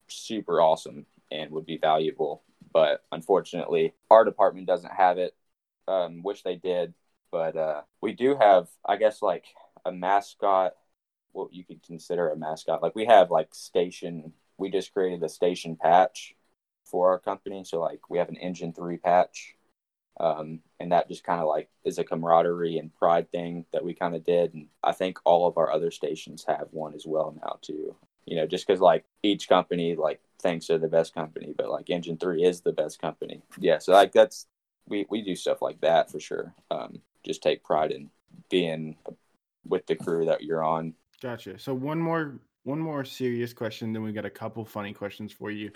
super 0.08 0.60
awesome 0.60 1.06
and 1.30 1.50
would 1.50 1.66
be 1.66 1.78
valuable 1.78 2.42
but 2.72 3.04
unfortunately, 3.12 3.94
our 4.10 4.24
department 4.24 4.66
doesn't 4.66 4.92
have 4.92 5.18
it. 5.18 5.34
Um, 5.88 6.22
wish 6.22 6.42
they 6.42 6.56
did, 6.56 6.94
but 7.32 7.56
uh, 7.56 7.82
we 8.00 8.12
do 8.12 8.36
have, 8.36 8.68
I 8.86 8.96
guess, 8.96 9.22
like 9.22 9.46
a 9.84 9.92
mascot. 9.92 10.74
What 11.32 11.52
you 11.52 11.64
could 11.64 11.82
consider 11.82 12.28
a 12.30 12.36
mascot. 12.36 12.82
Like 12.82 12.96
we 12.96 13.06
have 13.06 13.30
like 13.30 13.54
station. 13.54 14.32
We 14.58 14.70
just 14.70 14.92
created 14.92 15.22
a 15.22 15.28
station 15.28 15.76
patch 15.80 16.34
for 16.84 17.10
our 17.10 17.18
company. 17.18 17.64
So 17.64 17.80
like 17.80 18.10
we 18.10 18.18
have 18.18 18.28
an 18.28 18.36
engine 18.36 18.72
three 18.72 18.96
patch, 18.96 19.54
um, 20.18 20.60
and 20.80 20.92
that 20.92 21.08
just 21.08 21.24
kind 21.24 21.40
of 21.40 21.46
like 21.46 21.68
is 21.84 21.98
a 21.98 22.04
camaraderie 22.04 22.78
and 22.78 22.94
pride 22.94 23.30
thing 23.30 23.64
that 23.72 23.84
we 23.84 23.94
kind 23.94 24.14
of 24.14 24.24
did. 24.24 24.54
And 24.54 24.66
I 24.82 24.92
think 24.92 25.18
all 25.24 25.46
of 25.46 25.56
our 25.56 25.70
other 25.70 25.90
stations 25.90 26.44
have 26.48 26.68
one 26.72 26.94
as 26.94 27.06
well 27.06 27.34
now 27.40 27.58
too. 27.62 27.94
You 28.30 28.36
know, 28.36 28.46
just 28.46 28.64
because 28.64 28.80
like 28.80 29.04
each 29.24 29.48
company 29.48 29.96
like 29.96 30.20
thinks 30.40 30.68
they're 30.68 30.78
the 30.78 30.86
best 30.86 31.12
company, 31.12 31.52
but 31.56 31.68
like 31.68 31.90
Engine 31.90 32.16
Three 32.16 32.44
is 32.44 32.60
the 32.60 32.72
best 32.72 33.00
company. 33.00 33.42
Yeah, 33.58 33.78
so 33.78 33.92
like 33.92 34.12
that's 34.12 34.46
we 34.86 35.04
we 35.10 35.20
do 35.20 35.34
stuff 35.34 35.60
like 35.60 35.80
that 35.80 36.12
for 36.12 36.20
sure. 36.20 36.54
Um, 36.70 37.00
just 37.24 37.42
take 37.42 37.64
pride 37.64 37.90
in 37.90 38.08
being 38.48 38.96
with 39.66 39.84
the 39.86 39.96
crew 39.96 40.26
that 40.26 40.44
you're 40.44 40.62
on. 40.62 40.94
Gotcha. 41.20 41.58
So 41.58 41.74
one 41.74 41.98
more 41.98 42.38
one 42.62 42.78
more 42.78 43.04
serious 43.04 43.52
question, 43.52 43.92
then 43.92 44.02
we 44.02 44.12
got 44.12 44.24
a 44.24 44.30
couple 44.30 44.64
funny 44.64 44.92
questions 44.92 45.32
for 45.32 45.50
you. 45.50 45.72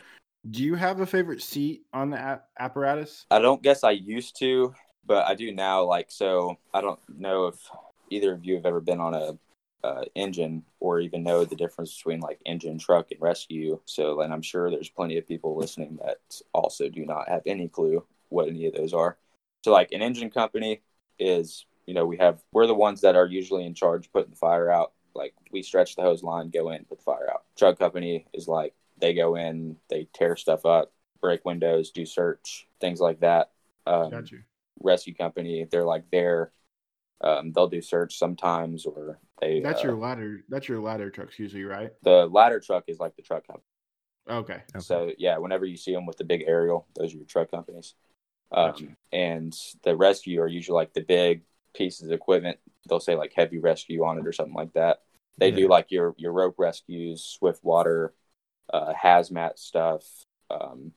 Do 0.51 0.63
you 0.63 0.77
have 0.77 1.01
a 1.01 1.07
favorite 1.07 1.43
seat 1.43 1.83
on 1.93 2.11
the 2.11 2.41
apparatus? 2.59 3.27
I 3.33 3.41
don't 3.41 3.63
guess 3.63 3.83
I 3.83 3.93
used 3.93 4.39
to, 4.39 4.75
but 5.07 5.27
I 5.27 5.35
do 5.35 5.53
now. 5.53 5.83
Like 5.83 6.07
so, 6.11 6.59
I 6.73 6.83
don't 6.83 7.01
know 7.09 7.47
if 7.47 7.57
either 8.11 8.33
of 8.33 8.45
you 8.45 8.55
have 8.55 8.67
ever 8.67 8.81
been 8.81 9.01
on 9.01 9.15
a 9.15 9.39
uh, 9.85 10.05
engine 10.15 10.63
or 10.81 10.99
even 10.99 11.23
know 11.23 11.45
the 11.45 11.55
difference 11.55 11.95
between 11.95 12.21
like 12.21 12.41
engine, 12.47 12.79
truck, 12.79 13.11
and 13.11 13.21
rescue. 13.21 13.79
So, 13.85 14.23
and 14.23 14.33
I'm 14.33 14.41
sure 14.41 14.71
there's 14.71 14.89
plenty 14.89 15.19
of 15.19 15.29
people 15.29 15.57
listening 15.57 15.99
that 16.03 16.21
also 16.55 16.89
do 16.89 17.05
not 17.05 17.29
have 17.29 17.43
any 17.45 17.69
clue 17.69 18.03
what 18.31 18.49
any 18.49 18.67
of 18.67 18.73
those 18.75 18.95
are. 18.95 19.19
So, 19.63 19.73
like 19.73 19.93
an 19.93 20.01
engine 20.01 20.31
company 20.31 20.81
is, 21.19 21.67
you 21.85 21.93
know, 21.93 22.07
we 22.07 22.17
have, 22.17 22.41
we're 22.51 22.67
the 22.67 22.75
ones 22.75 23.03
that 23.03 23.15
are 23.15 23.27
usually 23.27 23.67
in 23.67 23.75
charge 23.75 24.11
putting 24.11 24.31
the 24.31 24.37
fire 24.37 24.71
out. 24.71 24.93
Like 25.15 25.35
we 25.53 25.63
stretch 25.63 25.97
the 25.97 26.03
hose 26.03 26.23
line, 26.23 26.49
go 26.49 26.71
in, 26.71 26.87
put 26.87 26.99
the 26.99 27.05
fire 27.05 27.29
out. 27.31 27.45
Truck 27.59 27.79
company 27.79 28.27
is 28.33 28.49
like 28.49 28.73
they 28.99 29.13
go 29.13 29.37
in, 29.37 29.77
they 29.91 30.09
tear 30.15 30.35
stuff 30.37 30.65
up, 30.65 30.93
break 31.21 31.45
windows, 31.45 31.91
do 31.91 32.07
search, 32.07 32.67
things 32.81 33.01
like 33.01 33.21
that. 33.21 33.51
Um, 33.87 34.11
Gotcha. 34.11 34.37
Rescue 34.81 35.15
company, 35.15 35.67
they're 35.71 35.85
like 35.85 36.05
there 36.11 36.53
um, 37.21 37.53
they'll 37.53 37.69
do 37.69 37.81
search 37.81 38.19
sometimes, 38.19 38.87
or 38.87 39.19
they. 39.41 39.61
That's 39.61 39.81
uh, 39.81 39.89
your 39.89 39.97
ladder. 39.97 40.45
That's 40.49 40.69
your 40.69 40.81
ladder 40.81 41.11
trucks 41.11 41.39
usually, 41.39 41.65
right? 41.65 41.91
The 42.03 42.27
ladder 42.27 42.61
truck 42.61 42.85
is 42.89 42.99
like 42.99 43.17
the 43.17 43.23
truck 43.23 43.47
company. 43.47 43.65
Okay. 44.29 44.55
Okay. 44.55 44.81
So 44.81 45.13
yeah, 45.19 45.39
whenever 45.39 45.65
you 45.65 45.77
see 45.77 45.93
them 45.93 46.07
with 46.07 46.17
the 46.17 46.25
big 46.25 46.45
aerial, 46.47 46.87
those 46.97 47.15
are 47.15 47.19
your 47.19 47.27
truck 47.27 47.51
companies. 47.51 47.95
Um, 48.53 48.71
Gotcha. 48.71 48.87
And 49.13 49.57
the 49.83 49.97
rescue 49.97 50.41
are 50.41 50.49
usually 50.49 50.77
like 50.77 50.95
the 50.95 51.03
big 51.03 51.43
pieces 51.75 52.07
of 52.07 52.13
equipment. 52.13 52.59
They'll 52.89 53.01
say 53.01 53.17
like 53.17 53.33
heavy 53.35 53.59
rescue 53.59 54.05
on 54.05 54.19
it 54.19 54.27
or 54.27 54.33
something 54.33 54.55
like 54.55 54.73
that. 54.75 55.03
They 55.39 55.51
do 55.51 55.69
like 55.69 55.91
your 55.91 56.15
your 56.17 56.33
rope 56.33 56.55
rescues, 56.59 57.25
swift 57.25 57.65
water, 57.65 58.15
uh, 58.73 58.93
hazmat 58.95 59.59
stuff. 59.59 60.05
Um, 60.49 60.93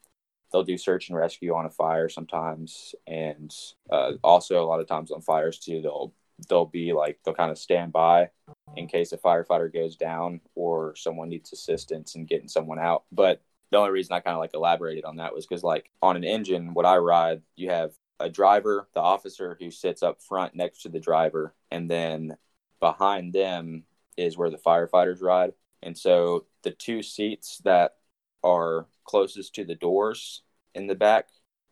they'll 0.51 0.63
do 0.63 0.77
search 0.77 1.09
and 1.09 1.17
rescue 1.17 1.53
on 1.53 1.65
a 1.65 1.69
fire 1.69 2.09
sometimes, 2.09 2.95
and 3.05 3.53
uh, 3.89 4.13
also 4.23 4.63
a 4.63 4.67
lot 4.67 4.79
of 4.79 4.87
times 4.87 5.11
on 5.11 5.21
fires 5.21 5.59
too. 5.59 5.81
They'll 5.81 6.13
they'll 6.49 6.65
be 6.65 6.93
like 6.93 7.19
they'll 7.23 7.33
kind 7.33 7.51
of 7.51 7.57
stand 7.57 7.91
by 7.91 8.29
in 8.75 8.87
case 8.87 9.11
a 9.11 9.17
firefighter 9.17 9.73
goes 9.73 9.95
down 9.95 10.39
or 10.55 10.95
someone 10.95 11.29
needs 11.29 11.51
assistance 11.51 12.15
in 12.15 12.25
getting 12.25 12.47
someone 12.47 12.79
out. 12.79 13.03
But 13.11 13.41
the 13.71 13.77
only 13.77 13.91
reason 13.91 14.13
I 14.13 14.19
kind 14.19 14.35
of 14.35 14.39
like 14.39 14.53
elaborated 14.53 15.03
on 15.03 15.17
that 15.17 15.33
was 15.33 15.45
because 15.45 15.63
like 15.63 15.89
on 16.01 16.15
an 16.15 16.23
engine, 16.23 16.73
what 16.73 16.85
I 16.85 16.97
ride, 16.97 17.41
you 17.55 17.69
have 17.69 17.91
a 18.19 18.29
driver, 18.29 18.87
the 18.93 19.01
officer 19.01 19.57
who 19.59 19.71
sits 19.71 20.03
up 20.03 20.21
front 20.21 20.55
next 20.55 20.83
to 20.83 20.89
the 20.89 20.99
driver, 20.99 21.53
and 21.71 21.89
then 21.89 22.37
behind 22.79 23.33
them 23.33 23.83
is 24.15 24.37
where 24.37 24.49
the 24.49 24.57
firefighters 24.57 25.21
ride. 25.21 25.53
And 25.83 25.97
so 25.97 26.45
the 26.63 26.71
two 26.71 27.03
seats 27.03 27.59
that 27.63 27.95
are 28.43 28.87
closest 29.05 29.55
to 29.55 29.65
the 29.65 29.75
doors 29.75 30.43
in 30.73 30.87
the 30.87 30.95
back, 30.95 31.27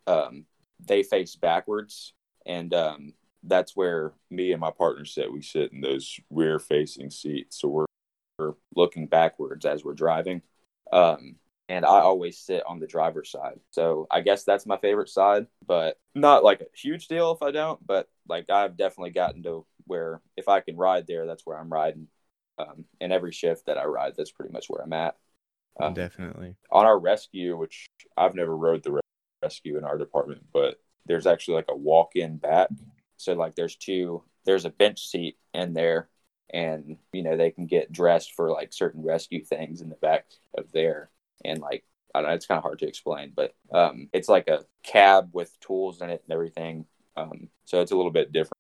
um, 0.07 0.45
they 0.86 1.03
face 1.03 1.36
backwards, 1.36 2.13
and 2.45 2.74
um, 2.74 3.13
that's 3.43 3.76
where 3.76 4.13
me 4.30 4.51
and 4.51 4.61
my 4.61 4.72
partner 4.72 5.05
sit. 5.05 5.32
We 5.32 5.41
sit 5.41 5.72
in 5.72 5.82
those 5.82 6.20
rear 6.30 6.59
facing 6.59 7.09
seats, 7.09 7.59
so 7.59 7.68
we're, 7.68 7.86
we're 8.38 8.53
looking 8.76 9.07
backwards 9.07 9.66
as 9.66 9.84
we're 9.84 9.93
driving. 9.93 10.41
Um, 10.91 11.36
and 11.68 11.86
I 11.86 11.99
always 12.01 12.38
sit 12.38 12.63
on 12.68 12.80
the 12.80 12.88
driver's 12.88 13.32
side. 13.32 13.59
So 13.72 14.05
I 14.11 14.22
guess 14.22 14.43
that's 14.43 14.68
my 14.68 14.78
favorite 14.78 15.09
side, 15.09 15.47
but 15.66 15.97
not 16.13 16.43
like 16.43 16.61
a 16.61 16.68
huge 16.76 17.07
deal 17.07 17.32
if 17.32 17.41
I 17.41 17.51
don't. 17.51 17.86
But 17.86 18.07
like 18.28 18.49
I've 18.49 18.78
definitely 18.78 19.11
gotten 19.11 19.41
to 19.43 19.66
where 19.86 20.22
if 20.38 20.47
I 20.47 20.59
can 20.59 20.78
ride 20.78 21.07
there, 21.07 21.26
that's 21.26 21.45
where 21.45 21.57
I'm 21.57 21.72
riding. 21.74 22.07
Um, 22.59 22.86
and 23.01 23.11
every 23.11 23.32
shift 23.32 23.66
that 23.66 23.78
I 23.78 23.86
ride, 23.86 24.13
that's 24.16 24.32
pretty 24.32 24.53
much 24.53 24.68
where 24.68 24.84
I'm 24.84 24.93
at. 24.93 25.16
Um, 25.80 25.93
Definitely. 25.93 26.55
on 26.71 26.86
our 26.86 26.97
rescue, 26.97 27.57
which 27.57 27.88
I've 28.17 28.36
never 28.36 28.55
rode 28.55 28.84
the 28.84 29.01
rescue 29.41 29.78
in 29.78 29.84
our 29.84 29.97
department, 29.97 30.45
but 30.53 30.80
there's 31.05 31.28
actually 31.28 31.55
like 31.55 31.69
a 31.69 31.76
walk-in 31.76 32.38
back. 32.38 32.69
So 33.17 33.34
like 33.34 33.55
there's 33.55 33.76
two, 33.76 34.23
there's 34.45 34.65
a 34.65 34.69
bench 34.69 35.07
seat 35.07 35.38
in 35.53 35.73
there, 35.73 36.09
and 36.53 36.97
you 37.11 37.23
know 37.23 37.38
they 37.38 37.51
can 37.51 37.65
get 37.65 37.91
dressed 37.91 38.34
for 38.34 38.51
like 38.51 38.73
certain 38.73 39.03
rescue 39.03 39.43
things 39.43 39.82
in 39.82 39.89
the 39.89 39.95
back 39.95 40.26
of 40.57 40.71
there, 40.71 41.09
and 41.43 41.59
like 41.59 41.84
I 42.13 42.21
don't 42.21 42.30
know, 42.30 42.36
it's 42.36 42.45
kind 42.45 42.57
of 42.57 42.63
hard 42.63 42.80
to 42.80 42.88
explain, 42.88 43.34
but 43.36 43.53
um, 43.73 44.09
it's 44.13 44.30
like 44.30 44.47
a 44.47 44.63
cab 44.84 45.30
with 45.34 45.51
tools 45.59 46.01
in 46.01 46.09
it 46.09 46.23
and 46.26 46.34
everything. 46.34 46.86
Um, 47.17 47.49
so 47.65 47.82
it's 47.82 47.91
a 47.91 47.95
little 47.95 48.11
bit 48.11 48.32
different 48.32 48.53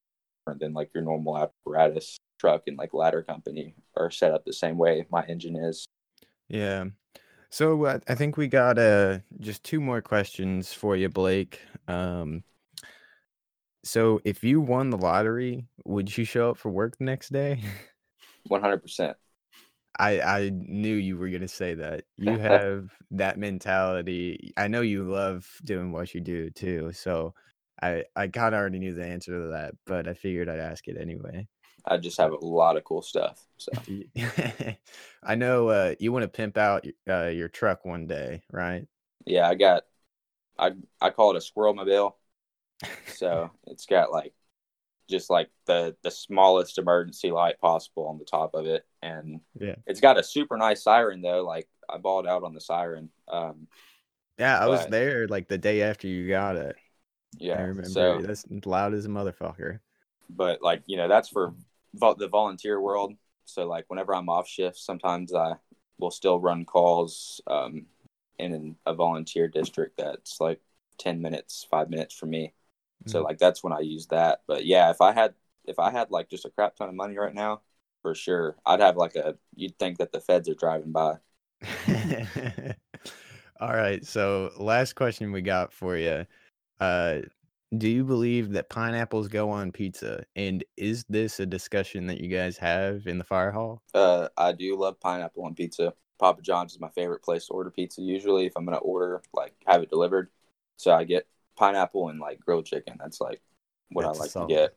than 0.59 0.73
like 0.73 0.91
your 0.93 1.03
normal 1.03 1.37
apparatus 1.37 2.17
truck 2.39 2.63
and 2.67 2.77
like 2.77 2.93
ladder 2.93 3.23
company 3.23 3.75
are 3.95 4.11
set 4.11 4.33
up 4.33 4.43
the 4.43 4.53
same 4.53 4.77
way 4.77 5.05
my 5.09 5.25
engine 5.25 5.55
is. 5.55 5.85
Yeah. 6.47 6.85
So 7.49 7.85
uh, 7.85 7.99
I 8.07 8.15
think 8.15 8.37
we 8.37 8.47
got 8.47 8.77
uh, 8.77 9.19
just 9.39 9.63
two 9.63 9.79
more 9.79 10.01
questions 10.01 10.73
for 10.73 10.95
you, 10.95 11.09
Blake. 11.09 11.61
Um, 11.87 12.43
so 13.83 14.19
if 14.25 14.43
you 14.43 14.59
won 14.59 14.89
the 14.89 14.97
lottery, 14.97 15.67
would 15.85 16.17
you 16.17 16.25
show 16.25 16.49
up 16.49 16.57
for 16.57 16.69
work 16.69 16.97
the 16.97 17.05
next 17.05 17.31
day? 17.31 17.61
One 18.47 18.61
hundred 18.61 18.81
percent. 18.81 19.15
I 19.97 20.19
I 20.19 20.51
knew 20.53 20.95
you 20.95 21.17
were 21.17 21.29
gonna 21.29 21.47
say 21.47 21.75
that. 21.75 22.03
You 22.17 22.37
have 22.39 22.91
that 23.11 23.37
mentality. 23.37 24.53
I 24.57 24.67
know 24.67 24.81
you 24.81 25.03
love 25.03 25.47
doing 25.63 25.91
what 25.91 26.13
you 26.13 26.21
do 26.21 26.49
too. 26.49 26.91
So 26.93 27.33
I 27.81 28.03
I 28.15 28.27
kind 28.27 28.53
of 28.53 28.59
already 28.59 28.79
knew 28.79 28.93
the 28.93 29.05
answer 29.05 29.39
to 29.39 29.47
that, 29.51 29.75
but 29.85 30.07
I 30.07 30.13
figured 30.13 30.49
I'd 30.49 30.59
ask 30.59 30.87
it 30.87 30.97
anyway. 30.99 31.47
I 31.87 31.97
just 31.97 32.17
have 32.19 32.31
a 32.31 32.37
lot 32.45 32.77
of 32.77 32.83
cool 32.83 33.01
stuff. 33.01 33.45
So 33.57 33.71
I 35.23 35.35
know 35.35 35.69
uh, 35.69 35.95
you 35.99 36.11
want 36.11 36.23
to 36.23 36.27
pimp 36.27 36.57
out 36.57 36.85
uh, 37.09 37.27
your 37.27 37.49
truck 37.49 37.85
one 37.85 38.07
day, 38.07 38.43
right? 38.51 38.87
yeah, 39.25 39.47
I 39.47 39.55
got 39.55 39.83
I 40.59 40.73
I 41.01 41.11
call 41.11 41.31
it 41.31 41.37
a 41.37 41.41
squirrel 41.41 41.73
mobile. 41.75 42.17
So 43.05 43.51
it's 43.67 43.85
got 43.87 44.11
like 44.11 44.33
just 45.09 45.29
like 45.29 45.49
the 45.67 45.95
the 46.03 46.11
smallest 46.11 46.79
emergency 46.79 47.31
light 47.31 47.59
possible 47.61 48.07
on 48.07 48.19
the 48.19 48.25
top 48.25 48.55
of 48.55 48.67
it, 48.67 48.85
and 49.01 49.41
Yeah. 49.59 49.75
it's 49.87 50.01
got 50.01 50.19
a 50.19 50.23
super 50.23 50.57
nice 50.57 50.83
siren 50.83 51.21
though. 51.21 51.43
Like 51.45 51.69
I 51.89 51.97
balled 51.99 52.27
out 52.27 52.43
on 52.43 52.53
the 52.55 52.61
siren. 52.61 53.09
Um, 53.29 53.67
Yeah, 54.37 54.59
I 54.59 54.67
was 54.67 54.87
there 54.87 55.27
like 55.27 55.47
the 55.47 55.57
day 55.57 55.81
after 55.81 56.07
you 56.07 56.27
got 56.27 56.55
it. 56.57 56.75
yeah, 57.39 57.57
I 57.57 57.61
remember. 57.61 58.21
so 58.21 58.23
That's 58.23 58.45
loud 58.65 58.93
as 58.95 59.05
a 59.05 59.09
motherfucker. 59.09 59.79
but 60.29 60.61
like 60.61 60.83
you 60.85 60.97
know 60.97 61.07
that's 61.07 61.29
for 61.29 61.53
the 61.99 62.27
volunteer 62.27 62.79
world 62.79 63.13
so 63.45 63.67
like 63.67 63.85
whenever 63.89 64.13
i'm 64.15 64.29
off 64.29 64.47
shift 64.47 64.77
sometimes 64.77 65.33
i 65.33 65.53
will 65.99 66.11
still 66.11 66.39
run 66.39 66.65
calls 66.65 67.41
um, 67.47 67.85
in 68.39 68.75
a 68.85 68.93
volunteer 68.93 69.47
district 69.47 69.97
that's 69.97 70.39
like 70.41 70.59
10 70.97 71.21
minutes 71.21 71.67
5 71.69 71.89
minutes 71.89 72.13
from 72.15 72.29
me 72.31 72.53
so 73.05 73.21
Mhm. 73.21 73.23
like 73.23 73.37
that's 73.37 73.63
when 73.63 73.73
i 73.73 73.79
use 73.79 74.07
that 74.07 74.41
but 74.47 74.65
yeah 74.65 74.89
if 74.89 75.01
i 75.01 75.11
had 75.13 75.33
if 75.65 75.79
i 75.79 75.91
had 75.91 76.11
like 76.11 76.29
just 76.29 76.45
a 76.45 76.49
crap 76.49 76.75
ton 76.75 76.89
of 76.89 76.95
money 76.95 77.17
right 77.17 77.33
now 77.35 77.61
for 78.01 78.13
sure 78.15 78.57
i'd 78.65 78.79
have 78.81 78.97
like 78.97 79.15
a 79.15 79.35
you'd 79.55 79.77
think 79.79 79.97
that 79.97 80.11
the 80.11 80.19
feds 80.19 80.49
are 80.49 80.55
driving 80.55 80.91
by 80.91 81.15
All 83.59 83.73
right. 83.73 84.05
So, 84.05 84.51
last 84.57 84.93
question 84.95 85.31
we 85.31 85.41
got 85.41 85.73
for 85.73 85.97
you. 85.97 86.25
Uh, 86.79 87.19
do 87.77 87.89
you 87.89 88.03
believe 88.03 88.51
that 88.53 88.69
pineapples 88.69 89.27
go 89.27 89.49
on 89.49 89.71
pizza? 89.71 90.23
And 90.35 90.63
is 90.77 91.05
this 91.09 91.39
a 91.39 91.45
discussion 91.45 92.07
that 92.07 92.21
you 92.21 92.29
guys 92.29 92.57
have 92.57 93.07
in 93.07 93.17
the 93.17 93.23
fire 93.23 93.51
hall? 93.51 93.81
uh, 93.93 94.27
i 94.37 94.51
do 94.51 94.75
love 94.77 94.99
pineapple 94.99 95.43
on 95.45 95.53
pizza 95.53 95.93
papa 96.19 96.41
john's 96.41 96.73
is 96.73 96.79
my 96.79 96.89
favorite 96.89 97.23
place 97.23 97.47
to 97.47 97.53
order 97.53 97.69
pizza 97.69 98.01
usually 98.01 98.45
if 98.45 98.53
i'm 98.55 98.65
gonna 98.65 98.77
order 98.77 99.21
like 99.33 99.53
have 99.65 99.81
it 99.81 99.89
delivered 99.89 100.29
so 100.77 100.93
i 100.93 101.03
get 101.03 101.27
pineapple 101.55 102.09
and 102.09 102.19
like 102.19 102.39
grilled 102.39 102.65
chicken 102.65 102.95
that's 102.99 103.21
like 103.21 103.41
what 103.89 104.03
That's 104.05 104.19
i 104.19 104.21
like 104.23 104.31
solid. 104.31 104.49
to 104.49 104.53
get 104.53 104.75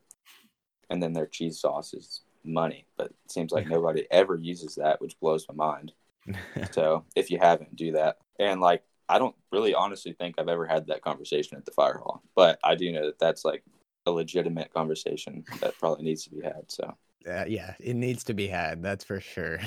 and 0.91 1.03
then 1.03 1.13
their 1.13 1.27
cheese 1.27 1.61
sauce 1.61 1.95
is 1.95 2.23
money 2.45 2.87
but 2.97 3.07
it 3.09 3.31
seems 3.33 3.53
like 3.53 3.67
nobody 3.69 4.07
ever 4.11 4.37
uses 4.37 4.77
that 4.77 5.01
which 5.01 5.19
blows 5.21 5.47
my 5.49 5.55
mind 5.55 5.93
so 6.73 7.05
if 7.17 7.31
you 7.31 7.39
haven't 7.39 7.77
do 7.77 7.93
that 7.93 8.19
and 8.39 8.61
like 8.61 8.83
i 9.09 9.19
don't 9.19 9.35
really 9.53 9.75
honestly 9.75 10.13
think 10.13 10.35
i've 10.39 10.49
ever 10.49 10.67
had 10.67 10.87
that 10.87 11.03
conversation 11.03 11.57
at 11.57 11.65
the 11.65 11.73
fire 11.73 11.99
hall 11.99 12.23
but 12.35 12.59
i 12.65 12.75
do 12.75 12.91
know 12.93 13.07
that 13.07 13.19
that's 13.19 13.45
like 13.45 13.63
a 14.07 14.11
legitimate 14.11 14.73
conversation 14.73 15.45
that 15.61 15.79
probably 15.79 16.05
needs 16.05 16.25
to 16.25 16.31
be 16.31 16.43
had 16.43 16.63
so 16.69 16.95
Uh, 17.29 17.45
yeah, 17.47 17.75
it 17.81 17.95
needs 17.95 18.25
to 18.25 18.33
be 18.33 18.47
had. 18.47 18.83
That's 18.83 19.05
for 19.05 19.21
sure. 19.21 19.59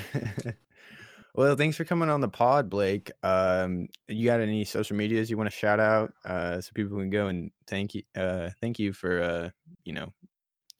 well, 1.34 1.54
thanks 1.54 1.76
for 1.76 1.84
coming 1.84 2.08
on 2.08 2.20
the 2.20 2.28
pod, 2.28 2.68
Blake. 2.68 3.12
Um, 3.22 3.88
you 4.08 4.24
got 4.26 4.40
any 4.40 4.64
social 4.64 4.96
medias 4.96 5.30
you 5.30 5.36
want 5.36 5.50
to 5.50 5.56
shout 5.56 5.78
out 5.78 6.12
uh, 6.24 6.60
so 6.60 6.70
people 6.74 6.98
can 6.98 7.10
go 7.10 7.28
and 7.28 7.50
thank 7.68 7.94
you, 7.94 8.02
uh, 8.16 8.50
thank 8.60 8.78
you 8.78 8.92
for 8.92 9.22
uh, 9.22 9.50
you 9.84 9.92
know, 9.92 10.12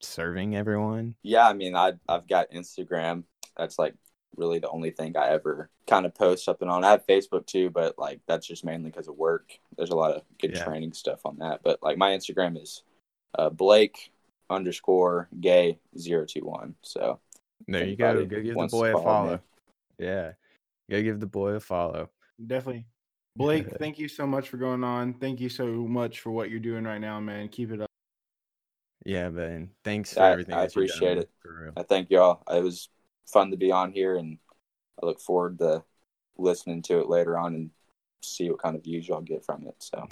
serving 0.00 0.56
everyone. 0.56 1.14
Yeah, 1.22 1.46
I 1.46 1.52
mean, 1.52 1.76
I 1.76 1.92
I've 2.08 2.26
got 2.26 2.50
Instagram. 2.50 3.24
That's 3.56 3.78
like 3.78 3.94
really 4.36 4.58
the 4.58 4.68
only 4.70 4.90
thing 4.90 5.16
I 5.16 5.28
ever 5.28 5.70
kind 5.86 6.06
of 6.06 6.14
post 6.14 6.44
something 6.44 6.68
on. 6.68 6.84
I 6.84 6.90
have 6.90 7.06
Facebook 7.06 7.46
too, 7.46 7.70
but 7.70 7.98
like 7.98 8.20
that's 8.26 8.46
just 8.46 8.64
mainly 8.64 8.90
because 8.90 9.08
of 9.08 9.16
work. 9.16 9.52
There's 9.76 9.90
a 9.90 9.96
lot 9.96 10.12
of 10.12 10.22
good 10.40 10.52
Yeah. 10.54 10.64
training 10.64 10.92
stuff 10.92 11.20
on 11.24 11.38
that. 11.38 11.62
But 11.62 11.82
like 11.82 11.98
my 11.98 12.10
Instagram 12.12 12.60
is 12.60 12.82
uh, 13.38 13.50
Blake 13.50 14.10
underscore 14.50 15.28
gay 15.40 15.78
zero 15.98 16.24
two 16.26 16.44
one. 16.44 16.74
So 16.82 17.20
There 17.68 17.84
you 17.84 17.96
go. 17.96 18.14
Go 18.24 18.36
give 18.40 18.44
the 18.46 18.54
wants 18.54 18.72
to 18.72 18.78
boy 18.78 18.88
a 18.90 18.92
follow 18.92 19.04
follow. 19.04 19.32
me. 19.32 19.38
Yeah, 20.06 20.32
go 20.90 21.02
give 21.02 21.20
the 21.20 21.26
boy 21.26 21.50
a 21.52 21.60
follow. 21.60 22.10
Definitely. 22.44 22.86
Blake, 23.36 23.68
thank 23.78 23.98
you 23.98 24.08
so 24.08 24.26
much 24.26 24.48
for 24.48 24.56
going 24.58 24.84
on. 24.84 25.14
Thank 25.14 25.40
you 25.40 25.48
so 25.48 25.66
much 25.66 26.20
for 26.20 26.30
what 26.30 26.50
you're 26.50 26.60
doing 26.60 26.84
right 26.84 27.00
now, 27.00 27.18
man. 27.20 27.48
Keep 27.48 27.72
it 27.72 27.80
up. 27.80 27.88
Yeah, 29.04 29.30
man. 29.30 29.70
Thanks 29.84 30.14
for 30.14 30.20
I- 30.20 30.32
everything. 30.32 30.54
I 30.54 30.64
appreciate 30.64 31.14
done, 31.14 31.24
it. 31.24 31.30
I 31.76 31.82
thank 31.82 32.10
y'all. 32.10 32.42
It 32.50 32.62
was 32.62 32.88
fun 33.26 33.50
to 33.50 33.56
be 33.56 33.70
on 33.70 33.92
here, 33.92 34.16
and 34.16 34.38
I 35.02 35.06
look 35.06 35.20
forward 35.20 35.58
to 35.58 35.84
listening 36.38 36.82
to 36.82 37.00
it 37.00 37.08
later 37.08 37.36
on 37.36 37.54
and 37.54 37.70
see 38.22 38.50
what 38.50 38.62
kind 38.62 38.76
of 38.76 38.84
views 38.84 39.08
y'all 39.08 39.20
get 39.20 39.44
from 39.44 39.66
it. 39.66 39.74
So 39.78 40.06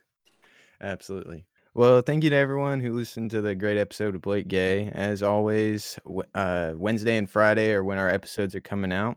Absolutely. 0.80 1.44
Well, 1.74 2.02
thank 2.02 2.24
you 2.24 2.30
to 2.30 2.36
everyone 2.36 2.80
who 2.80 2.92
listened 2.92 3.30
to 3.32 3.40
the 3.40 3.54
great 3.54 3.78
episode 3.78 4.14
of 4.14 4.22
Blake 4.22 4.48
Gay. 4.48 4.90
As 4.92 5.22
always, 5.22 5.98
uh, 6.34 6.72
Wednesday 6.76 7.16
and 7.16 7.30
Friday 7.30 7.72
are 7.72 7.84
when 7.84 7.98
our 7.98 8.08
episodes 8.08 8.54
are 8.54 8.60
coming 8.60 8.92
out. 8.92 9.16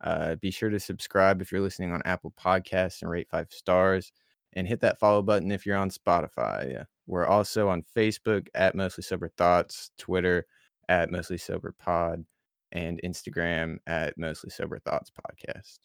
Uh, 0.00 0.36
be 0.36 0.50
sure 0.50 0.70
to 0.70 0.78
subscribe 0.78 1.42
if 1.42 1.50
you're 1.50 1.60
listening 1.60 1.92
on 1.92 2.02
Apple 2.04 2.32
Podcasts 2.38 3.02
and 3.02 3.10
rate 3.10 3.28
five 3.30 3.48
stars, 3.50 4.12
and 4.52 4.66
hit 4.66 4.80
that 4.80 4.98
follow 4.98 5.22
button 5.22 5.50
if 5.50 5.66
you're 5.66 5.76
on 5.76 5.90
Spotify. 5.90 6.72
Yeah. 6.72 6.84
We're 7.06 7.26
also 7.26 7.68
on 7.68 7.84
Facebook 7.96 8.48
at 8.54 8.74
Mostly 8.74 9.02
Sober 9.02 9.28
Thoughts, 9.36 9.90
Twitter 9.98 10.46
at 10.88 11.10
Mostly 11.10 11.38
Sober 11.38 11.74
Pod, 11.78 12.24
and 12.72 13.00
Instagram 13.04 13.78
at 13.86 14.16
Mostly 14.18 14.50
Sober 14.50 14.78
Thoughts 14.78 15.10
Podcast. 15.10 15.78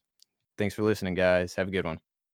Thanks 0.57 0.75
for 0.75 0.84
listening, 0.84 1.15
guys. 1.15 1.55
Have 1.55 1.67
a 1.67 1.71
good 1.71 1.86
one. 1.86 1.99